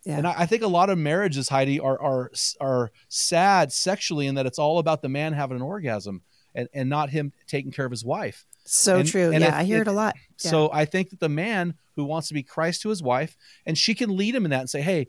Yeah. 0.05 0.19
And 0.19 0.27
I, 0.27 0.35
I 0.41 0.47
think 0.47 0.63
a 0.63 0.67
lot 0.69 0.91
of 0.91 0.99
marriages, 0.99 1.49
Heidi, 1.49 1.81
are 1.81 2.01
are 2.01 2.31
are 2.61 2.91
sad 3.09 3.73
sexually 3.73 4.27
in 4.27 4.35
that 4.35 4.47
it's 4.47 4.59
all 4.59 4.79
about 4.79 5.01
the 5.01 5.09
man 5.09 5.33
having 5.33 5.57
an 5.57 5.63
orgasm 5.63 6.23
and, 6.55 6.69
and 6.75 6.89
not 6.91 7.11
him 7.11 7.33
taking 7.47 7.73
care 7.73 7.87
of 7.87 7.91
his 7.91 8.05
wife. 8.05 8.45
so 8.65 8.99
and- 8.99 9.09
true. 9.09 9.33
and 9.33 9.41
yeah, 9.43 9.49
if- 9.49 9.55
I 9.55 9.65
hear 9.65 9.77
if- 9.83 9.89
it 9.89 9.91
a 9.91 9.93
lot. 9.93 10.15
Yeah. 10.45 10.51
So 10.51 10.71
I 10.73 10.85
think 10.85 11.11
that 11.11 11.19
the 11.21 11.29
man 11.29 11.75
who 11.97 12.05
wants 12.05 12.29
to 12.29 12.35
be 12.35 12.43
Christ 12.43 12.83
to 12.83 12.91
his 12.91 13.03
wife, 13.03 13.37
and 13.67 13.77
she 13.77 13.95
can 13.95 14.17
lead 14.17 14.35
him 14.35 14.45
in 14.45 14.51
that 14.51 14.61
and 14.61 14.71
say, 14.71 14.83
"Hey, 14.83 15.09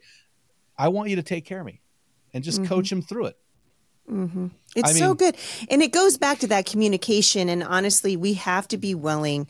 I 0.78 0.88
want 0.88 1.10
you 1.10 1.16
to 1.18 1.24
take 1.24 1.46
care 1.46 1.60
of 1.60 1.66
me," 1.66 1.82
and 2.34 2.44
just 2.44 2.62
Mhm. 2.62 2.68
coach 2.68 2.92
him 2.92 3.02
through 3.02 3.26
it. 3.28 3.38
Hmm 4.08 4.48
It's 4.76 4.90
I 4.90 4.94
so 4.94 5.14
good. 5.14 5.36
And 5.70 5.82
it 5.82 5.92
goes 5.92 6.18
back 6.18 6.40
to 6.40 6.48
that 6.48 6.66
communication. 6.66 7.50
And 7.50 7.64
honestly, 7.64 8.18
we 8.18 8.34
have 8.34 8.68
to 8.70 8.78
be 8.78 8.96
willing, 8.96 9.48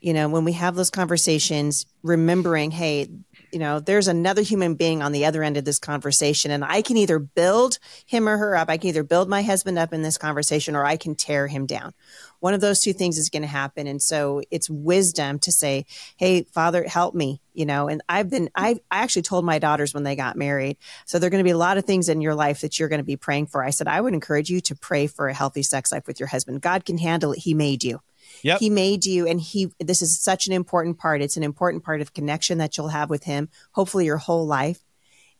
you 0.00 0.12
know, 0.12 0.28
when 0.28 0.44
we 0.44 0.52
have 0.52 0.74
those 0.74 0.90
conversations, 0.90 1.86
remembering, 2.02 2.70
hey, 2.70 3.08
you 3.52 3.58
know, 3.58 3.80
there's 3.80 4.08
another 4.08 4.42
human 4.42 4.74
being 4.74 5.02
on 5.02 5.12
the 5.12 5.26
other 5.26 5.42
end 5.42 5.58
of 5.58 5.64
this 5.64 5.78
conversation. 5.78 6.50
And 6.50 6.64
I 6.64 6.80
can 6.80 6.96
either 6.96 7.18
build 7.18 7.78
him 8.06 8.28
or 8.28 8.38
her 8.38 8.56
up. 8.56 8.70
I 8.70 8.78
can 8.78 8.88
either 8.88 9.04
build 9.04 9.28
my 9.28 9.42
husband 9.42 9.78
up 9.78 9.92
in 9.92 10.02
this 10.02 10.16
conversation 10.16 10.74
or 10.74 10.84
I 10.84 10.96
can 10.96 11.14
tear 11.14 11.46
him 11.46 11.66
down. 11.66 11.92
One 12.40 12.54
of 12.54 12.60
those 12.60 12.80
two 12.80 12.92
things 12.92 13.18
is 13.18 13.28
going 13.28 13.42
to 13.42 13.48
happen. 13.48 13.86
And 13.86 14.00
so 14.00 14.42
it's 14.50 14.70
wisdom 14.70 15.38
to 15.40 15.52
say, 15.52 15.84
hey, 16.16 16.44
Father, 16.44 16.84
help 16.88 17.14
me, 17.14 17.40
you 17.52 17.66
know. 17.66 17.88
And 17.88 18.02
I've 18.08 18.30
been, 18.30 18.48
I've, 18.54 18.80
I 18.90 19.02
actually 19.02 19.22
told 19.22 19.44
my 19.44 19.58
daughters 19.58 19.92
when 19.94 20.02
they 20.02 20.16
got 20.16 20.36
married, 20.36 20.76
so 21.04 21.18
there 21.18 21.28
are 21.28 21.30
going 21.30 21.44
to 21.44 21.48
be 21.48 21.50
a 21.50 21.56
lot 21.58 21.78
of 21.78 21.84
things 21.84 22.08
in 22.08 22.20
your 22.20 22.34
life 22.34 22.62
that 22.62 22.80
you're 22.80 22.88
going 22.88 22.98
to 23.00 23.04
be 23.04 23.16
praying 23.16 23.46
for. 23.46 23.62
I 23.62 23.70
said, 23.70 23.86
I 23.86 24.00
would 24.00 24.14
encourage 24.14 24.50
you 24.50 24.60
to 24.62 24.74
pray 24.74 25.06
for 25.06 25.28
a 25.28 25.34
healthy 25.34 25.62
sex 25.62 25.92
life 25.92 26.06
with 26.06 26.18
your 26.18 26.26
husband. 26.28 26.62
God 26.62 26.84
can 26.84 26.98
handle 26.98 27.32
it. 27.32 27.40
He 27.40 27.54
made 27.54 27.84
you. 27.84 28.00
Yep. 28.42 28.58
He 28.60 28.70
made 28.70 29.04
you, 29.04 29.26
and 29.26 29.40
he. 29.40 29.72
This 29.78 30.02
is 30.02 30.22
such 30.22 30.46
an 30.46 30.52
important 30.52 30.98
part. 30.98 31.22
It's 31.22 31.36
an 31.36 31.42
important 31.42 31.84
part 31.84 32.00
of 32.00 32.14
connection 32.14 32.58
that 32.58 32.76
you'll 32.76 32.88
have 32.88 33.10
with 33.10 33.24
him, 33.24 33.48
hopefully 33.72 34.04
your 34.04 34.16
whole 34.16 34.46
life, 34.46 34.80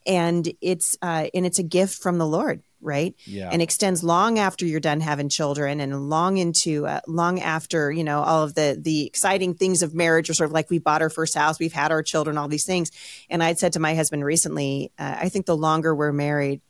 and 0.06 0.52
it's 0.60 0.96
uh, 1.02 1.28
and 1.34 1.46
it's 1.46 1.58
a 1.58 1.62
gift 1.64 2.02
from 2.02 2.18
the 2.18 2.26
Lord, 2.26 2.62
right? 2.80 3.14
Yeah. 3.24 3.48
And 3.50 3.62
extends 3.62 4.04
long 4.04 4.38
after 4.38 4.66
you're 4.66 4.80
done 4.80 5.00
having 5.00 5.28
children, 5.28 5.80
and 5.80 6.08
long 6.08 6.38
into 6.38 6.86
uh, 6.86 7.00
long 7.06 7.40
after 7.40 7.90
you 7.90 8.04
know 8.04 8.22
all 8.22 8.44
of 8.44 8.54
the 8.54 8.78
the 8.80 9.06
exciting 9.06 9.54
things 9.54 9.82
of 9.82 9.94
marriage, 9.94 10.30
or 10.30 10.34
sort 10.34 10.50
of 10.50 10.54
like 10.54 10.70
we 10.70 10.78
bought 10.78 11.02
our 11.02 11.10
first 11.10 11.34
house, 11.34 11.58
we've 11.58 11.72
had 11.72 11.90
our 11.92 12.02
children, 12.02 12.38
all 12.38 12.48
these 12.48 12.66
things. 12.66 12.90
And 13.28 13.42
I'd 13.42 13.58
said 13.58 13.72
to 13.74 13.80
my 13.80 13.94
husband 13.94 14.24
recently, 14.24 14.92
uh, 14.98 15.16
I 15.20 15.28
think 15.28 15.46
the 15.46 15.56
longer 15.56 15.94
we're 15.94 16.12
married 16.12 16.60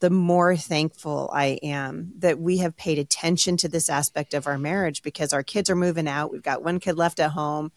the 0.00 0.10
more 0.10 0.56
thankful 0.56 1.30
I 1.32 1.58
am 1.62 2.12
that 2.18 2.38
we 2.38 2.58
have 2.58 2.76
paid 2.76 2.98
attention 2.98 3.56
to 3.58 3.68
this 3.68 3.88
aspect 3.88 4.34
of 4.34 4.46
our 4.46 4.58
marriage 4.58 5.02
because 5.02 5.32
our 5.32 5.42
kids 5.42 5.70
are 5.70 5.76
moving 5.76 6.06
out. 6.06 6.30
We've 6.30 6.42
got 6.42 6.62
one 6.62 6.80
kid 6.80 6.96
left 6.96 7.18
at 7.20 7.30
home. 7.30 7.72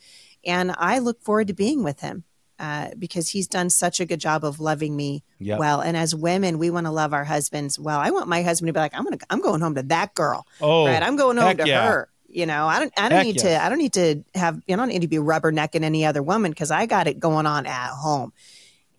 And 0.46 0.74
I 0.78 1.00
look 1.00 1.22
forward 1.22 1.48
to 1.48 1.54
being 1.54 1.84
with 1.84 2.02
him 2.02 2.24
uh, 2.60 2.90
because 2.98 3.30
he's 3.30 3.48
done 3.48 3.70
such 3.70 4.00
a 4.00 4.06
good 4.06 4.20
job 4.20 4.44
of 4.44 4.60
loving 4.60 4.96
me 4.96 5.24
Yep. 5.40 5.60
well. 5.60 5.80
And 5.80 5.96
as 5.96 6.14
women, 6.14 6.58
we 6.58 6.70
want 6.70 6.86
to 6.86 6.92
love 6.92 7.14
our 7.14 7.24
husbands 7.24 7.80
well. 7.80 8.00
I 8.00 8.10
want 8.12 8.28
my 8.28 8.42
husband 8.42 8.68
to 8.68 8.74
be 8.74 8.80
like, 8.80 8.94
I'm 8.94 9.06
gonna, 9.06 9.18
I'm 9.30 9.40
going 9.40 9.62
home 9.62 9.76
to 9.76 9.84
that 9.84 10.14
girl. 10.14 10.46
Oh, 10.60 10.86
right? 10.86 11.02
I'm 11.02 11.16
going 11.16 11.38
home 11.38 11.56
to 11.58 11.68
yeah. 11.68 11.88
her. 11.88 12.10
You 12.28 12.46
know, 12.46 12.68
I 12.68 12.80
don't, 12.80 12.94
I 12.98 13.10
don't 13.10 13.18
Heck 13.18 13.26
need 13.26 13.40
to, 13.40 13.64
I 13.64 13.70
don't 13.70 13.80
need 13.80 13.94
to 13.94 14.24
have, 14.36 14.62
you 14.68 14.76
know, 14.76 14.84
I 14.84 14.86
don't 14.86 14.94
need 14.94 15.02
to 15.02 15.08
be 15.08 15.18
rubbernecking 15.18 15.82
any 15.82 16.06
other 16.06 16.22
woman 16.22 16.52
because 16.52 16.70
I 16.70 16.86
got 16.86 17.08
it 17.08 17.20
going 17.20 17.46
on 17.46 17.66
at 17.66 17.90
home. 17.92 18.34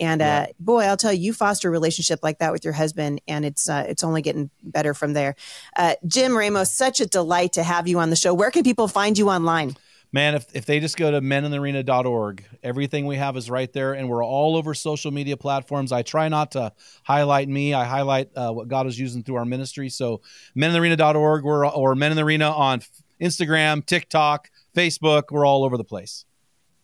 And 0.01 0.23
uh, 0.23 0.47
boy, 0.59 0.85
I'll 0.85 0.97
tell 0.97 1.13
you, 1.13 1.21
you 1.21 1.33
foster 1.35 1.69
a 1.69 1.71
relationship 1.71 2.21
like 2.23 2.39
that 2.39 2.53
with 2.53 2.65
your 2.65 2.73
husband, 2.73 3.21
and 3.29 3.45
it's 3.45 3.69
uh, 3.69 3.85
it's 3.87 4.03
only 4.03 4.23
getting 4.23 4.49
better 4.63 4.95
from 4.95 5.13
there. 5.13 5.37
Uh, 5.77 5.95
Jim 6.07 6.37
Ramos, 6.37 6.73
such 6.73 7.01
a 7.01 7.07
delight 7.07 7.53
to 7.53 7.63
have 7.63 7.87
you 7.87 7.99
on 7.99 8.09
the 8.09 8.17
show. 8.17 8.33
Where 8.33 8.51
can 8.51 8.63
people 8.65 8.89
find 8.89 9.19
you 9.19 9.29
online? 9.29 9.77
Man, 10.13 10.35
if, 10.35 10.47
if 10.55 10.67
they 10.67 10.81
just 10.81 10.97
go 10.97 11.13
to 11.13 11.21
meninthearena.org, 11.21 12.45
everything 12.65 13.07
we 13.07 13.17
have 13.17 13.37
is 13.37 13.49
right 13.49 13.73
there, 13.73 13.93
and 13.93 14.09
we're 14.09 14.25
all 14.25 14.57
over 14.57 14.75
social 14.75 15.13
media 15.13 15.37
platforms. 15.37 15.93
I 15.93 16.03
try 16.03 16.29
not 16.29 16.53
to 16.53 16.73
highlight 17.05 17.49
me; 17.49 17.75
I 17.75 17.85
highlight 17.85 18.31
uh, 18.35 18.51
what 18.53 18.69
God 18.69 18.87
is 18.87 18.99
using 18.99 19.23
through 19.23 19.37
our 19.37 19.45
ministry. 19.45 19.91
So, 19.91 20.23
meninthearena.org, 20.57 21.45
we're 21.45 21.69
or 21.69 21.95
Men 21.95 22.11
in 22.11 22.17
the 22.17 22.25
Arena 22.25 22.51
on 22.51 22.81
Instagram, 23.21 23.85
TikTok, 23.85 24.51
Facebook. 24.75 25.25
We're 25.31 25.47
all 25.47 25.63
over 25.63 25.77
the 25.77 25.85
place. 25.85 26.25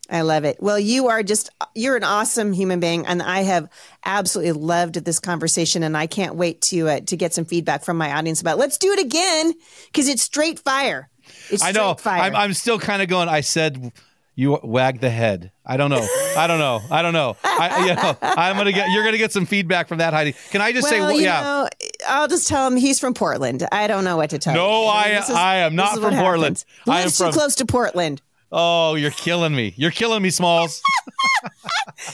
I 0.09 0.21
love 0.23 0.45
it. 0.45 0.57
Well, 0.61 0.79
you 0.79 1.09
are 1.09 1.23
just 1.23 1.51
you're 1.75 1.97
an 1.97 2.05
awesome 2.05 2.53
human 2.53 2.81
being, 2.81 3.07
and 3.07 3.23
I 3.23 3.41
have 3.43 3.69
absolutely 4.05 4.53
loved 4.53 4.95
this 5.05 5.19
conversation, 5.19 5.83
and 5.83 5.97
I 5.97 6.07
can't 6.07 6.37
wait 6.37 6.61
to 6.63 6.89
uh, 6.89 7.01
to 7.01 7.17
get 7.17 7.35
some 7.35 7.45
feedback 7.45 7.85
from 7.85 7.97
my 7.97 8.13
audience 8.13 8.41
about. 8.41 8.59
Let's 8.59 8.79
do 8.79 8.93
it 8.93 9.01
again 9.01 9.53
because 9.87 10.09
it's 10.09 10.23
straight 10.23 10.59
fire. 10.61 11.09
It's 11.51 11.63
I 11.63 11.73
know. 11.73 11.95
straight 11.95 12.01
fire. 12.01 12.23
I'm, 12.23 12.37
I'm 12.37 12.55
still 12.55 12.79
kind 12.79 13.03
of 13.03 13.09
going. 13.09 13.29
I 13.29 13.41
said 13.41 13.93
you 14.37 14.59
wag 14.63 15.01
the 15.01 15.11
head. 15.11 15.51
I 15.65 15.77
don't 15.77 15.91
know. 15.91 16.07
I 16.37 16.47
don't 16.47 16.59
know. 16.61 16.81
I 16.91 17.03
don't 17.03 17.13
know. 17.15 17.37
I, 17.43 17.87
you 17.87 17.95
know, 17.95 18.17
I'm 18.23 18.57
gonna 18.57 18.71
get. 18.73 18.91
You're 18.91 19.03
gonna 19.05 19.19
get 19.19 19.33
some 19.33 19.47
feedback 19.47 19.89
from 19.89 19.99
that, 19.99 20.13
Heidi. 20.13 20.35
Can 20.51 20.61
I 20.61 20.73
just 20.73 20.85
well, 20.85 20.93
say, 20.93 21.01
well, 21.01 21.13
you 21.13 21.23
yeah? 21.23 21.41
know, 21.41 21.69
I'll 22.07 22.29
just 22.29 22.47
tell 22.47 22.67
him 22.67 22.77
he's 22.77 23.01
from 23.01 23.13
Portland. 23.15 23.67
I 23.73 23.87
don't 23.89 24.05
know 24.05 24.17
what 24.17 24.31
to 24.31 24.39
tell 24.39 24.55
No, 24.55 24.83
you. 24.83 24.89
I- 24.89 25.09
This 25.15 25.31
I 25.31 25.57
am 25.57 25.75
not 25.75 25.95
from 25.99 26.15
Portland. 26.15 26.59
happens. 26.59 26.67
I 26.87 26.91
am 26.99 27.03
Lives 27.05 27.19
from- 27.19 27.33
too 27.33 27.39
close 27.39 27.55
to 27.57 27.67
Portland. 27.67 28.23
Oh, 28.53 28.95
you're 28.95 29.11
killing 29.11 29.55
me. 29.55 29.75
You're 29.77 29.91
killing 29.91 30.23
me, 30.23 30.31
Smalls. 30.31 30.81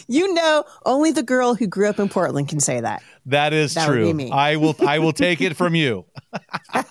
You 0.06 0.32
know, 0.32 0.64
only 0.86 1.10
the 1.10 1.24
girl 1.24 1.54
who 1.54 1.66
grew 1.66 1.88
up 1.88 1.98
in 1.98 2.08
Portland 2.08 2.48
can 2.48 2.60
say 2.60 2.80
that. 2.80 3.02
That 3.26 3.52
is 3.52 3.74
That 3.74 3.86
true. 3.88 4.30
I 4.30 4.56
will. 4.56 4.76
I 4.86 5.00
will 5.00 5.12
take 5.12 5.40
it 5.40 5.56
from 5.56 5.74
you. 5.74 6.04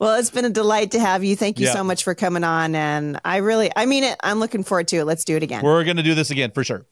Well, 0.00 0.18
it's 0.18 0.30
been 0.30 0.44
a 0.44 0.50
delight 0.50 0.92
to 0.92 1.00
have 1.00 1.24
you. 1.24 1.34
Thank 1.36 1.58
you 1.58 1.66
Yeah. 1.66 1.72
so 1.74 1.84
much 1.84 2.04
for 2.04 2.14
coming 2.14 2.44
on. 2.44 2.74
And 2.74 3.20
I 3.24 3.38
really, 3.38 3.70
I 3.74 3.84
mean 3.86 4.04
it. 4.04 4.16
I'm 4.22 4.38
looking 4.40 4.62
forward 4.62 4.88
to 4.88 4.96
it. 4.98 5.04
Let's 5.04 5.24
do 5.24 5.36
it 5.36 5.42
again. 5.42 5.62
We're 5.64 5.82
gonna 5.84 6.02
do 6.02 6.14
this 6.14 6.30
again 6.30 6.52
for 6.52 6.62
sure. 6.64 6.86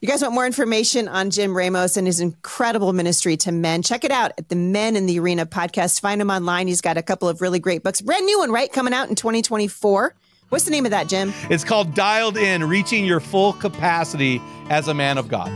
You 0.00 0.08
guys 0.08 0.20
want 0.22 0.34
more 0.34 0.46
information 0.46 1.08
on 1.08 1.30
Jim 1.30 1.56
Ramos 1.56 1.96
and 1.96 2.06
his 2.06 2.20
incredible 2.20 2.92
ministry 2.92 3.36
to 3.38 3.52
men? 3.52 3.82
Check 3.82 4.04
it 4.04 4.10
out 4.10 4.32
at 4.36 4.48
the 4.48 4.56
Men 4.56 4.96
in 4.96 5.06
the 5.06 5.18
Arena 5.20 5.46
podcast. 5.46 6.00
Find 6.00 6.20
him 6.20 6.30
online. 6.30 6.66
He's 6.66 6.80
got 6.80 6.96
a 6.98 7.02
couple 7.02 7.28
of 7.28 7.40
really 7.40 7.58
great 7.60 7.82
books. 7.82 8.00
Brand 8.00 8.26
new 8.26 8.38
one, 8.40 8.50
right? 8.50 8.70
Coming 8.70 8.92
out 8.92 9.08
in 9.08 9.14
2024. 9.14 10.14
What's 10.50 10.64
the 10.64 10.70
name 10.70 10.84
of 10.84 10.90
that, 10.90 11.08
Jim? 11.08 11.32
It's 11.50 11.64
called 11.64 11.94
Dialed 11.94 12.36
In: 12.36 12.64
Reaching 12.64 13.04
Your 13.04 13.20
Full 13.20 13.54
Capacity 13.54 14.40
as 14.70 14.88
a 14.88 14.94
Man 14.94 15.18
of 15.18 15.28
God. 15.28 15.50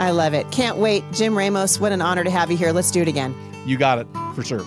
I 0.00 0.10
love 0.10 0.32
it. 0.32 0.50
Can't 0.52 0.76
wait. 0.76 1.02
Jim 1.12 1.36
Ramos, 1.36 1.80
what 1.80 1.90
an 1.90 2.00
honor 2.00 2.22
to 2.22 2.30
have 2.30 2.50
you 2.50 2.56
here. 2.56 2.72
Let's 2.72 2.90
do 2.90 3.02
it 3.02 3.08
again. 3.08 3.34
You 3.66 3.76
got 3.76 3.98
it 3.98 4.06
for 4.34 4.44
sure. 4.44 4.64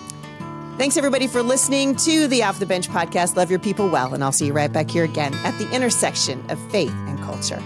Thanks, 0.78 0.96
everybody, 0.96 1.26
for 1.26 1.42
listening 1.42 1.96
to 1.96 2.26
the 2.28 2.42
Off 2.42 2.58
the 2.58 2.66
Bench 2.66 2.88
podcast. 2.88 3.36
Love 3.36 3.50
your 3.50 3.60
people 3.60 3.88
well, 3.88 4.14
and 4.14 4.24
I'll 4.24 4.32
see 4.32 4.46
you 4.46 4.52
right 4.52 4.72
back 4.72 4.90
here 4.90 5.04
again 5.04 5.32
at 5.44 5.56
the 5.58 5.70
intersection 5.70 6.42
of 6.50 6.58
faith 6.70 6.92
and 7.06 7.18
culture. 7.20 7.62